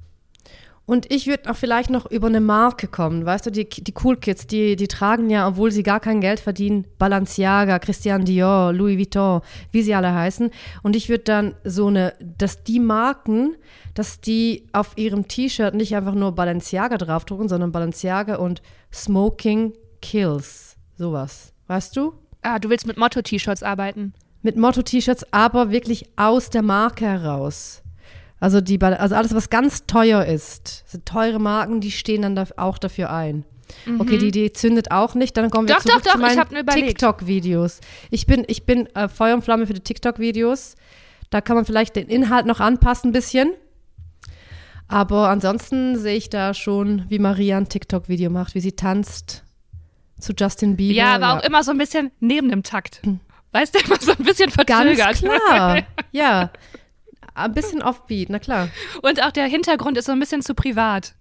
Und 0.86 1.10
ich 1.10 1.26
würde 1.26 1.50
auch 1.50 1.56
vielleicht 1.56 1.88
noch 1.88 2.10
über 2.10 2.26
eine 2.26 2.40
Marke 2.40 2.88
kommen. 2.88 3.24
Weißt 3.24 3.46
du, 3.46 3.50
die, 3.50 3.66
die 3.66 3.94
Cool 4.02 4.16
Kids, 4.16 4.46
die, 4.46 4.76
die 4.76 4.88
tragen 4.88 5.30
ja, 5.30 5.48
obwohl 5.48 5.70
sie 5.70 5.82
gar 5.82 5.98
kein 5.98 6.20
Geld 6.20 6.40
verdienen, 6.40 6.86
Balenciaga, 6.98 7.78
Christian 7.78 8.26
Dior, 8.26 8.72
Louis 8.72 8.98
Vuitton, 8.98 9.40
wie 9.70 9.82
sie 9.82 9.94
alle 9.94 10.12
heißen. 10.12 10.50
Und 10.82 10.94
ich 10.94 11.08
würde 11.08 11.24
dann 11.24 11.54
so 11.64 11.86
eine, 11.86 12.12
dass 12.20 12.64
die 12.64 12.80
Marken, 12.80 13.56
dass 13.94 14.20
die 14.20 14.66
auf 14.72 14.92
ihrem 14.96 15.26
T-Shirt 15.26 15.74
nicht 15.74 15.96
einfach 15.96 16.14
nur 16.14 16.32
Balenciaga 16.32 16.98
draufdrucken, 16.98 17.48
sondern 17.48 17.72
Balenciaga 17.72 18.36
und 18.36 18.60
Smoking 18.92 19.72
Kills. 20.02 20.76
Sowas. 20.98 21.54
Weißt 21.66 21.96
du? 21.96 22.12
Ah, 22.42 22.58
du 22.58 22.68
willst 22.68 22.86
mit 22.86 22.98
Motto-T-Shirts 22.98 23.62
arbeiten. 23.62 24.12
Mit 24.42 24.58
Motto-T-Shirts, 24.58 25.32
aber 25.32 25.70
wirklich 25.70 26.10
aus 26.16 26.50
der 26.50 26.60
Marke 26.60 27.06
heraus. 27.06 27.83
Also, 28.40 28.60
die, 28.60 28.80
also 28.82 29.14
alles, 29.14 29.34
was 29.34 29.48
ganz 29.48 29.86
teuer 29.86 30.24
ist, 30.24 30.84
sind 30.86 31.06
teure 31.06 31.38
Marken, 31.38 31.80
die 31.80 31.90
stehen 31.90 32.22
dann 32.22 32.34
da, 32.36 32.46
auch 32.56 32.78
dafür 32.78 33.10
ein. 33.10 33.44
Okay, 33.98 34.18
die 34.18 34.28
Idee 34.28 34.52
zündet 34.52 34.90
auch 34.90 35.14
nicht. 35.14 35.36
Dann 35.36 35.50
kommen 35.50 35.66
wir 35.68 35.74
Mhm. 35.74 35.78
Doch, 35.78 35.84
zurück 35.84 36.02
doch, 36.04 36.12
doch, 36.20 36.30
zu 36.46 36.54
meinen. 36.54 36.66
TikTok-Videos. 36.86 37.80
Ich 38.10 38.26
bin, 38.26 38.44
ich 38.46 38.64
bin 38.66 38.86
äh, 38.94 39.08
Feuer 39.08 39.34
und 39.34 39.42
Flamme 39.42 39.66
für 39.66 39.74
die 39.74 39.80
TikTok-Videos. 39.80 40.76
Da 41.30 41.40
kann 41.40 41.56
man 41.56 41.64
vielleicht 41.64 41.96
den 41.96 42.08
Inhalt 42.08 42.46
noch 42.46 42.60
anpassen 42.60 43.10
ein 43.10 43.12
bisschen. 43.12 43.52
Aber 44.86 45.28
ansonsten 45.30 45.98
sehe 45.98 46.16
ich 46.16 46.28
da 46.30 46.54
schon, 46.54 47.04
wie 47.08 47.18
Maria 47.18 47.56
ein 47.56 47.68
TikTok-Video 47.68 48.30
macht, 48.30 48.54
wie 48.54 48.60
sie 48.60 48.72
tanzt 48.72 49.42
zu 50.20 50.32
Justin 50.36 50.76
Bieber. 50.76 50.94
Ja, 50.94 51.14
aber 51.14 51.32
auch 51.38 51.42
immer 51.44 51.62
so 51.64 51.70
ein 51.70 51.78
bisschen 51.78 52.10
neben 52.20 52.50
dem 52.50 52.62
Takt. 52.62 53.00
Weißt 53.52 53.74
du, 53.74 53.78
immer 53.84 53.98
so 54.00 54.12
ein 54.12 54.24
bisschen 54.24 54.50
Ganz 54.50 54.98
verzögert. 54.98 55.16
klar. 55.48 55.78
Ja. 56.12 56.50
Ein 57.34 57.52
bisschen 57.52 57.82
offbeat, 57.82 58.30
na 58.30 58.38
klar. 58.38 58.68
Und 59.02 59.22
auch 59.22 59.32
der 59.32 59.46
Hintergrund 59.46 59.98
ist 59.98 60.06
so 60.06 60.12
ein 60.12 60.20
bisschen 60.20 60.42
zu 60.42 60.54
privat. 60.54 61.14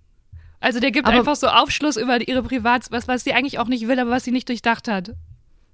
Also 0.60 0.80
der 0.80 0.92
gibt 0.92 1.08
Aber- 1.08 1.18
einfach 1.18 1.36
so 1.36 1.48
Aufschluss 1.48 1.98
über 1.98 2.26
ihre 2.26 2.44
Privats, 2.44 2.92
was, 2.92 3.08
was 3.08 3.24
sie 3.24 3.34
eigentlich 3.34 3.60
auch 3.60 3.68
nicht 3.68 3.88
will, 3.88 4.00
aber 4.00 4.12
was 4.12 4.24
sie 4.24 4.32
nicht 4.32 4.48
durchdacht 4.48 4.88
hat. 4.88 5.12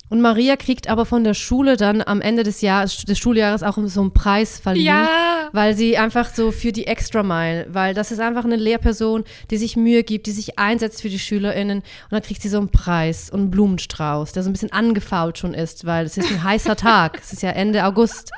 Und 0.10 0.22
Maria 0.22 0.56
kriegt 0.56 0.90
aber 0.90 1.06
von 1.06 1.24
der 1.24 1.36
Schule 1.36 1.78
dann 1.78 2.02
am 2.02 2.20
Ende 2.20 2.42
des 2.42 2.62
Jahres, 2.62 3.06
des 3.06 3.20
Schuljahres 3.20 3.62
auch 3.62 3.78
so 3.86 4.02
einen 4.02 4.12
Preis 4.12 4.60
verliehen. 4.60 4.88
Ja. 4.88 5.08
Weil 5.52 5.76
sie 5.78 6.00
einfach 6.00 6.34
so 6.34 6.52
für 6.52 6.72
die 6.72 6.88
Extra 6.88 7.22
Mile, 7.22 7.68
weil 7.70 7.94
das 7.94 8.12
ist 8.12 8.20
einfach 8.20 8.44
eine 8.44 8.56
Lehrperson, 8.56 9.24
die 9.52 9.58
sich 9.58 9.76
Mühe 9.78 10.04
gibt, 10.04 10.26
die 10.26 10.32
sich 10.32 10.58
einsetzt 10.58 11.04
für 11.04 11.10
die 11.10 11.20
SchülerInnen. 11.20 11.80
Und 11.80 11.86
dann 12.10 12.24
kriegt 12.24 12.42
sie 12.42 12.50
so 12.50 12.58
einen 12.58 12.70
Preis 12.70 13.30
und 13.30 13.40
einen 13.40 13.52
Blumenstrauß, 13.52 14.32
der 14.32 14.42
so 14.42 14.50
ein 14.50 14.54
bisschen 14.54 14.72
angefault 14.72 15.38
schon 15.38 15.54
ist, 15.54 15.86
weil 15.86 16.08
es 16.08 16.18
ist 16.18 16.32
ein 16.32 16.44
heißer 16.44 16.76
Tag. 16.76 17.20
Es 17.22 17.32
ist 17.32 17.44
ja 17.44 17.52
Ende 17.52 17.86
August. 17.86 18.32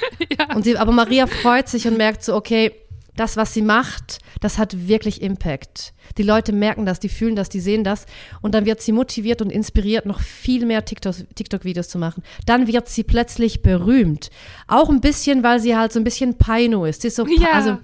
Und 0.54 0.64
sie, 0.64 0.76
aber 0.76 0.92
Maria 0.92 1.26
freut 1.26 1.68
sich 1.68 1.86
und 1.86 1.96
merkt 1.96 2.22
so, 2.24 2.34
okay, 2.34 2.72
das, 3.16 3.36
was 3.36 3.52
sie 3.52 3.62
macht, 3.62 4.18
das 4.40 4.58
hat 4.58 4.86
wirklich 4.86 5.22
Impact. 5.22 5.92
Die 6.18 6.22
Leute 6.22 6.52
merken 6.52 6.86
das, 6.86 7.00
die 7.00 7.08
fühlen 7.08 7.34
das, 7.34 7.48
die 7.48 7.58
sehen 7.58 7.82
das. 7.82 8.06
Und 8.42 8.54
dann 8.54 8.64
wird 8.64 8.80
sie 8.80 8.92
motiviert 8.92 9.42
und 9.42 9.50
inspiriert, 9.50 10.06
noch 10.06 10.20
viel 10.20 10.64
mehr 10.64 10.84
TikTok- 10.84 11.26
TikTok-Videos 11.34 11.88
zu 11.88 11.98
machen. 11.98 12.22
Dann 12.46 12.68
wird 12.68 12.88
sie 12.88 13.02
plötzlich 13.02 13.60
berühmt. 13.62 14.30
Auch 14.68 14.88
ein 14.88 15.00
bisschen, 15.00 15.42
weil 15.42 15.58
sie 15.58 15.76
halt 15.76 15.92
so 15.92 15.98
ein 15.98 16.04
bisschen 16.04 16.38
Paino 16.38 16.84
ist. 16.84 17.02
Sie 17.02 17.08
ist 17.08 17.16
so, 17.16 17.26
Ja. 17.26 17.48
also, 17.54 17.78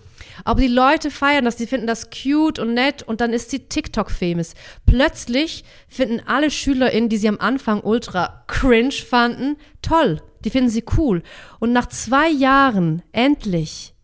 aber 0.44 0.60
die 0.60 0.68
Leute 0.68 1.10
feiern 1.10 1.44
das, 1.44 1.56
die 1.56 1.66
finden 1.66 1.88
das 1.88 2.10
cute 2.10 2.60
und 2.60 2.74
nett 2.74 3.02
und 3.02 3.20
dann 3.20 3.32
ist 3.32 3.50
sie 3.50 3.58
TikTok-famous. 3.58 4.54
Plötzlich 4.86 5.64
finden 5.88 6.20
alle 6.26 6.50
SchülerInnen, 6.50 7.08
die 7.08 7.16
sie 7.16 7.28
am 7.28 7.40
Anfang 7.40 7.80
ultra 7.80 8.44
cringe 8.46 8.92
fanden, 8.92 9.56
toll. 9.82 10.22
Die 10.44 10.50
finden 10.50 10.70
sie 10.70 10.84
cool. 10.98 11.22
Und 11.58 11.72
nach 11.72 11.86
zwei 11.88 12.28
Jahren, 12.28 13.02
endlich, 13.12 13.94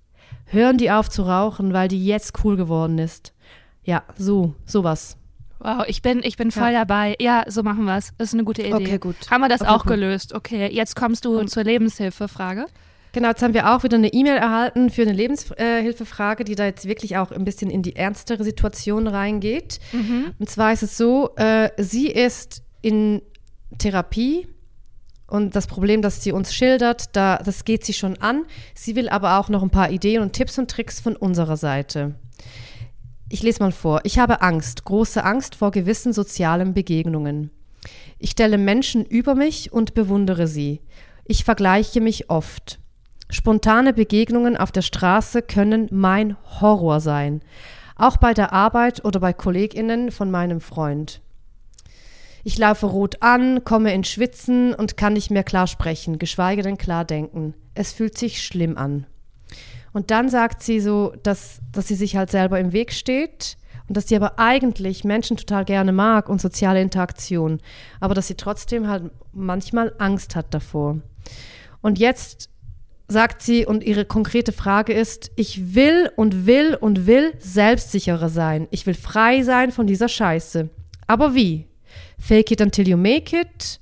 hören 0.46 0.78
die 0.78 0.90
auf 0.90 1.08
zu 1.08 1.22
rauchen, 1.22 1.72
weil 1.72 1.88
die 1.88 2.04
jetzt 2.04 2.44
cool 2.44 2.56
geworden 2.56 2.98
ist. 2.98 3.32
Ja, 3.84 4.02
so, 4.16 4.54
sowas. 4.66 5.16
Wow, 5.58 5.84
ich 5.86 6.00
bin, 6.00 6.22
ich 6.22 6.36
bin 6.38 6.50
voll 6.50 6.72
dabei. 6.72 7.16
Ja, 7.20 7.44
so 7.46 7.62
machen 7.62 7.84
wir 7.84 7.98
es. 7.98 8.12
Das 8.16 8.28
ist 8.28 8.34
eine 8.34 8.44
gute 8.44 8.62
Idee. 8.62 8.72
Okay, 8.72 8.98
gut. 8.98 9.16
Haben 9.30 9.42
wir 9.42 9.48
das 9.50 9.60
Okay, 9.60 9.70
auch 9.70 9.82
gut. 9.82 9.92
gelöst? 9.92 10.34
Okay, 10.34 10.68
jetzt 10.72 10.96
kommst 10.96 11.24
du 11.26 11.44
zur 11.44 11.64
Lebenshilfe-Frage. 11.64 12.66
Genau, 13.12 13.28
jetzt 13.28 13.42
haben 13.42 13.54
wir 13.54 13.74
auch 13.74 13.82
wieder 13.82 13.96
eine 13.96 14.12
E-Mail 14.12 14.36
erhalten 14.36 14.88
für 14.88 15.02
eine 15.02 15.12
Lebenshilfefrage, 15.12 16.44
die 16.44 16.54
da 16.54 16.64
jetzt 16.64 16.86
wirklich 16.86 17.16
auch 17.18 17.30
ein 17.32 17.44
bisschen 17.44 17.68
in 17.70 17.82
die 17.82 17.96
ernstere 17.96 18.44
Situation 18.44 19.06
reingeht. 19.06 19.80
Und 20.38 20.48
zwar 20.48 20.72
ist 20.72 20.82
es 20.82 20.96
so, 20.96 21.34
äh, 21.36 21.70
sie 21.76 22.06
ist 22.08 22.62
in 22.82 23.20
Therapie 23.78 24.46
und 25.30 25.54
das 25.56 25.66
Problem, 25.66 26.02
das 26.02 26.22
sie 26.22 26.32
uns 26.32 26.52
schildert, 26.52 27.16
da, 27.16 27.38
das 27.38 27.64
geht 27.64 27.84
sie 27.84 27.92
schon 27.92 28.16
an. 28.18 28.44
Sie 28.74 28.96
will 28.96 29.08
aber 29.08 29.38
auch 29.38 29.48
noch 29.48 29.62
ein 29.62 29.70
paar 29.70 29.90
Ideen 29.90 30.22
und 30.22 30.32
Tipps 30.32 30.58
und 30.58 30.70
Tricks 30.70 31.00
von 31.00 31.16
unserer 31.16 31.56
Seite. 31.56 32.14
Ich 33.28 33.42
lese 33.42 33.62
mal 33.62 33.72
vor. 33.72 34.00
Ich 34.04 34.18
habe 34.18 34.42
Angst, 34.42 34.84
große 34.84 35.22
Angst 35.24 35.54
vor 35.54 35.70
gewissen 35.70 36.12
sozialen 36.12 36.74
Begegnungen. 36.74 37.50
Ich 38.18 38.30
stelle 38.32 38.58
Menschen 38.58 39.04
über 39.04 39.34
mich 39.34 39.72
und 39.72 39.94
bewundere 39.94 40.48
sie. 40.48 40.80
Ich 41.24 41.44
vergleiche 41.44 42.00
mich 42.00 42.28
oft. 42.28 42.80
Spontane 43.30 43.92
Begegnungen 43.92 44.56
auf 44.56 44.72
der 44.72 44.82
Straße 44.82 45.42
können 45.42 45.86
mein 45.92 46.36
Horror 46.60 46.98
sein. 46.98 47.40
Auch 47.94 48.16
bei 48.16 48.34
der 48.34 48.52
Arbeit 48.52 49.04
oder 49.04 49.20
bei 49.20 49.32
Kolleginnen 49.32 50.10
von 50.10 50.30
meinem 50.30 50.60
Freund. 50.60 51.20
Ich 52.44 52.58
laufe 52.58 52.86
rot 52.86 53.22
an, 53.22 53.64
komme 53.64 53.92
in 53.92 54.04
Schwitzen 54.04 54.74
und 54.74 54.96
kann 54.96 55.12
nicht 55.12 55.30
mehr 55.30 55.44
klar 55.44 55.66
sprechen, 55.66 56.18
geschweige 56.18 56.62
denn 56.62 56.78
klar 56.78 57.04
denken. 57.04 57.54
Es 57.74 57.92
fühlt 57.92 58.16
sich 58.16 58.42
schlimm 58.42 58.76
an. 58.76 59.06
Und 59.92 60.10
dann 60.10 60.28
sagt 60.28 60.62
sie 60.62 60.80
so, 60.80 61.14
dass, 61.22 61.60
dass 61.72 61.88
sie 61.88 61.94
sich 61.94 62.16
halt 62.16 62.30
selber 62.30 62.60
im 62.60 62.72
Weg 62.72 62.92
steht 62.92 63.56
und 63.88 63.96
dass 63.96 64.08
sie 64.08 64.16
aber 64.16 64.38
eigentlich 64.38 65.04
Menschen 65.04 65.36
total 65.36 65.64
gerne 65.64 65.92
mag 65.92 66.28
und 66.28 66.40
soziale 66.40 66.80
Interaktion, 66.80 67.58
aber 67.98 68.14
dass 68.14 68.28
sie 68.28 68.36
trotzdem 68.36 68.88
halt 68.88 69.10
manchmal 69.32 69.92
Angst 69.98 70.36
hat 70.36 70.54
davor. 70.54 71.00
Und 71.82 71.98
jetzt 71.98 72.50
sagt 73.08 73.42
sie, 73.42 73.66
und 73.66 73.82
ihre 73.82 74.04
konkrete 74.04 74.52
Frage 74.52 74.92
ist, 74.92 75.32
ich 75.34 75.74
will 75.74 76.10
und 76.14 76.46
will 76.46 76.76
und 76.76 77.06
will 77.06 77.34
selbstsicherer 77.40 78.28
sein. 78.28 78.68
Ich 78.70 78.86
will 78.86 78.94
frei 78.94 79.42
sein 79.42 79.72
von 79.72 79.88
dieser 79.88 80.08
Scheiße. 80.08 80.70
Aber 81.08 81.34
wie? 81.34 81.66
Fake 82.18 82.50
it 82.50 82.60
until 82.60 82.86
you 82.88 82.96
make 82.96 83.36
it? 83.38 83.80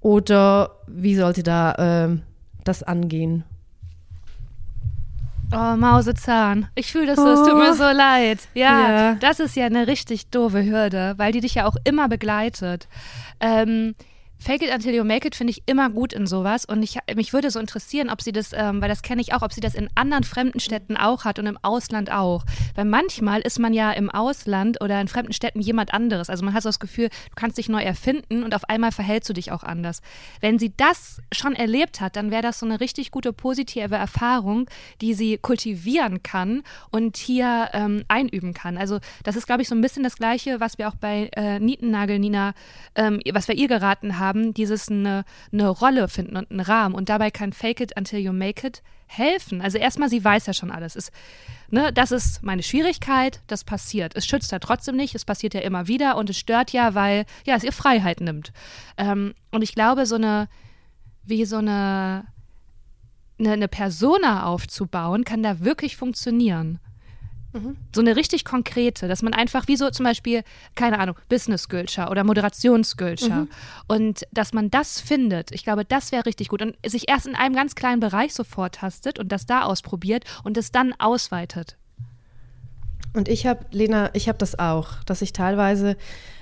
Oder 0.00 0.70
wie 0.86 1.14
soll 1.14 1.34
sie 1.34 1.42
da 1.42 1.74
ähm, 1.78 2.22
das 2.64 2.82
angehen? 2.82 3.44
Oh, 5.52 5.76
Mausezahn. 5.76 6.68
Ich 6.76 6.92
fühle 6.92 7.06
das 7.06 7.16
so, 7.16 7.26
es 7.26 7.40
tut 7.42 7.58
mir 7.58 7.74
so 7.74 7.82
leid. 7.90 8.38
Ja, 8.54 8.88
Ja. 8.88 9.14
das 9.14 9.40
ist 9.40 9.56
ja 9.56 9.66
eine 9.66 9.88
richtig 9.88 10.28
doofe 10.28 10.64
Hürde, 10.64 11.14
weil 11.16 11.32
die 11.32 11.40
dich 11.40 11.56
ja 11.56 11.66
auch 11.66 11.74
immer 11.82 12.08
begleitet. 12.08 12.86
Ähm, 13.40 13.94
Fake 14.42 14.62
it 14.62 14.74
until 14.74 14.94
you 14.94 15.04
make 15.04 15.28
it 15.28 15.34
finde 15.34 15.50
ich 15.50 15.62
immer 15.66 15.90
gut 15.90 16.14
in 16.14 16.26
sowas 16.26 16.64
und 16.64 16.82
ich, 16.82 16.96
mich 17.14 17.34
würde 17.34 17.50
so 17.50 17.60
interessieren, 17.60 18.08
ob 18.08 18.22
sie 18.22 18.32
das, 18.32 18.52
ähm, 18.54 18.80
weil 18.80 18.88
das 18.88 19.02
kenne 19.02 19.20
ich 19.20 19.34
auch, 19.34 19.42
ob 19.42 19.52
sie 19.52 19.60
das 19.60 19.74
in 19.74 19.88
anderen 19.94 20.24
fremden 20.24 20.60
Städten 20.60 20.96
auch 20.96 21.26
hat 21.26 21.38
und 21.38 21.46
im 21.46 21.58
Ausland 21.60 22.10
auch. 22.10 22.44
Weil 22.74 22.86
manchmal 22.86 23.42
ist 23.42 23.58
man 23.58 23.74
ja 23.74 23.92
im 23.92 24.08
Ausland 24.08 24.80
oder 24.82 24.98
in 24.98 25.08
fremden 25.08 25.34
Städten 25.34 25.60
jemand 25.60 25.92
anderes. 25.92 26.30
Also 26.30 26.42
man 26.42 26.54
hat 26.54 26.62
so 26.62 26.70
das 26.70 26.80
Gefühl, 26.80 27.08
du 27.08 27.34
kannst 27.34 27.58
dich 27.58 27.68
neu 27.68 27.82
erfinden 27.82 28.42
und 28.42 28.54
auf 28.54 28.64
einmal 28.68 28.92
verhältst 28.92 29.28
du 29.28 29.34
dich 29.34 29.52
auch 29.52 29.62
anders. 29.62 30.00
Wenn 30.40 30.58
sie 30.58 30.72
das 30.74 31.20
schon 31.32 31.54
erlebt 31.54 32.00
hat, 32.00 32.16
dann 32.16 32.30
wäre 32.30 32.42
das 32.42 32.60
so 32.60 32.66
eine 32.66 32.80
richtig 32.80 33.10
gute 33.10 33.34
positive 33.34 33.94
Erfahrung, 33.94 34.70
die 35.02 35.12
sie 35.12 35.36
kultivieren 35.36 36.22
kann 36.22 36.62
und 36.90 37.18
hier 37.18 37.68
ähm, 37.74 38.04
einüben 38.08 38.54
kann. 38.54 38.78
Also 38.78 39.00
das 39.22 39.36
ist, 39.36 39.46
glaube 39.46 39.60
ich, 39.60 39.68
so 39.68 39.74
ein 39.74 39.82
bisschen 39.82 40.02
das 40.02 40.16
Gleiche, 40.16 40.60
was 40.60 40.78
wir 40.78 40.88
auch 40.88 40.96
bei 40.96 41.28
äh, 41.36 41.60
Nietennagel 41.60 42.18
Nina, 42.18 42.54
ähm, 42.94 43.20
was 43.32 43.46
wir 43.46 43.54
ihr 43.54 43.68
geraten 43.68 44.18
haben, 44.18 44.29
dieses 44.32 44.88
eine, 44.88 45.24
eine 45.52 45.68
Rolle 45.68 46.08
finden 46.08 46.36
und 46.36 46.50
einen 46.50 46.60
Rahmen. 46.60 46.94
Und 46.94 47.08
dabei 47.08 47.30
kann 47.30 47.52
Fake 47.52 47.80
it 47.80 47.96
until 47.96 48.18
you 48.18 48.32
make 48.32 48.66
it 48.66 48.82
helfen. 49.06 49.60
Also 49.60 49.78
erstmal, 49.78 50.08
sie 50.08 50.24
weiß 50.24 50.46
ja 50.46 50.52
schon 50.52 50.70
alles. 50.70 50.94
Ist, 50.94 51.10
ne, 51.68 51.92
das 51.92 52.12
ist 52.12 52.42
meine 52.42 52.62
Schwierigkeit, 52.62 53.40
das 53.48 53.64
passiert. 53.64 54.14
Es 54.16 54.26
schützt 54.26 54.52
ja 54.52 54.60
trotzdem 54.60 54.96
nicht, 54.96 55.14
es 55.14 55.24
passiert 55.24 55.54
ja 55.54 55.60
immer 55.60 55.88
wieder 55.88 56.16
und 56.16 56.30
es 56.30 56.38
stört 56.38 56.70
ja, 56.72 56.94
weil 56.94 57.26
ja, 57.44 57.56
es 57.56 57.64
ihr 57.64 57.72
Freiheit 57.72 58.20
nimmt. 58.20 58.52
Ähm, 58.96 59.34
und 59.50 59.62
ich 59.62 59.74
glaube, 59.74 60.06
so 60.06 60.14
eine, 60.14 60.48
wie 61.24 61.44
so 61.44 61.56
eine, 61.56 62.24
eine, 63.38 63.52
eine 63.52 63.68
Persona 63.68 64.46
aufzubauen, 64.46 65.24
kann 65.24 65.42
da 65.42 65.60
wirklich 65.60 65.96
funktionieren. 65.96 66.78
So 67.92 68.00
eine 68.00 68.14
richtig 68.16 68.44
konkrete, 68.44 69.08
dass 69.08 69.22
man 69.22 69.34
einfach, 69.34 69.66
wie 69.66 69.76
so 69.76 69.90
zum 69.90 70.04
Beispiel, 70.04 70.42
keine 70.76 70.98
Ahnung, 70.98 71.16
Business 71.28 71.68
Gülscher 71.68 72.10
oder 72.10 72.22
Moderationsgülscher. 72.22 73.48
Und 73.88 74.26
dass 74.30 74.52
man 74.52 74.70
das 74.70 75.00
findet, 75.00 75.50
ich 75.52 75.64
glaube, 75.64 75.84
das 75.84 76.12
wäre 76.12 76.26
richtig 76.26 76.48
gut. 76.48 76.62
Und 76.62 76.76
sich 76.86 77.08
erst 77.08 77.26
in 77.26 77.34
einem 77.34 77.54
ganz 77.54 77.74
kleinen 77.74 78.00
Bereich 78.00 78.34
so 78.34 78.44
vortastet 78.44 79.18
und 79.18 79.32
das 79.32 79.46
da 79.46 79.62
ausprobiert 79.62 80.24
und 80.44 80.56
es 80.56 80.70
dann 80.70 80.94
ausweitet. 80.98 81.76
Und 83.12 83.28
ich 83.28 83.46
habe, 83.46 83.64
Lena, 83.72 84.10
ich 84.14 84.28
habe 84.28 84.38
das 84.38 84.58
auch, 84.58 85.02
dass 85.04 85.20
ich 85.20 85.32
teilweise 85.32 85.96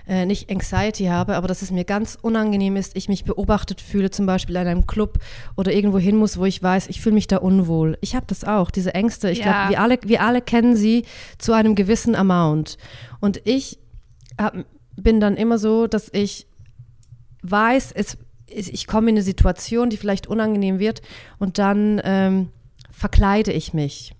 äh, 0.09 0.25
nicht 0.27 0.51
Anxiety 0.51 1.05
habe, 1.05 1.37
aber 1.37 1.47
dass 1.49 1.63
es 1.63 1.71
mir 1.71 1.85
ganz 1.85 2.17
unangenehm 2.21 2.77
ist, 2.77 2.97
ich 2.97 3.09
mich 3.09 3.25
beobachtet 3.25 3.81
fühle, 3.81 4.11
zum 4.11 4.27
Beispiel 4.27 4.57
in 4.57 4.67
einem 4.67 4.87
Club 4.87 5.19
oder 5.57 5.73
irgendwo 5.73 5.99
hin 5.99 6.17
muss, 6.17 6.39
wo 6.39 6.45
ich 6.47 6.63
weiß, 6.63 6.89
ich 6.89 7.01
fühle 7.01 7.15
mich 7.15 7.27
da 7.27 7.37
unwohl. 7.37 7.99
Ich 8.01 8.15
habe 8.17 8.25
das 8.27 8.45
auch, 8.45 8.71
diese 8.71 8.95
Ängste. 8.95 9.31
Ich 9.31 9.39
Ja. 9.39 9.45
glaube, 9.45 9.71
wir 9.71 9.81
alle, 9.81 9.99
wir 10.05 10.23
alle 10.23 10.41
kennen 10.41 10.77
sie 10.77 11.05
zu 11.37 11.53
einem 11.53 11.75
gewissen 11.75 12.15
Amount. 12.15 12.79
Und 13.21 13.41
ich 13.45 13.79
hab, 14.41 14.55
bin 14.97 15.21
dann 15.21 15.37
immer 15.37 15.59
so, 15.59 15.87
dass 15.87 16.09
ich 16.13 16.47
weiß, 17.43 17.93
es, 17.93 18.17
ich 18.47 18.87
komme 18.87 19.11
in 19.11 19.17
eine 19.17 19.23
Situation, 19.23 19.91
die 19.91 19.97
vielleicht 19.99 20.27
unangenehm 20.27 20.79
wird 20.79 21.03
und 21.39 21.59
dann 21.59 22.01
ähm, 22.03 22.49
verkleide 22.91 23.53
ich 23.53 23.75
mich. 23.75 24.15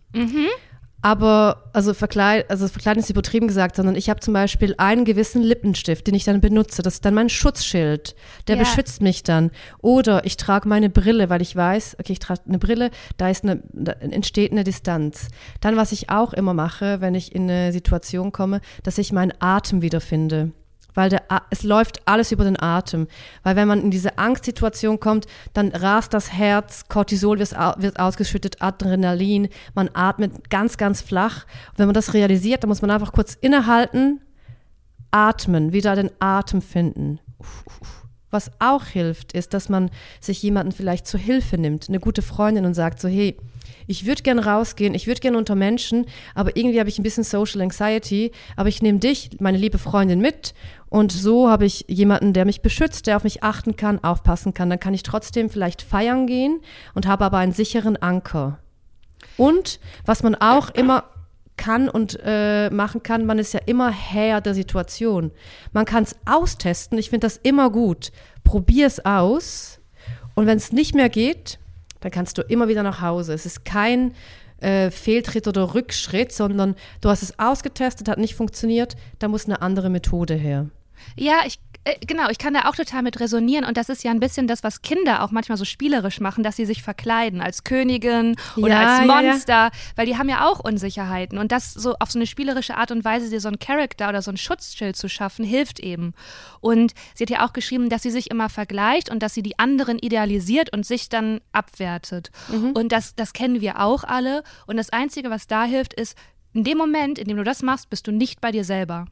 Aber, 1.01 1.71
also, 1.73 1.95
verkleid, 1.95 2.51
also 2.51 2.67
verkleiden 2.67 3.01
ist 3.01 3.09
übertrieben 3.11 3.47
gesagt, 3.47 3.77
sondern 3.77 3.95
ich 3.95 4.11
habe 4.11 4.19
zum 4.19 4.35
Beispiel 4.35 4.75
einen 4.79 5.05
gewissen 5.05 5.43
Lippenstift, 5.43 6.07
den 6.07 6.15
ich 6.15 6.25
dann 6.25 6.41
benutze. 6.41 6.83
Das 6.83 6.95
ist 6.95 7.05
dann 7.05 7.15
mein 7.15 7.29
Schutzschild. 7.29 8.17
Der 8.49 8.57
Ja. 8.57 8.63
beschützt 8.63 9.01
mich 9.01 9.23
dann. 9.23 9.53
Oder 9.81 10.25
ich 10.27 10.37
trage 10.37 10.69
meine 10.69 10.91
Brille, 10.91 11.31
weil 11.31 11.41
ich 11.41 11.55
weiß, 11.55 11.97
okay, 12.01 12.13
ich 12.13 12.19
trage 12.19 12.41
eine 12.49 12.59
Brille, 12.59 12.91
da, 13.17 13.31
ist 13.31 13.45
eine, 13.45 13.63
da 13.73 13.93
entsteht 13.93 14.51
eine 14.51 14.65
Distanz. 14.65 15.29
Dann, 15.61 15.77
was 15.77 15.93
ich 15.93 16.11
auch 16.11 16.33
immer 16.33 16.53
mache, 16.55 17.01
wenn 17.01 17.15
ich 17.15 17.33
in 17.33 17.45
eine 17.49 17.73
Situation 17.73 18.33
komme, 18.33 18.61
dass 18.83 18.99
ich 18.99 19.13
meinen 19.13 19.33
Atem 19.39 19.83
wiederfinde. 19.83 20.51
Weil 20.99 21.11
der, 21.11 21.23
es 21.51 21.63
läuft 21.63 22.03
alles 22.09 22.33
über 22.33 22.43
den 22.43 22.61
Atem. 22.61 23.07
Weil 23.45 23.55
wenn 23.55 23.69
man 23.69 23.81
in 23.81 23.93
diese 23.93 24.19
Angstsituation 24.19 24.99
kommt, 24.99 25.27
dann 25.53 25.69
rast 25.69 26.13
das 26.13 26.33
Herz, 26.33 26.89
Cortisol 26.89 27.39
wird, 27.39 27.57
au- 27.57 27.75
wird 27.79 28.01
ausgeschüttet, 28.01 28.61
Adrenalin, 28.61 29.49
man 29.77 29.89
atmet 29.95 30.51
ganz, 30.51 30.77
ganz 30.77 31.01
flach. 31.01 31.45
Und 31.71 31.79
wenn 31.79 31.87
man 31.87 31.95
das 31.95 32.15
realisiert, 32.15 32.65
dann 32.65 32.69
muss 32.69 32.83
man 32.83 32.91
einfach 32.91 33.13
kurz 33.13 33.35
innehalten, 33.35 34.21
atmen, 35.13 35.73
wieder 35.73 35.95
den 35.95 36.11
Atem 36.19 36.61
finden. 36.63 37.21
Was 38.31 38.51
auch 38.59 38.85
hilft, 38.85 39.33
ist, 39.33 39.55
dass 39.55 39.69
man 39.69 39.91
sich 40.21 40.43
jemanden 40.43 40.73
vielleicht 40.73 41.07
zur 41.07 41.21
Hilfe 41.21 41.57
nimmt, 41.59 41.89
eine 41.89 42.01
gute 42.01 42.23
Freundin 42.23 42.67
und 42.67 42.75
sagt 42.75 43.01
so, 43.01 43.09
hey, 43.09 43.37
ich 43.87 44.07
würde 44.07 44.23
gern 44.23 44.39
rausgehen, 44.39 44.95
ich 44.95 45.07
würde 45.07 45.21
gern 45.21 45.35
unter 45.35 45.55
Menschen, 45.55 46.07
aber 46.35 46.57
irgendwie 46.57 46.79
habe 46.79 46.91
ich 46.91 46.99
ein 46.99 47.03
bisschen 47.03 47.25
Social 47.25 47.63
Anxiety, 47.63 48.33
aber 48.57 48.69
ich 48.69 48.83
nehme 48.83 48.99
dich, 48.99 49.31
meine 49.41 49.59
liebe 49.59 49.79
Freundin, 49.79 50.21
mit 50.21 50.55
und 50.91 51.13
so 51.13 51.49
habe 51.49 51.65
ich 51.65 51.85
jemanden, 51.89 52.33
der 52.33 52.45
mich 52.45 52.63
beschützt, 52.63 53.07
der 53.07 53.17
auf 53.17 53.25
mich 53.25 53.43
achten 53.43 53.77
kann, 53.77 54.03
aufpassen 54.03 54.55
kann. 54.55 54.71
Dann 54.71 54.81
kann 54.81 54.95
ich 54.95 55.03
trotzdem 55.03 55.51
vielleicht 55.51 55.83
feiern 55.83 56.27
gehen 56.27 56.61
und 56.95 57.07
habe 57.07 57.25
aber 57.25 57.39
einen 57.39 57.53
sicheren 57.53 57.97
Anker. 57.97 58.59
Und 59.37 59.81
was 60.05 60.23
man 60.23 60.35
auch 60.35 60.71
immer 60.71 61.05
kann 61.59 61.91
und 61.91 62.19
äh, 62.25 62.71
machen 62.71 63.03
kann, 63.03 63.27
man 63.27 63.39
ist 63.39 63.53
ja 63.53 63.61
immer 63.67 63.91
Herr 63.91 64.41
der 64.41 64.55
Situation. 64.55 65.31
Man 65.73 65.85
kann 65.85 66.05
es 66.05 66.17
austesten, 66.25 66.97
ich 66.97 67.11
finde 67.11 67.27
das 67.27 67.37
immer 67.37 67.69
gut. 67.71 68.11
Probier 68.45 68.87
es 68.87 69.05
aus 69.05 69.81
und 70.35 70.47
wenn 70.47 70.57
es 70.57 70.73
nicht 70.73 70.95
mehr 70.95 71.11
geht, 71.11 71.59
dann 72.01 72.11
kannst 72.11 72.39
du 72.39 72.43
immer 72.43 72.69
wieder 72.69 72.83
nach 72.83 73.03
Hause. 73.03 73.35
Es 73.35 73.45
ist 73.45 73.67
kein 73.67 74.15
äh, 74.61 74.91
Fehltritt 74.91 75.47
oder 75.47 75.75
Rückschritt, 75.75 76.33
sondern 76.33 76.75
du 77.01 77.11
hast 77.11 77.23
es 77.23 77.39
ausgetestet, 77.39 78.09
hat 78.09 78.19
nicht 78.19 78.35
funktioniert, 78.35 78.97
da 79.19 79.29
muss 79.29 79.45
eine 79.45 79.61
andere 79.61 79.91
Methode 79.91 80.35
her. 80.35 80.71
Ja, 81.17 81.41
ich 81.47 81.59
äh, 81.89 81.95
genau, 82.07 82.29
ich 82.29 82.39
kann 82.39 82.55
da 82.55 82.69
auch 82.69 82.75
total 82.75 83.03
mit 83.03 83.21
resonieren 83.21 83.65
und 83.65 83.77
das 83.77 83.89
ist 83.89 84.05
ja 84.05 84.11
ein 84.11 84.21
bisschen 84.21 84.47
das, 84.47 84.63
was 84.63 84.83
Kinder 84.83 85.23
auch 85.23 85.31
manchmal 85.31 85.57
so 85.57 85.65
spielerisch 85.65 86.21
machen, 86.21 86.43
dass 86.43 86.57
sie 86.57 86.67
sich 86.67 86.83
verkleiden 86.83 87.41
als 87.41 87.65
Königin 87.65 88.37
oder 88.57 88.69
Ja, 88.69 88.81
als 88.81 89.07
ja, 89.07 89.21
ja. 89.21 89.23
Monster, 89.23 89.71
weil 89.97 90.07
die 90.07 90.17
haben 90.17 90.29
ja 90.29 90.47
auch 90.47 90.61
Unsicherheiten 90.61 91.39
und 91.39 91.53
das 91.53 91.73
so 91.73 91.95
auf 91.99 92.11
so 92.11 92.19
eine 92.19 92.27
spielerische 92.27 92.77
Art 92.77 92.91
und 92.91 93.05
Weise 93.05 93.31
dir 93.31 93.41
so 93.41 93.49
einen 93.49 93.59
Charakter 93.59 94.09
oder 94.09 94.23
so 94.23 94.31
ein 94.31 94.37
Schutzschild 94.37 94.97
zu 94.97 95.09
schaffen, 95.09 95.45
hilft 95.45 95.81
eben. 95.81 96.15
Und 96.61 96.93
sie 97.15 97.25
hat 97.25 97.31
ja 97.31 97.47
auch 97.47 97.53
geschrieben, 97.53 97.89
dass 97.89 98.03
sie 98.03 98.11
sich 98.11 98.31
immer 98.31 98.49
vergleicht 98.49 99.11
und 99.11 99.23
dass 99.23 99.35
sie 99.35 99.43
die 99.43 99.59
anderen 99.59 99.99
idealisiert 99.99 100.73
und 100.73 100.85
sich 100.85 101.09
dann 101.09 101.41
abwertet. 101.53 102.31
Und 102.75 102.93
das, 102.93 103.15
das 103.15 103.33
kennen 103.33 103.61
wir 103.61 103.81
auch 103.81 104.05
alle 104.05 104.43
und 104.67 104.77
das 104.77 104.91
Einzige, 104.91 105.31
was 105.31 105.47
da 105.47 105.65
hilft, 105.65 105.95
ist, 105.95 106.17
in 106.55 106.65
dem 106.65 106.79
Moment, 106.79 107.19
in 107.19 107.29
dem 107.29 107.37
du 107.37 107.45
das 107.45 107.63
machst, 107.63 107.89
bist 107.91 108.07
du 108.07 108.13
nicht 108.13 108.41
bei 108.41 108.51
dir 108.51 108.65
selber 108.65 109.07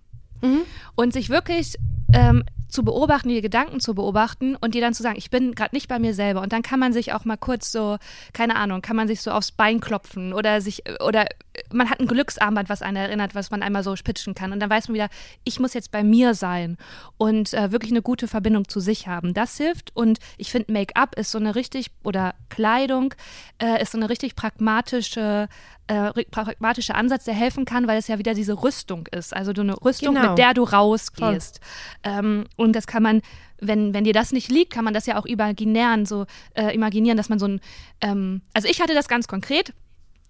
und 0.95 1.13
sich 1.13 1.29
wirklich 1.29 1.77
ähm, 2.13 2.45
zu 2.69 2.85
beobachten, 2.85 3.29
die 3.29 3.41
Gedanken 3.41 3.81
zu 3.81 3.95
beobachten 3.95 4.57
und 4.57 4.75
dir 4.75 4.81
dann 4.81 4.95
zu 4.95 5.03
sagen, 5.03 5.17
ich 5.17 5.31
bin 5.31 5.55
gerade 5.55 5.75
nicht 5.75 5.89
bei 5.89 5.99
mir 5.99 6.15
selber. 6.15 6.43
Und 6.43 6.53
dann 6.53 6.63
kann 6.63 6.81
man 6.81 6.93
sich 6.93 7.13
auch 7.13 7.25
mal 7.25 7.37
kurz 7.37 7.71
so, 7.71 7.97
keine 8.33 8.57
Ahnung, 8.57 8.83
kann 8.83 8.97
man 8.97 9.09
sich 9.09 9.23
so 9.23 9.31
aufs 9.31 9.53
Bein 9.53 9.81
klopfen 9.81 10.33
oder 10.33 10.61
sich, 10.61 10.83
oder 11.05 11.27
man 11.73 11.89
hat 11.89 12.01
ein 12.01 12.07
Glücksarmband, 12.07 12.69
was 12.69 12.83
einen 12.83 12.97
erinnert, 12.97 13.35
was 13.35 13.51
man 13.51 13.63
einmal 13.63 13.83
so 13.83 13.95
pitchen 13.95 14.35
kann. 14.35 14.53
Und 14.53 14.61
dann 14.61 14.71
weiß 14.71 14.89
man 14.89 14.95
wieder, 14.95 15.09
ich 15.45 15.61
muss 15.61 15.75
jetzt 15.75 15.91
bei 15.91 16.03
mir 16.03 16.35
sein 16.35 16.77
und 17.17 17.55
äh, 17.55 17.73
wirklich 17.73 17.93
eine 17.93 18.03
gute 18.03 18.29
Verbindung 18.29 18.69
zu 18.69 18.81
sich 18.81 19.07
haben. 19.07 19.33
Das 19.33 19.57
hilft. 19.57 19.95
Und 19.95 20.19
ich 20.37 20.51
finde, 20.51 20.73
Make-up 20.73 21.17
ist 21.19 21.31
so 21.31 21.39
eine 21.39 21.55
richtig, 21.55 21.91
oder 22.03 22.35
Kleidung 22.51 23.15
äh, 23.63 23.81
ist 23.81 23.93
so 23.93 23.99
eine 23.99 24.11
richtig 24.11 24.37
pragmatische 24.37 25.49
äh, 25.89 26.13
pragmatischer 26.31 26.95
Ansatz, 26.97 27.25
der 27.25 27.35
helfen 27.35 27.65
kann, 27.65 27.87
weil 27.87 27.99
es 27.99 28.09
ja 28.09 28.19
wieder 28.19 28.35
diese 28.35 28.63
Rüstung 28.63 29.07
ist. 29.13 29.35
Also 29.35 29.53
du 29.53 29.61
eine 29.63 29.75
Rüstung, 29.83 30.15
Genau. 30.15 30.31
mit 30.31 30.39
der 30.39 30.55
du 30.55 30.65
rausgehst. 30.65 31.61
Ähm, 32.03 32.45
und 32.57 32.75
das 32.75 32.87
kann 32.87 33.03
man, 33.03 33.23
wenn, 33.61 33.95
wenn 33.95 34.05
dir 34.05 34.13
das 34.13 34.33
nicht 34.33 34.51
liegt, 34.51 34.73
kann 34.73 34.85
man 34.85 34.95
das 34.95 35.07
ja 35.07 35.19
auch 35.19 35.27
imaginieren, 35.27 36.05
so 36.07 36.27
äh, 36.55 36.75
imaginieren, 36.75 37.17
dass 37.17 37.29
man 37.29 37.39
so 37.39 37.47
ein, 37.47 37.61
ähm, 38.01 38.43
also 38.53 38.69
ich 38.69 38.81
hatte 38.81 38.95
das 38.95 39.09
ganz 39.09 39.29
konkret, 39.29 39.73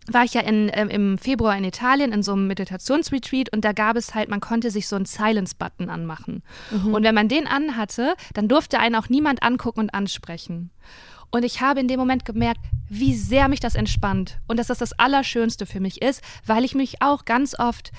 war 0.08 0.22
ich 0.24 0.34
ja 0.34 0.42
in, 0.42 0.70
ähm, 0.72 0.88
im 0.88 1.18
Februar 1.18 1.56
in 1.56 1.64
Italien 1.64 2.12
in 2.12 2.22
so 2.22 2.32
einem 2.34 2.46
Meditationsretreat 2.46 3.52
und 3.52 3.64
da 3.64 3.72
gab 3.72 3.96
es 3.96 4.14
halt, 4.14 4.28
man 4.28 4.40
konnte 4.40 4.70
sich 4.70 4.86
so 4.86 4.94
einen 4.94 5.04
Silence-Button 5.04 5.88
anmachen. 5.90 6.42
Und 6.70 7.02
wenn 7.02 7.14
man 7.14 7.28
den 7.28 7.48
anhatte, 7.48 8.14
dann 8.34 8.46
durfte 8.46 8.78
einen 8.78 8.94
auch 8.94 9.08
niemand 9.08 9.42
angucken 9.42 9.80
und 9.80 9.94
ansprechen. 9.94 10.70
Und 11.30 11.44
ich 11.44 11.60
habe 11.60 11.80
in 11.80 11.88
dem 11.88 11.98
Moment 11.98 12.24
gemerkt, 12.24 12.60
wie 12.88 13.14
sehr 13.14 13.48
mich 13.48 13.60
das 13.60 13.74
entspannt 13.74 14.38
und 14.46 14.58
dass 14.58 14.68
das 14.68 14.78
das 14.78 14.98
Allerschönste 14.98 15.66
für 15.66 15.80
mich 15.80 16.02
ist, 16.02 16.22
weil 16.46 16.64
ich 16.64 16.74
mich 16.74 17.02
auch 17.02 17.24
ganz 17.24 17.58
oft 17.58 17.90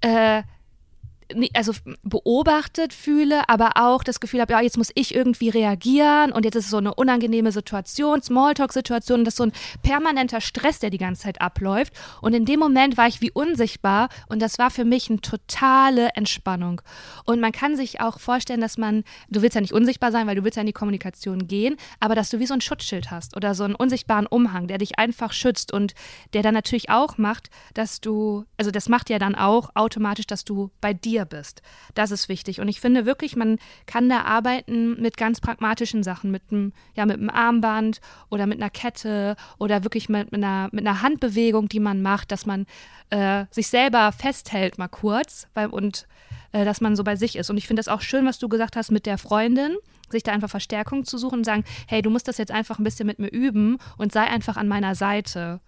äh, 0.00 0.42
also 1.54 1.72
beobachtet 2.02 2.92
fühle, 2.92 3.48
aber 3.48 3.72
auch 3.76 4.04
das 4.04 4.20
Gefühl 4.20 4.40
habe, 4.40 4.52
ja, 4.52 4.60
jetzt 4.60 4.78
muss 4.78 4.90
ich 4.94 5.14
irgendwie 5.14 5.48
reagieren 5.48 6.32
und 6.32 6.44
jetzt 6.44 6.56
ist 6.56 6.70
so 6.70 6.78
eine 6.78 6.94
unangenehme 6.94 7.52
Situation, 7.52 8.22
Smalltalk-Situation, 8.22 9.24
das 9.24 9.32
ist 9.32 9.38
so 9.38 9.44
ein 9.44 9.52
permanenter 9.82 10.40
Stress, 10.40 10.78
der 10.78 10.90
die 10.90 10.98
ganze 10.98 11.22
Zeit 11.22 11.40
abläuft. 11.40 11.92
Und 12.20 12.34
in 12.34 12.44
dem 12.44 12.60
Moment 12.60 12.96
war 12.96 13.06
ich 13.06 13.20
wie 13.20 13.30
unsichtbar 13.30 14.08
und 14.28 14.40
das 14.40 14.58
war 14.58 14.70
für 14.70 14.84
mich 14.84 15.10
eine 15.10 15.20
totale 15.20 16.10
Entspannung. 16.14 16.82
Und 17.24 17.40
man 17.40 17.52
kann 17.52 17.76
sich 17.76 18.00
auch 18.00 18.18
vorstellen, 18.18 18.60
dass 18.60 18.78
man, 18.78 19.04
du 19.28 19.42
willst 19.42 19.54
ja 19.54 19.60
nicht 19.60 19.72
unsichtbar 19.72 20.12
sein, 20.12 20.26
weil 20.26 20.36
du 20.36 20.44
willst 20.44 20.56
ja 20.56 20.62
in 20.62 20.66
die 20.66 20.72
Kommunikation 20.72 21.46
gehen, 21.46 21.76
aber 22.00 22.14
dass 22.14 22.30
du 22.30 22.38
wie 22.38 22.46
so 22.46 22.54
ein 22.54 22.60
Schutzschild 22.60 23.10
hast 23.10 23.36
oder 23.36 23.54
so 23.54 23.64
einen 23.64 23.74
unsichtbaren 23.74 24.26
Umhang, 24.26 24.66
der 24.66 24.78
dich 24.78 24.98
einfach 24.98 25.32
schützt 25.32 25.72
und 25.72 25.94
der 26.34 26.42
dann 26.42 26.54
natürlich 26.54 26.90
auch 26.90 27.18
macht, 27.18 27.50
dass 27.74 28.00
du, 28.00 28.44
also 28.56 28.70
das 28.70 28.88
macht 28.88 29.10
ja 29.10 29.18
dann 29.18 29.34
auch 29.34 29.70
automatisch, 29.74 30.26
dass 30.26 30.44
du 30.44 30.70
bei 30.80 30.92
dir 30.92 31.21
bist. 31.26 31.62
Das 31.94 32.10
ist 32.10 32.28
wichtig. 32.28 32.60
Und 32.60 32.68
ich 32.68 32.80
finde 32.80 33.06
wirklich, 33.06 33.36
man 33.36 33.58
kann 33.86 34.08
da 34.08 34.22
arbeiten 34.22 35.00
mit 35.00 35.16
ganz 35.16 35.40
pragmatischen 35.40 36.02
Sachen, 36.02 36.30
mit 36.30 36.42
einem, 36.50 36.72
ja, 36.94 37.06
mit 37.06 37.18
einem 37.18 37.30
Armband 37.30 38.00
oder 38.30 38.46
mit 38.46 38.60
einer 38.60 38.70
Kette 38.70 39.36
oder 39.58 39.84
wirklich 39.84 40.08
mit, 40.08 40.32
mit, 40.32 40.42
einer, 40.42 40.68
mit 40.72 40.86
einer 40.86 41.02
Handbewegung, 41.02 41.68
die 41.68 41.80
man 41.80 42.02
macht, 42.02 42.32
dass 42.32 42.46
man 42.46 42.66
äh, 43.10 43.46
sich 43.50 43.68
selber 43.68 44.12
festhält 44.12 44.78
mal 44.78 44.88
kurz 44.88 45.48
weil, 45.54 45.68
und 45.68 46.06
äh, 46.52 46.64
dass 46.64 46.80
man 46.80 46.96
so 46.96 47.04
bei 47.04 47.16
sich 47.16 47.36
ist. 47.36 47.50
Und 47.50 47.56
ich 47.56 47.66
finde 47.66 47.80
das 47.80 47.88
auch 47.88 48.00
schön, 48.00 48.26
was 48.26 48.38
du 48.38 48.48
gesagt 48.48 48.76
hast 48.76 48.90
mit 48.90 49.06
der 49.06 49.18
Freundin, 49.18 49.76
sich 50.10 50.22
da 50.22 50.32
einfach 50.32 50.50
Verstärkung 50.50 51.04
zu 51.04 51.18
suchen 51.18 51.38
und 51.38 51.44
sagen, 51.44 51.64
hey, 51.88 52.02
du 52.02 52.10
musst 52.10 52.28
das 52.28 52.38
jetzt 52.38 52.52
einfach 52.52 52.78
ein 52.78 52.84
bisschen 52.84 53.06
mit 53.06 53.18
mir 53.18 53.30
üben 53.30 53.78
und 53.96 54.12
sei 54.12 54.24
einfach 54.24 54.56
an 54.56 54.68
meiner 54.68 54.94
Seite. 54.94 55.60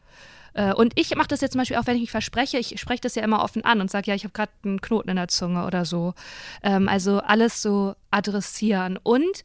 Äh, 0.55 0.73
Und 0.73 0.93
ich 0.99 1.15
mache 1.15 1.29
das 1.29 1.41
jetzt 1.41 1.53
zum 1.53 1.61
Beispiel 1.61 1.77
auch, 1.77 1.87
wenn 1.87 1.97
ich 1.97 2.03
mich 2.03 2.11
verspreche, 2.11 2.59
ich 2.59 2.81
spreche 2.81 3.03
das 3.03 3.15
ja 3.15 3.23
immer 3.23 3.43
offen 3.43 3.65
an 3.65 3.81
und 3.81 3.91
sage, 3.91 4.11
ja, 4.11 4.15
ich 4.15 4.25
habe 4.25 4.33
gerade 4.33 4.53
einen 4.65 4.81
Knoten 4.81 5.11
in 5.11 5.17
der 5.17 5.29
Zunge 5.29 5.67
oder 5.67 5.85
so. 5.85 6.15
Ähm, 6.63 6.89
also 6.89 7.19
alles 7.19 7.61
so 7.61 7.95
adressieren. 8.11 8.99
Und 9.03 9.45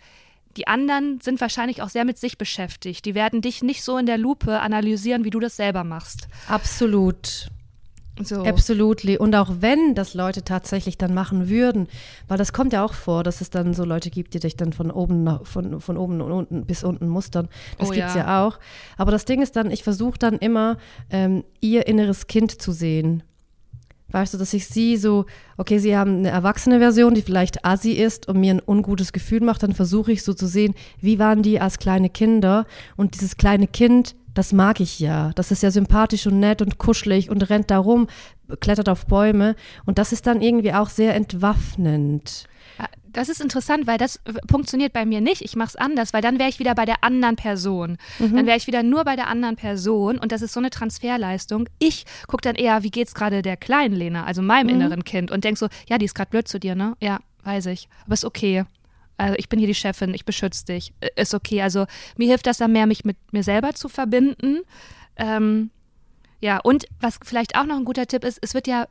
die 0.57 0.67
anderen 0.67 1.21
sind 1.21 1.41
wahrscheinlich 1.41 1.81
auch 1.81 1.89
sehr 1.89 2.05
mit 2.05 2.17
sich 2.17 2.37
beschäftigt. 2.37 3.05
Die 3.05 3.15
werden 3.15 3.41
dich 3.41 3.61
nicht 3.63 3.83
so 3.83 3.97
in 3.97 4.05
der 4.05 4.17
Lupe 4.17 4.59
analysieren, 4.59 5.23
wie 5.23 5.29
du 5.29 5.39
das 5.39 5.55
selber 5.55 5.83
machst. 5.83 6.27
Absolut. 6.47 7.49
So. 8.21 8.43
Absolutely. 8.43 9.17
Und 9.17 9.35
auch 9.35 9.49
wenn 9.59 9.95
das 9.95 10.13
Leute 10.13 10.43
tatsächlich 10.43 10.97
dann 10.97 11.13
machen 11.13 11.49
würden, 11.49 11.87
weil 12.27 12.37
das 12.37 12.53
kommt 12.53 12.73
ja 12.73 12.83
auch 12.83 12.93
vor, 12.93 13.23
dass 13.23 13.41
es 13.41 13.49
dann 13.49 13.73
so 13.73 13.85
Leute 13.85 14.09
gibt, 14.09 14.33
die 14.33 14.39
dich 14.39 14.57
dann 14.57 14.73
von 14.73 14.91
oben 14.91 15.23
nach, 15.23 15.45
von, 15.45 15.79
von 15.79 15.97
oben 15.97 16.21
und 16.21 16.31
unten 16.31 16.65
bis 16.65 16.83
unten 16.83 17.07
mustern. 17.07 17.47
Das 17.77 17.89
Oh 17.89 17.91
gibt's 17.91 18.15
ja. 18.15 18.21
ja. 18.21 18.45
auch. 18.45 18.59
Aber 18.97 19.11
das 19.11 19.25
Ding 19.25 19.41
ist 19.41 19.55
dann, 19.55 19.71
ich 19.71 19.83
versuche 19.83 20.19
dann 20.19 20.37
immer, 20.37 20.77
ähm, 21.09 21.43
ihr 21.61 21.87
inneres 21.87 22.27
Kind 22.27 22.61
zu 22.61 22.71
sehen. 22.71 23.23
Weißt 24.11 24.33
du, 24.33 24.37
dass 24.39 24.53
ich 24.53 24.67
sie 24.67 24.97
so, 24.97 25.25
okay, 25.57 25.77
sie 25.77 25.95
haben 25.95 26.17
eine 26.17 26.29
erwachsene 26.29 26.79
Version, 26.79 27.13
die 27.13 27.21
vielleicht 27.21 27.63
assi 27.63 27.91
ist 27.91 28.27
und 28.27 28.39
mir 28.39 28.55
ein 28.55 28.61
ungutes 28.65 29.13
Gefühl 29.13 29.41
macht, 29.41 29.61
dann 29.61 29.73
versuche 29.73 30.11
ich 30.11 30.23
so 30.23 30.33
zu 30.33 30.47
sehen, 30.47 30.73
wie 30.99 31.19
waren 31.19 31.43
die 31.43 31.59
als 31.59 31.77
kleine 31.77 32.09
Kinder 32.09 32.65
und 32.97 33.13
dieses 33.13 33.37
kleine 33.37 33.67
Kind, 33.67 34.15
das 34.39 34.53
mag 34.53 34.79
ich 34.79 35.01
ja. 35.01 35.33
Das 35.35 35.51
ist 35.51 35.63
ja 35.63 35.69
sympathisch 35.69 36.25
und 36.25 36.39
nett 36.39 36.61
und 36.61 36.77
kuschelig 36.77 37.29
und 37.29 37.49
rennt 37.49 37.69
da 37.69 37.77
rum, 37.77 38.07
klettert 38.61 38.87
auf 38.87 39.05
Bäume 39.05 39.57
und 39.85 39.97
das 39.97 40.13
ist 40.13 40.27
dann 40.27 40.41
irgendwie 40.41 40.71
auch 40.71 40.87
sehr 40.87 41.13
entwaffnend. 41.13 42.45
Das 43.11 43.27
ist 43.27 43.41
interessant, 43.41 43.85
weil 43.85 43.97
das 43.97 44.21
funktioniert 44.49 44.93
bei 44.93 45.03
mir 45.03 45.19
nicht. 45.19 45.41
Ich 45.41 45.57
mache 45.57 45.67
es 45.69 45.75
anders, 45.75 46.13
weil 46.13 46.21
dann 46.21 46.39
wäre 46.39 46.47
ich 46.47 46.57
wieder 46.57 46.73
bei 46.73 46.85
der 46.85 47.03
anderen 47.03 47.35
Person. 47.35 47.97
Mhm. 48.17 48.37
Dann 48.37 48.45
wäre 48.45 48.55
ich 48.55 48.65
wieder 48.65 48.81
nur 48.81 49.03
bei 49.03 49.17
der 49.17 49.27
anderen 49.27 49.57
Person 49.57 50.17
und 50.17 50.31
das 50.31 50.41
ist 50.41 50.53
so 50.53 50.61
eine 50.61 50.69
Transferleistung. 50.69 51.67
Ich 51.79 52.05
gucke 52.27 52.41
dann 52.41 52.55
eher, 52.55 52.81
wie 52.83 52.91
geht's 52.91 53.13
gerade 53.13 53.41
der 53.41 53.57
kleinen 53.57 53.93
Lena, 53.93 54.23
also 54.23 54.41
meinem 54.41 54.67
mhm. 54.67 54.81
inneren 54.81 55.03
Kind 55.03 55.31
und 55.31 55.43
denk 55.43 55.57
so, 55.57 55.67
ja, 55.89 55.97
die 55.97 56.05
ist 56.05 56.15
gerade 56.15 56.29
blöd 56.29 56.47
zu 56.47 56.61
dir, 56.61 56.75
ne? 56.75 56.95
Ja, 57.01 57.19
weiß 57.43 57.65
ich. 57.65 57.89
Aber 58.05 58.13
ist 58.13 58.23
okay. 58.23 58.63
Also 59.19 59.35
ich 59.37 59.49
bin 59.49 59.59
hier 59.59 59.67
die 59.67 59.75
Chefin, 59.75 60.13
ich 60.13 60.25
beschütze 60.25 60.65
dich. 60.65 60.93
Ist 61.15 61.33
okay. 61.33 61.61
Also 61.61 61.85
mir 62.15 62.27
hilft 62.27 62.47
das 62.47 62.57
dann 62.57 62.71
mehr, 62.71 62.87
mich 62.87 63.03
mit 63.03 63.17
mir 63.31 63.43
selber 63.43 63.73
zu 63.73 63.89
verbinden. 63.89 64.61
Ähm, 65.17 65.71
ja, 66.39 66.59
und 66.59 66.85
was 67.01 67.19
vielleicht 67.23 67.57
auch 67.57 67.65
noch 67.65 67.75
ein 67.75 67.85
guter 67.85 68.07
Tipp 68.07 68.23
ist, 68.23 68.39
es 68.41 68.53
wird 68.53 68.67
ja 68.67 68.87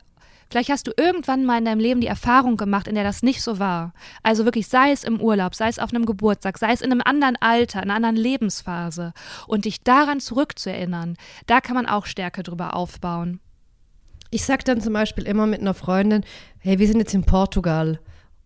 Vielleicht 0.51 0.71
hast 0.71 0.87
du 0.87 0.93
irgendwann 0.97 1.45
mal 1.45 1.59
in 1.59 1.67
deinem 1.67 1.81
Leben 1.81 2.01
die 2.01 2.07
Erfahrung 2.07 2.57
gemacht, 2.57 2.89
in 2.89 2.95
der 2.95 3.05
das 3.05 3.23
nicht 3.23 3.43
so 3.43 3.59
war. 3.59 3.93
Also 4.23 4.47
wirklich, 4.47 4.67
sei 4.67 4.93
es 4.93 5.05
im 5.05 5.21
Urlaub, 5.21 5.55
sei 5.55 5.69
es 5.69 5.79
auf 5.79 5.93
einem 5.93 6.07
Geburtstag, 6.07 6.57
sei 6.57 6.73
es 6.73 6.81
in 6.81 6.91
einem 6.91 7.03
anderen 7.05 7.37
Alter, 7.41 7.83
in 7.83 7.91
einer 7.91 7.97
anderen 7.97 8.17
Lebensphase. 8.17 9.13
Und 9.47 9.67
dich 9.67 9.83
daran 9.83 10.21
zurückzuerinnern, 10.21 11.19
da 11.47 11.61
kann 11.61 11.75
man 11.75 11.85
auch 11.85 12.07
Stärke 12.07 12.43
drüber 12.43 12.75
aufbauen. 12.75 13.41
Ich 14.31 14.47
sag 14.47 14.65
dann 14.65 14.81
zum 14.81 14.95
Beispiel 14.95 15.27
immer 15.27 15.47
mit 15.47 15.61
einer 15.61 15.75
Freundin, 15.75 16.25
hey, 16.61 16.79
wir 16.79 16.87
sind 16.87 16.99
jetzt 16.99 17.13
in 17.13 17.25
Portugal. 17.25 18.01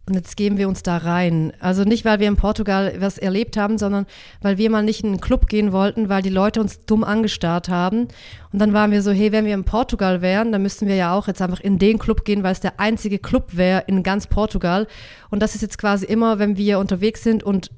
Und 0.05 0.15
jetzt 0.15 0.37
geben 0.37 0.59
wir 0.59 0.69
uns 0.69 0.83
da 0.83 0.97
rein. 0.97 1.53
Also 1.61 1.85
nicht, 1.85 2.05
weil 2.05 2.19
wir 2.19 2.27
in 2.27 2.37
Portugal 2.37 2.95
was 2.99 3.19
erlebt 3.19 3.57
haben, 3.57 3.79
sondern 3.79 4.07
weil 4.41 4.59
wir 4.59 4.69
mal 4.69 4.83
nicht 4.83 5.05
in 5.05 5.11
einen 5.11 5.21
Club 5.21 5.47
gehen 5.47 5.71
wollten, 5.71 6.09
weil 6.09 6.23
die 6.23 6.29
Leute 6.29 6.61
uns 6.61 6.85
dumm 6.87 7.05
angestarrt 7.05 7.69
haben. 7.69 8.09
Und 8.53 8.59
dann 8.59 8.73
waren 8.73 8.91
wir 8.91 9.01
so, 9.01 9.13
hey, 9.13 9.31
wenn 9.31 9.45
wir 9.45 9.55
in 9.55 9.63
Portugal 9.63 10.21
wären, 10.21 10.51
dann 10.51 10.63
müssten 10.63 10.89
wir 10.89 10.97
ja 10.97 11.15
auch 11.15 11.29
jetzt 11.29 11.41
einfach 11.41 11.61
in 11.61 11.79
den 11.79 12.01
Club 12.01 12.25
gehen, 12.25 12.43
weil 12.43 12.51
es 12.51 12.59
der 12.59 12.81
einzige 12.81 13.21
Club 13.21 13.57
wäre 13.57 13.85
in 13.87 14.03
ganz 14.03 14.27
Portugal. 14.27 14.89
Und 15.31 15.41
das 15.41 15.55
ist 15.55 15.61
jetzt 15.61 15.79
quasi 15.79 16.05
immer, 16.05 16.41
wenn 16.41 16.57
wir 16.57 16.81
unterwegs 16.81 17.23
sind 17.23 17.45
und 17.45 17.71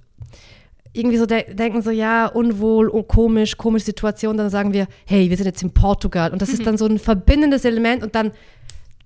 irgendwie 0.95 1.19
so 1.19 1.27
de 1.27 1.53
denken 1.55 1.83
so, 1.83 1.91
ja, 1.91 2.27
unwohl, 2.27 2.89
oh, 2.89 3.03
komisch, 3.03 3.59
komische 3.59 3.87
Situation, 3.87 4.39
dann 4.39 4.49
sagen 4.49 4.73
wir, 4.73 4.87
hey, 5.05 5.29
wir 5.29 5.37
sind 5.37 5.47
jetzt 5.47 5.63
in 5.63 5.73
Portugal. 5.73 6.33
Und 6.33 6.41
das 6.41 6.49
mhm. 6.49 6.55
ist 6.55 6.67
dann 6.67 6.79
so 6.79 6.87
ein 6.87 6.99
verbindendes 6.99 7.67
Element 7.67 8.03
und 8.03 8.15
dann, 8.15 8.31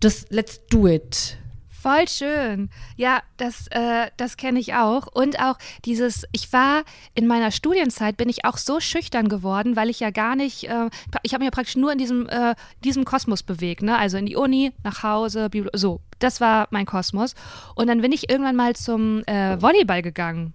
just 0.00 0.30
let's 0.30 0.60
do 0.68 0.86
it. 0.86 1.36
Voll 1.80 2.08
schön. 2.08 2.70
Ja, 2.96 3.22
das, 3.36 3.68
äh, 3.68 4.10
das 4.16 4.36
kenne 4.36 4.58
ich 4.58 4.74
auch. 4.74 5.06
Und 5.06 5.38
auch 5.38 5.58
dieses, 5.84 6.24
ich 6.32 6.52
war 6.52 6.82
in 7.14 7.28
meiner 7.28 7.52
Studienzeit, 7.52 8.16
bin 8.16 8.28
ich 8.28 8.44
auch 8.44 8.56
so 8.56 8.80
schüchtern 8.80 9.28
geworden, 9.28 9.76
weil 9.76 9.88
ich 9.88 10.00
ja 10.00 10.10
gar 10.10 10.34
nicht, 10.34 10.64
äh, 10.64 10.90
ich 11.22 11.34
habe 11.34 11.44
mich 11.44 11.46
ja 11.46 11.50
praktisch 11.52 11.76
nur 11.76 11.92
in 11.92 11.98
diesem, 11.98 12.28
äh, 12.28 12.56
diesem 12.82 13.04
Kosmos 13.04 13.44
bewegt, 13.44 13.82
ne? 13.82 13.96
Also 13.96 14.16
in 14.16 14.26
die 14.26 14.34
Uni, 14.34 14.72
nach 14.82 15.04
Hause, 15.04 15.50
Bibli 15.50 15.70
so. 15.72 16.00
Das 16.18 16.40
war 16.40 16.66
mein 16.70 16.84
Kosmos. 16.84 17.36
Und 17.76 17.86
dann 17.86 18.00
bin 18.00 18.10
ich 18.10 18.28
irgendwann 18.28 18.56
mal 18.56 18.74
zum 18.74 19.22
äh, 19.26 19.62
Volleyball 19.62 20.02
gegangen. 20.02 20.54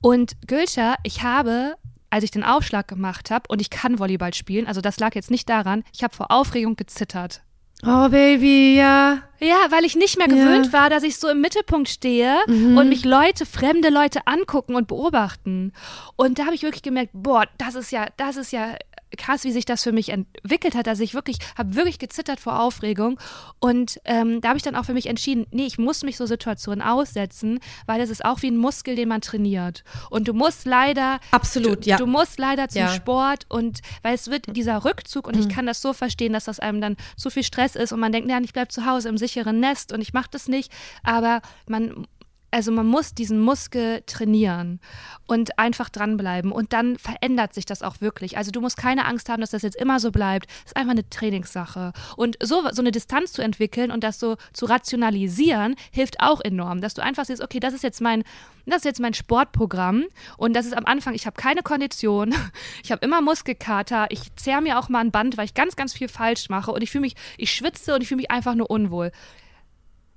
Und 0.00 0.32
Gülscher, 0.48 0.96
ich 1.04 1.22
habe 1.22 1.76
als 2.12 2.24
ich 2.24 2.32
den 2.32 2.42
Aufschlag 2.42 2.88
gemacht 2.88 3.30
habe 3.30 3.44
und 3.48 3.60
ich 3.60 3.70
kann 3.70 4.00
Volleyball 4.00 4.34
spielen, 4.34 4.66
also 4.66 4.80
das 4.80 4.98
lag 4.98 5.14
jetzt 5.14 5.30
nicht 5.30 5.48
daran, 5.48 5.84
ich 5.94 6.02
habe 6.02 6.12
vor 6.12 6.32
Aufregung 6.32 6.74
gezittert. 6.74 7.42
Oh, 7.86 8.08
Baby, 8.08 8.76
ja. 8.76 9.22
Ja, 9.38 9.56
weil 9.70 9.86
ich 9.86 9.96
nicht 9.96 10.18
mehr 10.18 10.28
gewöhnt 10.28 10.66
ja. 10.66 10.72
war, 10.72 10.90
dass 10.90 11.02
ich 11.02 11.16
so 11.16 11.28
im 11.28 11.40
Mittelpunkt 11.40 11.88
stehe 11.88 12.36
mhm. 12.46 12.76
und 12.76 12.90
mich 12.90 13.06
Leute, 13.06 13.46
fremde 13.46 13.88
Leute 13.88 14.26
angucken 14.26 14.74
und 14.74 14.86
beobachten. 14.86 15.72
Und 16.16 16.38
da 16.38 16.44
habe 16.44 16.54
ich 16.54 16.62
wirklich 16.62 16.82
gemerkt, 16.82 17.12
boah, 17.14 17.46
das 17.56 17.74
ist 17.74 17.90
ja, 17.90 18.06
das 18.18 18.36
ist 18.36 18.52
ja 18.52 18.74
krass, 19.16 19.44
wie 19.44 19.52
sich 19.52 19.64
das 19.64 19.82
für 19.82 19.92
mich 19.92 20.10
entwickelt 20.10 20.74
hat, 20.74 20.86
dass 20.86 21.00
ich 21.00 21.14
wirklich, 21.14 21.38
habe 21.56 21.74
wirklich 21.74 21.98
gezittert 21.98 22.40
vor 22.40 22.60
Aufregung. 22.60 23.18
Und 23.58 24.00
ähm, 24.04 24.40
da 24.40 24.48
habe 24.48 24.56
ich 24.56 24.62
dann 24.62 24.76
auch 24.76 24.84
für 24.84 24.94
mich 24.94 25.06
entschieden, 25.06 25.46
nee, 25.50 25.66
ich 25.66 25.78
muss 25.78 26.02
mich 26.02 26.16
so 26.16 26.26
Situationen 26.26 26.82
aussetzen, 26.82 27.60
weil 27.86 28.00
das 28.00 28.10
ist 28.10 28.24
auch 28.24 28.42
wie 28.42 28.50
ein 28.50 28.56
Muskel, 28.56 28.96
den 28.96 29.08
man 29.08 29.20
trainiert. 29.20 29.84
Und 30.10 30.28
du 30.28 30.32
musst 30.32 30.64
leider. 30.66 31.18
Absolut, 31.30 31.86
du, 31.86 31.90
ja. 31.90 31.96
Du 31.96 32.06
musst 32.06 32.38
leider 32.38 32.68
zum 32.68 32.82
ja. 32.82 32.88
Sport 32.88 33.46
und 33.48 33.80
weil 34.02 34.14
es 34.14 34.28
wird 34.28 34.56
dieser 34.56 34.84
Rückzug 34.84 35.26
und 35.26 35.36
mhm. 35.36 35.42
ich 35.42 35.48
kann 35.48 35.66
das 35.66 35.82
so 35.82 35.92
verstehen, 35.92 36.32
dass 36.32 36.44
das 36.44 36.60
einem 36.60 36.80
dann 36.80 36.96
zu 37.16 37.30
viel 37.30 37.42
Stress 37.42 37.76
ist 37.76 37.92
und 37.92 38.00
man 38.00 38.12
denkt, 38.12 38.30
ja, 38.30 38.40
ich 38.40 38.52
bleibe 38.52 38.68
zu 38.68 38.86
Hause 38.86 39.08
im 39.08 39.18
sicheren 39.18 39.60
Nest 39.60 39.92
und 39.92 40.00
ich 40.00 40.12
mache 40.12 40.28
das 40.30 40.48
nicht. 40.48 40.72
Aber 41.02 41.42
man 41.66 42.06
also 42.50 42.72
man 42.72 42.86
muss 42.86 43.14
diesen 43.14 43.40
Muskel 43.40 44.02
trainieren 44.06 44.80
und 45.26 45.58
einfach 45.58 45.88
dranbleiben 45.88 46.50
und 46.50 46.72
dann 46.72 46.98
verändert 46.98 47.54
sich 47.54 47.64
das 47.64 47.82
auch 47.82 48.00
wirklich. 48.00 48.36
Also 48.36 48.50
du 48.50 48.60
musst 48.60 48.76
keine 48.76 49.06
Angst 49.06 49.28
haben, 49.28 49.40
dass 49.40 49.50
das 49.50 49.62
jetzt 49.62 49.76
immer 49.76 50.00
so 50.00 50.10
bleibt. 50.10 50.46
Das 50.48 50.72
ist 50.72 50.76
einfach 50.76 50.92
eine 50.92 51.08
Trainingssache. 51.08 51.92
Und 52.16 52.36
so, 52.42 52.68
so 52.72 52.82
eine 52.82 52.90
Distanz 52.90 53.32
zu 53.32 53.42
entwickeln 53.42 53.90
und 53.90 54.02
das 54.02 54.18
so 54.18 54.36
zu 54.52 54.66
rationalisieren, 54.66 55.76
hilft 55.92 56.20
auch 56.20 56.40
enorm, 56.40 56.80
dass 56.80 56.94
du 56.94 57.02
einfach 57.02 57.24
siehst, 57.24 57.42
okay, 57.42 57.60
das 57.60 57.74
ist 57.74 57.82
jetzt 57.82 58.00
mein, 58.00 58.24
das 58.66 58.78
ist 58.78 58.84
jetzt 58.84 59.00
mein 59.00 59.14
Sportprogramm 59.14 60.04
und 60.36 60.54
das 60.54 60.66
ist 60.66 60.76
am 60.76 60.86
Anfang, 60.86 61.14
ich 61.14 61.26
habe 61.26 61.40
keine 61.40 61.62
Kondition, 61.62 62.34
ich 62.82 62.90
habe 62.90 63.04
immer 63.04 63.20
Muskelkater, 63.20 64.06
ich 64.10 64.34
zerre 64.34 64.62
mir 64.62 64.78
auch 64.78 64.88
mal 64.88 65.00
ein 65.00 65.12
Band, 65.12 65.36
weil 65.36 65.44
ich 65.44 65.54
ganz, 65.54 65.76
ganz 65.76 65.92
viel 65.92 66.08
falsch 66.08 66.48
mache 66.48 66.72
und 66.72 66.82
ich 66.82 66.90
fühle 66.90 67.02
mich, 67.02 67.14
ich 67.36 67.52
schwitze 67.52 67.94
und 67.94 68.02
ich 68.02 68.08
fühle 68.08 68.20
mich 68.20 68.30
einfach 68.30 68.54
nur 68.54 68.70
unwohl. 68.70 69.12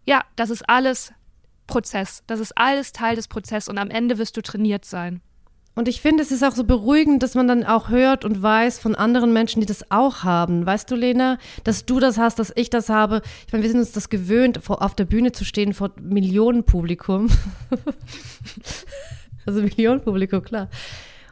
Ja, 0.05 0.23
das 0.35 0.49
ist 0.49 0.67
alles 0.67 1.13
Prozess. 1.67 2.23
Das 2.27 2.39
ist 2.39 2.57
alles 2.57 2.91
Teil 2.91 3.15
des 3.15 3.27
Prozesses 3.27 3.69
und 3.69 3.77
am 3.77 3.89
Ende 3.89 4.17
wirst 4.17 4.37
du 4.37 4.41
trainiert 4.41 4.85
sein. 4.85 5.21
Und 5.75 5.87
ich 5.87 6.01
finde, 6.01 6.21
es 6.21 6.31
ist 6.31 6.43
auch 6.43 6.53
so 6.53 6.65
beruhigend, 6.65 7.23
dass 7.23 7.33
man 7.33 7.47
dann 7.47 7.63
auch 7.63 7.89
hört 7.89 8.25
und 8.25 8.41
weiß 8.41 8.77
von 8.77 8.93
anderen 8.93 9.33
Menschen, 9.33 9.59
die 9.59 9.65
das 9.65 9.89
auch 9.89 10.23
haben. 10.23 10.65
Weißt 10.65 10.89
du, 10.91 10.95
Lena, 10.95 11.39
dass 11.63 11.85
du 11.85 11.99
das 11.99 12.19
hast, 12.19 12.37
dass 12.37 12.53
ich 12.55 12.69
das 12.69 12.89
habe. 12.89 13.23
Ich 13.47 13.53
meine, 13.53 13.63
wir 13.63 13.71
sind 13.71 13.79
uns 13.79 13.91
das 13.91 14.09
gewöhnt, 14.09 14.69
auf 14.69 14.93
der 14.93 15.05
Bühne 15.05 15.31
zu 15.31 15.45
stehen 15.45 15.73
vor 15.73 15.91
Millionenpublikum. 15.99 17.27
also 19.47 19.61
Millionenpublikum, 19.61 20.43
klar. 20.43 20.69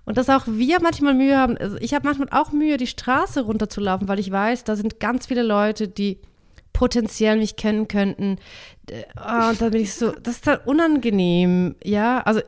Und 0.05 0.17
dass 0.17 0.29
auch 0.29 0.47
wir 0.47 0.81
manchmal 0.81 1.13
Mühe 1.13 1.37
haben. 1.37 1.57
Also 1.57 1.77
ich 1.77 1.93
habe 1.93 2.07
manchmal 2.07 2.29
auch 2.31 2.51
Mühe, 2.51 2.77
die 2.77 2.87
Straße 2.87 3.41
runterzulaufen, 3.41 4.07
weil 4.07 4.19
ich 4.19 4.31
weiß, 4.31 4.63
da 4.63 4.75
sind 4.75 4.99
ganz 4.99 5.27
viele 5.27 5.43
Leute, 5.43 5.87
die 5.87 6.17
potenziell 6.73 7.37
mich 7.37 7.57
kennen 7.57 7.87
könnten. 7.87 8.37
Oh, 9.15 9.49
und 9.49 9.61
dann 9.61 9.71
bin 9.71 9.81
ich 9.81 9.93
so, 9.93 10.11
das 10.11 10.35
ist 10.35 10.47
dann 10.47 10.59
unangenehm, 10.65 11.75
ja. 11.83 12.19
Also 12.21 12.41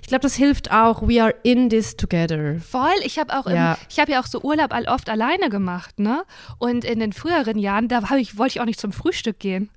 ich 0.00 0.08
glaube, 0.08 0.22
das 0.22 0.34
hilft 0.34 0.72
auch. 0.72 1.02
We 1.02 1.22
are 1.22 1.34
in 1.42 1.68
this 1.68 1.96
together. 1.96 2.60
Voll. 2.60 2.94
Ich 3.04 3.18
habe 3.18 3.36
auch, 3.38 3.46
ja. 3.46 3.74
Im, 3.74 3.78
ich 3.90 3.98
habe 3.98 4.12
ja 4.12 4.20
auch 4.20 4.26
so 4.26 4.40
Urlaub 4.40 4.72
oft 4.88 5.10
alleine 5.10 5.50
gemacht, 5.50 5.98
ne? 5.98 6.24
Und 6.58 6.84
in 6.84 7.00
den 7.00 7.12
früheren 7.12 7.58
Jahren, 7.58 7.88
da 7.88 8.02
ich, 8.16 8.38
wollte 8.38 8.52
ich 8.52 8.60
auch 8.60 8.64
nicht 8.64 8.80
zum 8.80 8.92
Frühstück 8.92 9.38
gehen. 9.38 9.70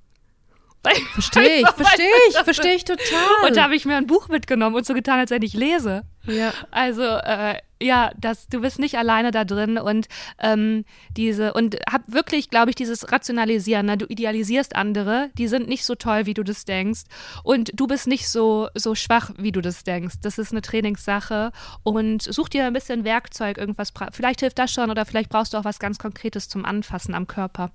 Verstehe 1.14 1.62
ich, 1.62 1.68
verstehe 1.76 2.08
ich, 2.30 2.38
verstehe 2.38 2.76
ich 2.76 2.86
total. 2.86 3.06
Und 3.48 3.58
da 3.58 3.64
habe 3.64 3.76
ich 3.76 3.86
mir 3.86 3.98
ein 3.98 4.08
Buch 4.08 4.30
mitgenommen 4.30 4.78
und 4.78 4.86
so 4.86 4.94
getan, 4.94 5.20
als 5.20 5.30
wenn 5.30 5.42
ich 5.42 5.54
lese. 5.54 6.04
Ja. 6.26 6.54
Also, 6.72 7.04
äh, 7.04 7.56
ja, 7.82 8.12
das, 8.18 8.48
du 8.48 8.62
bist 8.62 8.80
nicht 8.80 8.98
alleine 8.98 9.32
da 9.32 9.46
drin 9.46 9.78
und 9.78 10.08
ähm, 10.40 10.86
diese, 11.16 11.54
und 11.54 11.78
hab 11.90 12.12
wirklich, 12.12 12.50
glaube 12.50 12.72
ich, 12.72 12.76
dieses 12.76 13.12
Rationalisieren, 13.12 13.86
ne? 13.86 13.98
du 13.98 14.06
idealisierst 14.06 14.76
andere, 14.76 15.30
die 15.38 15.48
sind 15.48 15.68
nicht 15.68 15.86
so 15.86 15.96
toll, 15.96 16.26
wie 16.26 16.34
du 16.34 16.44
das 16.44 16.66
denkst 16.66 17.02
und 17.44 17.72
du 17.74 17.88
bist 17.88 18.08
nicht 18.08 18.28
so, 18.28 18.68
so 18.76 18.96
schwach, 18.96 19.32
wie 19.38 19.52
du 19.52 19.62
das 19.62 19.84
denkst. 19.84 20.16
Das 20.22 20.38
ist 20.38 20.52
eine 20.52 20.62
Trainingssache 20.62 21.52
und 21.84 22.22
such 22.24 22.50
dir 22.50 22.66
ein 22.66 22.74
bisschen 22.74 23.04
Werkzeug, 23.04 23.58
irgendwas, 23.58 23.94
vielleicht 24.12 24.42
hilft 24.42 24.60
das 24.60 24.72
schon 24.72 24.90
oder 24.90 25.06
vielleicht 25.06 25.30
brauchst 25.30 25.54
du 25.54 25.58
auch 25.58 25.66
was 25.66 25.80
ganz 25.80 25.98
Konkretes 26.00 26.50
zum 26.50 26.66
Anfassen 26.66 27.14
am 27.14 27.28
Körper. 27.28 27.72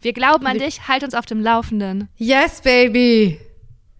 Wir 0.00 0.12
glauben 0.12 0.46
an 0.46 0.58
dich, 0.58 0.88
halt 0.88 1.04
uns 1.04 1.14
auf 1.14 1.26
dem 1.26 1.40
Laufenden. 1.40 2.08
Yes, 2.16 2.60
baby. 2.60 3.40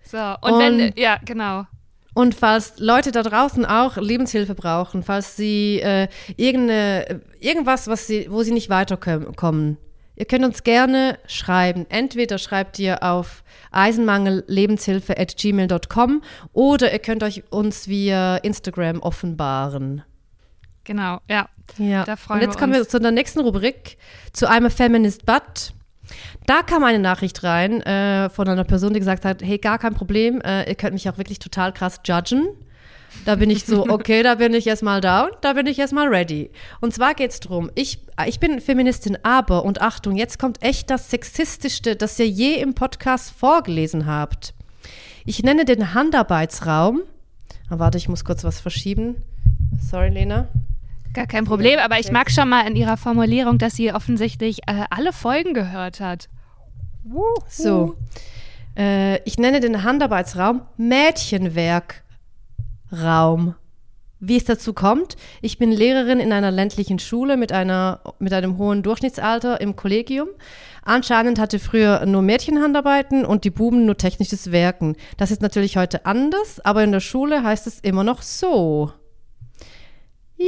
So, 0.05 0.19
und, 0.19 0.53
und 0.53 0.59
wenn, 0.59 0.93
ja, 0.97 1.19
genau. 1.25 1.67
Und 2.15 2.35
falls 2.35 2.75
Leute 2.79 3.11
da 3.11 3.23
draußen 3.23 3.65
auch 3.65 3.97
Lebenshilfe 3.97 4.55
brauchen, 4.55 5.03
falls 5.03 5.35
sie 5.37 5.81
äh, 5.81 6.09
irgendeine, 6.37 7.23
irgendwas, 7.41 7.89
was 7.89 8.07
sie, 8.07 8.27
wo 8.31 8.43
sie 8.43 8.53
nicht 8.53 8.69
weiterkommen, 8.69 9.79
ihr 10.15 10.27
könnt 10.27 10.45
uns 10.45 10.63
gerne 10.63 11.19
schreiben. 11.27 11.87
Entweder 11.89 12.37
schreibt 12.37 12.79
ihr 12.79 13.03
auf 13.03 13.43
eisenmangelllebenshilfe.gmail.com 13.71 16.23
oder 16.53 16.93
ihr 16.93 16.99
könnt 16.99 17.23
euch 17.23 17.45
uns 17.51 17.89
via 17.89 18.37
Instagram 18.37 19.01
offenbaren. 19.01 20.03
Genau, 20.85 21.21
ja. 21.31 21.49
ja. 21.79 22.05
Da 22.05 22.17
freuen 22.17 22.41
Und 22.41 22.47
jetzt 22.47 22.57
wir 22.57 22.61
kommen 22.61 22.75
wir 22.75 22.87
zu 22.87 23.01
der 23.01 23.13
nächsten 23.13 23.41
Rubrik, 23.41 23.97
zu 24.33 24.47
einem 24.49 24.71
Feminist 24.71 25.25
But. 25.25 25.73
Da 26.47 26.63
kam 26.63 26.85
eine 26.85 26.99
Nachricht 26.99 27.43
rein 27.45 27.83
äh, 27.83 28.29
von 28.31 28.49
einer 28.49 28.65
Person, 28.65 28.93
die 28.93 29.01
gesagt 29.01 29.25
hat, 29.25 29.43
hey, 29.43 29.59
gar 29.59 29.79
kein 29.79 29.95
Problem, 29.95 30.41
äh, 30.41 30.69
ihr 30.69 30.75
könnt 30.75 30.93
mich 30.93 31.09
auch 31.09 31.19
wirklich 31.19 31.39
total 31.39 31.73
krass 31.73 32.01
judgen. 32.05 32.49
Da 33.25 33.37
bin 33.37 33.51
ich 33.51 33.65
so, 33.65 33.87
okay, 33.89 34.23
da 34.23 34.37
bin 34.37 34.55
ich 34.55 34.67
erstmal 34.67 35.01
down, 35.01 35.31
da 35.41 35.53
bin 35.53 35.67
ich 35.67 35.79
erstmal 35.79 36.09
ready. 36.09 36.51
Und 36.81 36.95
zwar 36.95 37.15
geht 37.15 37.31
es 37.31 37.41
darum, 37.41 37.71
ich, 37.75 38.01
ich 38.27 38.41
bin 38.41 38.61
Feministin, 38.61 39.19
aber, 39.23 39.65
und 39.65 39.81
Achtung, 39.81 40.17
jetzt 40.17 40.39
kommt 40.39 40.63
echt 40.63 40.91
das 40.91 41.11
Sexistischste, 41.11 41.97
das 41.97 42.19
ihr 42.19 42.29
je 42.29 42.55
im 42.55 42.75
Podcast 42.75 43.31
vorgelesen 43.31 44.07
habt. 44.07 44.55
Ich 45.25 45.43
nenne 45.43 45.65
den 45.65 45.95
Handarbeitsraum. 45.95 47.03
Oh, 47.71 47.79
warte, 47.79 47.99
ich 47.99 48.09
muss 48.09 48.25
kurz 48.25 48.43
was 48.45 48.61
verschieben. 48.61 49.17
Sorry, 49.81 50.09
Lena. 50.09 50.49
Gar 51.15 51.27
kein 51.27 51.45
Problem, 51.45 51.79
aber 51.79 51.99
ich 51.99 52.11
mag 52.11 52.31
schon 52.31 52.49
mal 52.49 52.67
in 52.67 52.75
ihrer 52.75 52.97
Formulierung, 52.97 53.59
dass 53.59 53.75
sie 53.75 53.93
offensichtlich 53.93 54.61
äh, 54.67 54.85
alle 54.89 55.13
Folgen 55.13 55.53
gehört 55.53 56.01
hat. 56.01 56.31
So. 57.49 57.97
Äh, 58.77 59.19
ich 59.25 59.39
nenne 59.39 59.61
den 59.61 59.83
Handarbeitsraum 59.83 60.63
Mädchenwerkraum. 60.79 63.57
Wie 64.25 64.37
es 64.37 64.45
dazu 64.45 64.73
kommt, 64.73 65.17
ich 65.41 65.59
bin 65.59 65.73
Lehrerin 65.73 66.21
in 66.21 66.33
einer 66.33 66.53
ländlichen 66.53 67.01
Schule 67.01 67.37
mit, 67.37 67.51
einer, 67.51 67.99
mit 68.21 68.33
einem 68.33 68.57
hohen 68.57 68.85
Durchschnittsalter 68.85 69.61
im 69.61 69.75
Kollegium. 69.75 70.29
Anscheinend 70.85 71.41
hatte 71.41 71.59
früher 71.59 72.07
nur 72.07 72.23
Mädchen 72.23 72.63
Handarbeiten 72.63 73.25
und 73.25 73.43
die 73.43 73.51
Buben 73.51 73.85
nur 73.85 73.97
technisches 73.97 74.53
Werken. 74.53 74.95
Das 75.17 75.33
ist 75.33 75.43
natürlich 75.43 75.77
heute 75.77 76.07
anders, 76.07 76.61
aber 76.61 76.85
in 76.85 76.93
der 76.93 77.01
Schule 77.01 77.43
heißt 77.43 77.67
es 77.67 77.81
immer 77.81 78.05
noch 78.05 78.23
so. 78.23 78.93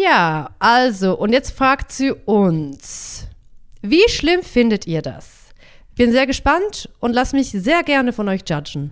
Ja, 0.02 0.50
also, 0.58 1.16
und 1.16 1.32
jetzt 1.32 1.56
fragt 1.56 1.92
sie 1.92 2.10
uns, 2.12 3.28
wie 3.80 4.08
schlimm 4.08 4.42
findet 4.42 4.86
ihr 4.86 5.02
das? 5.02 5.50
Bin 5.94 6.10
sehr 6.10 6.26
gespannt 6.26 6.88
und 6.98 7.12
lass 7.12 7.32
mich 7.32 7.50
sehr 7.50 7.84
gerne 7.84 8.12
von 8.12 8.28
euch 8.28 8.42
judgen. 8.48 8.90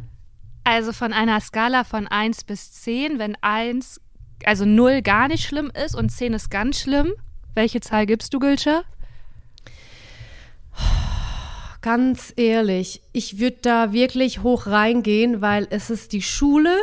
Also 0.62 0.92
von 0.92 1.12
einer 1.12 1.40
Skala 1.40 1.82
von 1.82 2.06
1 2.06 2.44
bis 2.44 2.72
10, 2.82 3.18
wenn 3.18 3.36
1, 3.40 4.00
also 4.44 4.64
0 4.64 5.02
gar 5.02 5.26
nicht 5.26 5.44
schlimm 5.44 5.72
ist 5.74 5.96
und 5.96 6.10
10 6.10 6.34
ist 6.34 6.50
ganz 6.50 6.78
schlimm, 6.78 7.12
welche 7.54 7.80
Zahl 7.80 8.06
gibst 8.06 8.32
du, 8.32 8.38
Gülscher? 8.38 8.84
Ganz 11.80 12.32
ehrlich, 12.36 13.02
ich 13.12 13.40
würde 13.40 13.58
da 13.62 13.92
wirklich 13.92 14.44
hoch 14.44 14.68
reingehen, 14.68 15.40
weil 15.40 15.66
es 15.70 15.90
ist 15.90 16.12
die 16.12 16.22
Schule 16.22 16.76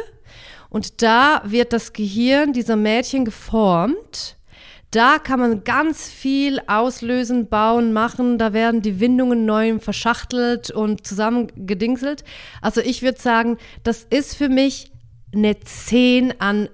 und 0.70 1.01
da 1.01 1.41
wird 1.45 1.74
das 1.74 1.93
Gehirn 1.93 2.53
dieser 2.53 2.76
Mädchen 2.76 3.26
geformt. 3.26 4.38
Da 4.91 5.20
kann 5.20 5.39
man 5.39 5.63
ganz 5.63 6.09
viel 6.09 6.59
auslösen, 6.65 7.47
bauen, 7.47 7.93
machen. 7.93 8.39
Da 8.39 8.53
werden 8.53 8.82
die 8.82 8.99
Windungen 8.99 9.45
neu 9.45 9.78
verschachtelt 9.80 10.72
und 10.72 11.05
zusammengedingselt. 11.05 12.24
Also 12.61 12.82
ich 12.82 13.03
würde 13.03 13.20
sagen, 13.20 13.57
das 13.84 14.03
ist 14.09 14.36
für 14.36 14.49
mich 14.49 14.91
eine 15.34 15.59
10 15.59 16.41
an 16.41 16.70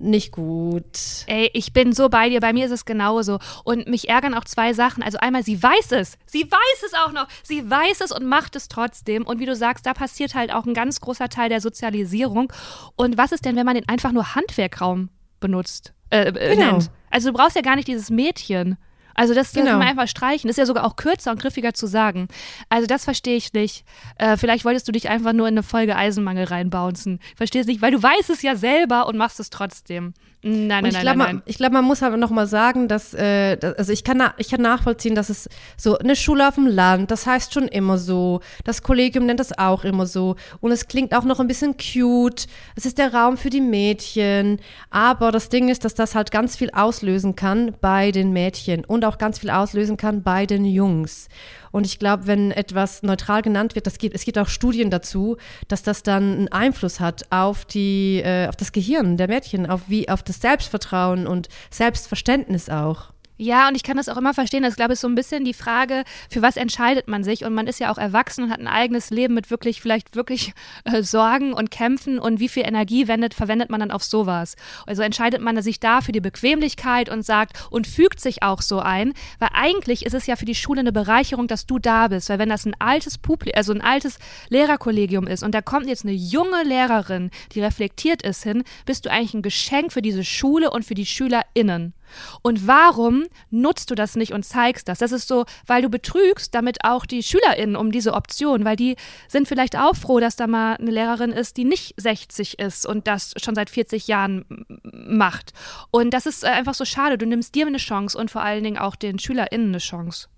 nicht 0.00 0.32
gut. 0.32 0.84
Ey, 1.26 1.50
ich 1.52 1.72
bin 1.72 1.92
so 1.92 2.08
bei 2.08 2.28
dir. 2.28 2.40
Bei 2.40 2.52
mir 2.52 2.66
ist 2.66 2.72
es 2.72 2.84
genauso. 2.84 3.38
Und 3.64 3.88
mich 3.88 4.08
ärgern 4.08 4.34
auch 4.34 4.44
zwei 4.44 4.72
Sachen. 4.72 5.02
Also 5.02 5.18
einmal, 5.18 5.42
sie 5.42 5.62
weiß 5.62 5.92
es. 5.92 6.18
Sie 6.26 6.44
weiß 6.44 6.82
es 6.86 6.94
auch 6.94 7.12
noch. 7.12 7.28
Sie 7.42 7.68
weiß 7.68 8.00
es 8.00 8.12
und 8.12 8.24
macht 8.26 8.56
es 8.56 8.68
trotzdem. 8.68 9.26
Und 9.26 9.40
wie 9.40 9.46
du 9.46 9.54
sagst, 9.54 9.86
da 9.86 9.94
passiert 9.94 10.34
halt 10.34 10.52
auch 10.52 10.66
ein 10.66 10.74
ganz 10.74 11.00
großer 11.00 11.28
Teil 11.28 11.48
der 11.48 11.60
Sozialisierung. 11.60 12.52
Und 12.96 13.18
was 13.18 13.32
ist 13.32 13.44
denn, 13.44 13.56
wenn 13.56 13.66
man 13.66 13.74
den 13.74 13.88
einfach 13.88 14.12
nur 14.12 14.34
Handwerkraum 14.34 15.08
benutzt? 15.40 15.92
Äh, 16.10 16.28
äh 16.28 16.56
genau. 16.56 16.72
nennt? 16.72 16.90
Also 17.10 17.30
du 17.30 17.36
brauchst 17.36 17.56
ja 17.56 17.62
gar 17.62 17.76
nicht 17.76 17.88
dieses 17.88 18.10
Mädchen. 18.10 18.76
Also 19.18 19.34
das 19.34 19.52
genau. 19.52 19.70
kann 19.70 19.78
man 19.80 19.88
einfach 19.88 20.06
streichen. 20.06 20.48
Ist 20.48 20.58
ja 20.58 20.64
sogar 20.64 20.86
auch 20.86 20.94
kürzer 20.94 21.32
und 21.32 21.40
griffiger 21.40 21.74
zu 21.74 21.88
sagen. 21.88 22.28
Also 22.68 22.86
das 22.86 23.02
verstehe 23.02 23.36
ich 23.36 23.52
nicht. 23.52 23.84
Äh, 24.16 24.36
vielleicht 24.36 24.64
wolltest 24.64 24.86
du 24.86 24.92
dich 24.92 25.08
einfach 25.08 25.32
nur 25.32 25.48
in 25.48 25.54
eine 25.54 25.64
Folge 25.64 25.96
Eisenmangel 25.96 26.44
reinbouncen. 26.44 27.18
Verstehst 27.34 27.66
nicht, 27.66 27.82
weil 27.82 27.90
du 27.90 28.00
weißt 28.00 28.30
es 28.30 28.42
ja 28.42 28.54
selber 28.54 29.08
und 29.08 29.16
machst 29.16 29.40
es 29.40 29.50
trotzdem. 29.50 30.14
Nein, 30.40 30.68
nein, 30.68 30.86
ich 30.86 31.00
glaube, 31.00 31.18
man, 31.18 31.42
glaub, 31.44 31.72
man 31.72 31.84
muss 31.84 32.00
aber 32.02 32.16
noch 32.16 32.30
mal 32.30 32.46
sagen, 32.46 32.86
dass, 32.86 33.12
äh, 33.12 33.58
also 33.76 33.92
ich 33.92 34.04
kann, 34.04 34.22
ich 34.36 34.50
kann 34.50 34.62
nachvollziehen, 34.62 35.16
dass 35.16 35.30
es 35.30 35.48
so 35.76 35.98
eine 35.98 36.14
Schule 36.14 36.46
auf 36.46 36.54
dem 36.54 36.68
Land, 36.68 37.10
das 37.10 37.26
heißt 37.26 37.52
schon 37.52 37.66
immer 37.66 37.98
so. 37.98 38.40
Das 38.62 38.84
Kollegium 38.84 39.26
nennt 39.26 39.40
das 39.40 39.58
auch 39.58 39.82
immer 39.82 40.06
so. 40.06 40.36
Und 40.60 40.70
es 40.70 40.86
klingt 40.86 41.12
auch 41.12 41.24
noch 41.24 41.40
ein 41.40 41.48
bisschen 41.48 41.74
cute. 41.76 42.46
Es 42.76 42.86
ist 42.86 42.98
der 42.98 43.12
Raum 43.12 43.36
für 43.36 43.50
die 43.50 43.60
Mädchen. 43.60 44.60
Aber 44.90 45.32
das 45.32 45.48
Ding 45.48 45.68
ist, 45.68 45.84
dass 45.84 45.94
das 45.94 46.14
halt 46.14 46.30
ganz 46.30 46.56
viel 46.56 46.70
auslösen 46.70 47.34
kann 47.34 47.74
bei 47.80 48.12
den 48.12 48.32
Mädchen 48.32 48.84
und 48.84 49.04
auch 49.04 49.18
ganz 49.18 49.40
viel 49.40 49.50
auslösen 49.50 49.96
kann 49.96 50.22
bei 50.22 50.46
den 50.46 50.64
Jungs. 50.64 51.28
Und 51.72 51.86
ich 51.86 51.98
glaube, 51.98 52.26
wenn 52.26 52.50
etwas 52.50 53.02
neutral 53.02 53.42
genannt 53.42 53.74
wird, 53.74 53.86
das 53.86 53.98
gibt, 53.98 54.14
es 54.14 54.24
gibt 54.24 54.38
auch 54.38 54.48
Studien 54.48 54.90
dazu, 54.90 55.36
dass 55.68 55.82
das 55.82 56.02
dann 56.02 56.32
einen 56.32 56.48
Einfluss 56.48 57.00
hat 57.00 57.26
auf, 57.30 57.64
die, 57.64 58.20
äh, 58.24 58.48
auf 58.48 58.56
das 58.56 58.72
Gehirn 58.72 59.16
der 59.16 59.28
Mädchen, 59.28 59.68
auf, 59.68 59.82
wie, 59.88 60.08
auf 60.08 60.22
das 60.22 60.40
Selbstvertrauen 60.40 61.26
und 61.26 61.48
Selbstverständnis 61.70 62.68
auch. 62.68 63.12
Ja, 63.40 63.68
und 63.68 63.76
ich 63.76 63.84
kann 63.84 63.96
das 63.96 64.08
auch 64.08 64.16
immer 64.16 64.34
verstehen. 64.34 64.64
Das, 64.64 64.74
glaube 64.74 64.92
ich, 64.92 64.94
ist 64.94 65.02
so 65.02 65.08
ein 65.08 65.14
bisschen 65.14 65.44
die 65.44 65.54
Frage, 65.54 66.02
für 66.28 66.42
was 66.42 66.56
entscheidet 66.56 67.06
man 67.06 67.22
sich? 67.22 67.44
Und 67.44 67.54
man 67.54 67.68
ist 67.68 67.78
ja 67.78 67.92
auch 67.92 67.96
erwachsen 67.96 68.44
und 68.44 68.50
hat 68.50 68.58
ein 68.58 68.66
eigenes 68.66 69.10
Leben 69.10 69.34
mit 69.34 69.48
wirklich, 69.48 69.80
vielleicht 69.80 70.16
wirklich 70.16 70.54
äh, 70.84 71.04
Sorgen 71.04 71.52
und 71.52 71.70
Kämpfen. 71.70 72.18
Und 72.18 72.40
wie 72.40 72.48
viel 72.48 72.66
Energie 72.66 73.06
wendet, 73.06 73.34
verwendet 73.34 73.70
man 73.70 73.78
dann 73.78 73.92
auf 73.92 74.02
sowas? 74.02 74.56
Also 74.86 75.02
entscheidet 75.02 75.40
man 75.40 75.62
sich 75.62 75.78
da 75.78 76.00
für 76.00 76.10
die 76.10 76.20
Bequemlichkeit 76.20 77.08
und 77.08 77.24
sagt 77.24 77.68
und 77.70 77.86
fügt 77.86 78.20
sich 78.20 78.42
auch 78.42 78.60
so 78.60 78.80
ein. 78.80 79.12
Weil 79.38 79.50
eigentlich 79.52 80.04
ist 80.04 80.14
es 80.14 80.26
ja 80.26 80.34
für 80.34 80.44
die 80.44 80.56
Schule 80.56 80.80
eine 80.80 80.92
Bereicherung, 80.92 81.46
dass 81.46 81.64
du 81.64 81.78
da 81.78 82.08
bist. 82.08 82.30
Weil 82.30 82.40
wenn 82.40 82.48
das 82.48 82.66
ein 82.66 82.74
altes 82.80 83.18
Publikum, 83.18 83.56
also 83.56 83.72
ein 83.72 83.82
altes 83.82 84.18
Lehrerkollegium 84.48 85.28
ist 85.28 85.44
und 85.44 85.54
da 85.54 85.62
kommt 85.62 85.86
jetzt 85.86 86.04
eine 86.04 86.12
junge 86.12 86.64
Lehrerin, 86.64 87.30
die 87.52 87.60
reflektiert 87.60 88.22
ist 88.22 88.42
hin, 88.42 88.64
bist 88.84 89.06
du 89.06 89.12
eigentlich 89.12 89.34
ein 89.34 89.42
Geschenk 89.42 89.92
für 89.92 90.02
diese 90.02 90.24
Schule 90.24 90.72
und 90.72 90.84
für 90.84 90.94
die 90.94 91.06
SchülerInnen. 91.06 91.94
Und 92.42 92.66
warum 92.66 93.24
nutzt 93.50 93.90
du 93.90 93.94
das 93.94 94.16
nicht 94.16 94.32
und 94.32 94.44
zeigst 94.44 94.88
das? 94.88 94.98
Das 94.98 95.12
ist 95.12 95.28
so, 95.28 95.44
weil 95.66 95.82
du 95.82 95.88
betrügst 95.88 96.54
damit 96.54 96.84
auch 96.84 97.06
die 97.06 97.22
SchülerInnen 97.22 97.76
um 97.76 97.92
diese 97.92 98.14
Option, 98.14 98.64
weil 98.64 98.76
die 98.76 98.96
sind 99.28 99.48
vielleicht 99.48 99.76
auch 99.76 99.96
froh, 99.96 100.20
dass 100.20 100.36
da 100.36 100.46
mal 100.46 100.76
eine 100.76 100.90
Lehrerin 100.90 101.32
ist, 101.32 101.56
die 101.56 101.64
nicht 101.64 101.94
60 102.00 102.58
ist 102.58 102.86
und 102.86 103.06
das 103.06 103.34
schon 103.36 103.54
seit 103.54 103.70
40 103.70 104.06
Jahren 104.08 104.44
macht. 104.82 105.52
Und 105.90 106.10
das 106.14 106.26
ist 106.26 106.44
einfach 106.44 106.74
so 106.74 106.84
schade. 106.84 107.18
Du 107.18 107.26
nimmst 107.26 107.54
dir 107.54 107.66
eine 107.66 107.78
Chance 107.78 108.16
und 108.16 108.30
vor 108.30 108.42
allen 108.42 108.64
Dingen 108.64 108.78
auch 108.78 108.96
den 108.96 109.18
SchülerInnen 109.18 109.68
eine 109.68 109.78
Chance. 109.78 110.28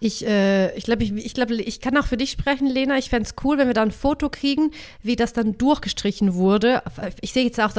Ich, 0.00 0.24
äh, 0.24 0.76
ich 0.76 0.84
glaube, 0.84 1.02
ich, 1.02 1.12
ich, 1.12 1.34
glaub, 1.34 1.50
ich 1.50 1.80
kann 1.80 1.96
auch 1.96 2.06
für 2.06 2.16
dich 2.16 2.30
sprechen, 2.30 2.68
Lena. 2.68 2.98
Ich 2.98 3.10
fände 3.10 3.28
es 3.28 3.34
cool, 3.42 3.58
wenn 3.58 3.66
wir 3.66 3.74
da 3.74 3.82
ein 3.82 3.90
Foto 3.90 4.28
kriegen, 4.28 4.70
wie 5.02 5.16
das 5.16 5.32
dann 5.32 5.58
durchgestrichen 5.58 6.34
wurde. 6.34 6.82
Ich 7.20 7.32
sehe 7.32 7.44
jetzt 7.44 7.58
auch, 7.58 7.72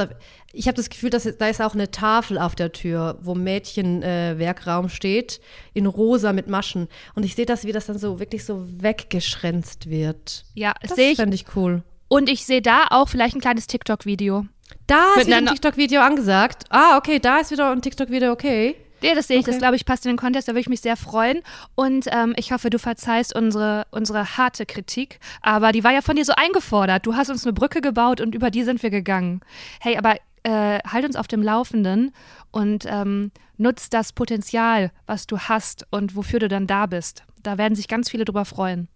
ich 0.52 0.66
habe 0.66 0.76
das 0.76 0.90
Gefühl, 0.90 1.08
dass 1.08 1.22
da 1.38 1.48
ist 1.48 1.62
auch 1.62 1.74
eine 1.74 1.90
Tafel 1.90 2.38
auf 2.38 2.54
der 2.54 2.72
Tür, 2.72 3.18
wo 3.22 3.34
Mädchenwerkraum 3.34 4.86
äh, 4.86 4.90
steht, 4.90 5.40
in 5.72 5.86
rosa 5.86 6.34
mit 6.34 6.46
Maschen. 6.46 6.88
Und 7.14 7.24
ich 7.24 7.34
sehe 7.34 7.46
das, 7.46 7.64
wie 7.64 7.72
das 7.72 7.86
dann 7.86 7.98
so 7.98 8.20
wirklich 8.20 8.44
so 8.44 8.66
weggeschränzt 8.66 9.88
wird. 9.88 10.44
Ja, 10.54 10.74
das 10.82 10.96
sehe 10.96 11.12
ich. 11.12 11.16
fände 11.16 11.34
ich 11.34 11.46
cool. 11.56 11.82
Und 12.08 12.28
ich 12.28 12.44
sehe 12.44 12.60
da 12.60 12.86
auch 12.90 13.08
vielleicht 13.08 13.36
ein 13.36 13.40
kleines 13.40 13.66
TikTok-Video. 13.66 14.44
Da 14.86 15.14
ist 15.16 15.26
wieder 15.26 15.36
ein 15.36 15.46
TikTok-Video 15.46 16.02
angesagt. 16.02 16.64
Ah, 16.68 16.98
okay, 16.98 17.18
da 17.18 17.38
ist 17.38 17.50
wieder 17.50 17.70
ein 17.70 17.80
TikTok-Video, 17.80 18.32
okay. 18.32 18.76
Ja, 19.02 19.14
das 19.14 19.28
sehe 19.28 19.36
ich. 19.36 19.42
Okay. 19.42 19.52
Das 19.52 19.58
glaube 19.58 19.76
ich 19.76 19.84
passt 19.84 20.04
in 20.04 20.12
den 20.12 20.18
Kontext. 20.18 20.48
Da 20.48 20.52
würde 20.52 20.60
ich 20.60 20.68
mich 20.68 20.80
sehr 20.80 20.96
freuen. 20.96 21.42
Und 21.74 22.06
ähm, 22.10 22.34
ich 22.36 22.52
hoffe, 22.52 22.70
du 22.70 22.78
verzeihst 22.78 23.34
unsere, 23.34 23.86
unsere 23.90 24.36
harte 24.36 24.66
Kritik. 24.66 25.18
Aber 25.42 25.72
die 25.72 25.84
war 25.84 25.92
ja 25.92 26.02
von 26.02 26.16
dir 26.16 26.24
so 26.24 26.32
eingefordert. 26.36 27.06
Du 27.06 27.14
hast 27.14 27.30
uns 27.30 27.44
eine 27.44 27.52
Brücke 27.52 27.80
gebaut 27.80 28.20
und 28.20 28.34
über 28.34 28.50
die 28.50 28.62
sind 28.62 28.82
wir 28.82 28.90
gegangen. 28.90 29.40
Hey, 29.80 29.96
aber 29.96 30.16
äh, 30.42 30.78
halt 30.86 31.04
uns 31.04 31.16
auf 31.16 31.28
dem 31.28 31.42
Laufenden 31.42 32.12
und 32.50 32.84
ähm, 32.86 33.30
nutz 33.56 33.90
das 33.90 34.12
Potenzial, 34.12 34.90
was 35.06 35.26
du 35.26 35.38
hast 35.38 35.86
und 35.90 36.16
wofür 36.16 36.38
du 36.38 36.48
dann 36.48 36.66
da 36.66 36.86
bist. 36.86 37.24
Da 37.42 37.58
werden 37.58 37.74
sich 37.74 37.88
ganz 37.88 38.10
viele 38.10 38.24
drüber 38.24 38.44
freuen. 38.44 38.88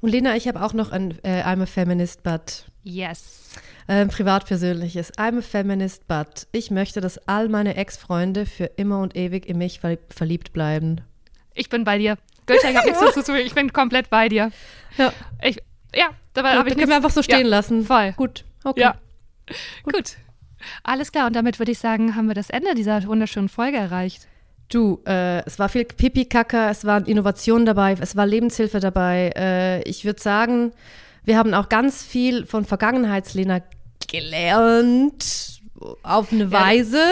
Und 0.00 0.10
Lena, 0.10 0.36
ich 0.36 0.48
habe 0.48 0.62
auch 0.62 0.72
noch 0.72 0.92
ein 0.92 1.18
äh, 1.22 1.42
I'm 1.42 1.62
a 1.62 1.66
Feminist, 1.66 2.22
but. 2.22 2.66
Yes. 2.82 3.50
Äh, 3.88 4.04
Privatpersönliches. 4.06 5.14
I'm 5.14 5.38
a 5.38 5.40
Feminist, 5.40 6.06
but. 6.06 6.46
Ich 6.52 6.70
möchte, 6.70 7.00
dass 7.00 7.26
all 7.26 7.48
meine 7.48 7.74
Ex-Freunde 7.74 8.44
für 8.44 8.66
immer 8.76 9.00
und 9.00 9.16
ewig 9.16 9.46
in 9.46 9.56
mich 9.56 9.80
verliebt 9.80 10.52
bleiben. 10.52 11.00
Ich 11.54 11.70
bin 11.70 11.84
bei 11.84 11.96
dir. 11.96 12.18
Götter, 12.44 12.70
ich 12.70 12.76
habe 12.76 12.86
nichts 12.86 13.00
dazu 13.04 13.22
zu 13.22 13.34
Ich 13.34 13.54
bin 13.54 13.72
komplett 13.72 14.10
bei 14.10 14.28
dir. 14.28 14.50
Ja. 14.98 15.12
Ich, 15.42 15.58
ja, 15.94 16.10
dabei 16.34 16.52
habe 16.52 16.68
ich 16.68 16.76
können 16.76 16.88
wir 16.88 16.96
einfach 16.96 17.10
so 17.10 17.22
stehen 17.22 17.46
ja, 17.46 17.46
lassen. 17.46 17.86
Voll. 17.86 18.12
Gut. 18.12 18.44
Okay. 18.62 18.80
Ja. 18.82 18.96
Gut. 19.82 19.94
Gut. 19.94 20.16
Alles 20.82 21.10
klar. 21.10 21.26
Und 21.26 21.34
damit 21.34 21.58
würde 21.58 21.72
ich 21.72 21.78
sagen, 21.78 22.14
haben 22.14 22.28
wir 22.28 22.34
das 22.34 22.50
Ende 22.50 22.74
dieser 22.74 23.06
wunderschönen 23.06 23.48
Folge 23.48 23.78
erreicht. 23.78 24.28
Du, 24.68 25.00
äh, 25.06 25.42
es 25.46 25.58
war 25.58 25.70
viel 25.70 25.86
Pipi-Kacker, 25.86 26.68
es 26.68 26.84
waren 26.84 27.06
Innovationen 27.06 27.64
dabei, 27.64 27.96
es 27.98 28.16
war 28.16 28.26
Lebenshilfe 28.26 28.80
dabei. 28.80 29.32
Äh, 29.34 29.82
ich 29.88 30.04
würde 30.04 30.20
sagen, 30.20 30.72
wir 31.24 31.38
haben 31.38 31.54
auch 31.54 31.70
ganz 31.70 32.04
viel 32.04 32.44
von 32.44 32.66
Vergangenheitslena 32.66 33.62
gelernt. 34.06 35.60
Auf 36.02 36.32
eine 36.32 36.44
ja, 36.44 36.50
Weise. 36.52 37.02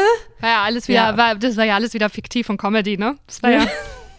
War 0.41 0.51
ja 0.51 0.63
alles 0.63 0.89
wieder, 0.89 1.11
ja. 1.11 1.17
War, 1.17 1.35
das 1.37 1.57
war 1.57 1.65
ja 1.65 1.77
alles 1.77 1.95
wieder 1.95 2.11
fiktiv 2.11 2.51
und 2.51 2.57
Comedy, 2.57 2.97
ne? 2.97 3.17
Das 3.27 3.43
war 3.43 3.51
ja 3.51 3.67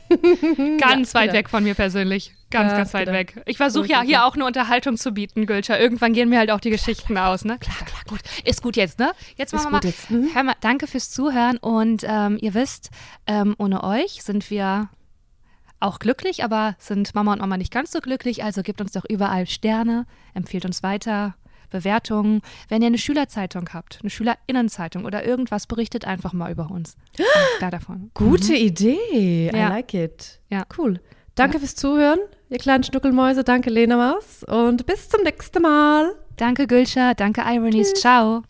ganz 0.80 1.13
ja, 1.13 1.20
weit 1.20 1.34
weg 1.34 1.49
von 1.49 1.63
mir 1.63 1.76
persönlich. 1.76 2.34
Ganz, 2.49 2.72
Ja, 2.72 2.78
ganz 2.78 2.93
weit 2.93 3.07
genau. 3.07 3.18
weg. 3.18 3.41
Ich 3.45 3.57
versuche 3.57 3.88
ja 3.88 4.01
hier 4.01 4.26
auch 4.26 4.36
eine 4.36 4.45
Unterhaltung 4.45 4.95
zu 4.95 5.11
bieten, 5.11 5.45
Gülscher. 5.45 5.78
Irgendwann 5.80 6.13
gehen 6.13 6.30
mir 6.30 6.39
halt 6.39 6.49
auch 6.51 6.61
die 6.61 6.70
Geschichten 6.70 7.18
aus, 7.18 7.43
ne? 7.43 7.57
Klar, 7.59 7.76
klar, 7.86 8.01
gut. 8.07 8.22
Ist 8.45 8.61
gut 8.61 8.78
jetzt, 8.78 8.99
ne? 8.99 9.11
Jetzt 9.36 9.51
Ist 9.53 9.65
machen 9.65 9.74
wir 9.74 9.80
gut 9.80 9.84
mal. 9.84 9.89
jetzt, 9.89 10.11
mhm. 10.11 10.30
Hör 10.34 10.43
mal, 10.43 10.55
danke 10.61 10.88
fürs 10.88 11.11
Zuhören 11.11 11.57
und 11.57 12.05
ähm, 12.07 12.38
ihr 12.39 12.53
wisst, 12.53 12.89
ähm, 13.26 13.53
ohne 13.57 13.84
euch 13.84 14.24
sind 14.24 14.49
wir 14.49 14.88
auch 15.82 15.99
glücklich, 15.99 16.43
aber 16.43 16.76
sind 16.80 17.13
Mama 17.15 17.34
und 17.34 17.39
Mama 17.39 17.57
nicht 17.57 17.74
ganz 17.74 17.91
so 17.91 17.99
glücklich. 17.99 18.45
Also 18.45 18.63
gebt 18.63 18.80
uns 18.80 18.93
doch 18.93 19.03
überall 19.07 19.45
Sterne, 19.45 20.05
empfiehlt 20.34 20.63
uns 20.63 20.84
weiter, 20.84 21.36
Bewertungen. 21.70 22.41
Wenn 22.70 22.82
ihr 22.82 22.88
eine 22.88 22.97
Schülerzeitung 22.97 23.70
habt, 23.74 23.99
eine 24.01 24.09
Schülerinnenzeitung 24.09 25.05
oder 25.05 25.26
irgendwas, 25.26 25.68
berichtet 25.68 26.05
einfach 26.05 26.34
mal 26.34 26.51
über 26.51 26.70
uns. 26.72 26.95
Klar 27.57 27.72
davon. 27.72 28.11
Gute 28.15 28.55
Idee. 28.55 29.49
I 29.53 29.57
Ja. 29.57 29.70
like 29.70 29.93
it. 29.93 30.39
Ja. 30.49 30.63
Cool. 30.78 30.99
Danke 31.36 31.59
fürs 31.59 31.76
Zuhören, 31.76 32.20
ihr 32.49 32.57
kleinen 32.57 32.84
Schnuckelmäuse. 32.84 33.43
Danke, 33.43 33.70
Lena 33.70 33.95
Maus. 33.95 34.43
Und 34.43 34.86
bis 34.88 35.07
zum 35.07 35.22
nächsten 35.22 35.61
Mal. 35.61 36.15
Danke, 36.36 36.65
Gülscher. 36.65 37.13
Danke, 37.13 37.41
Ironies. 37.45 37.93
Ciao. 37.93 38.41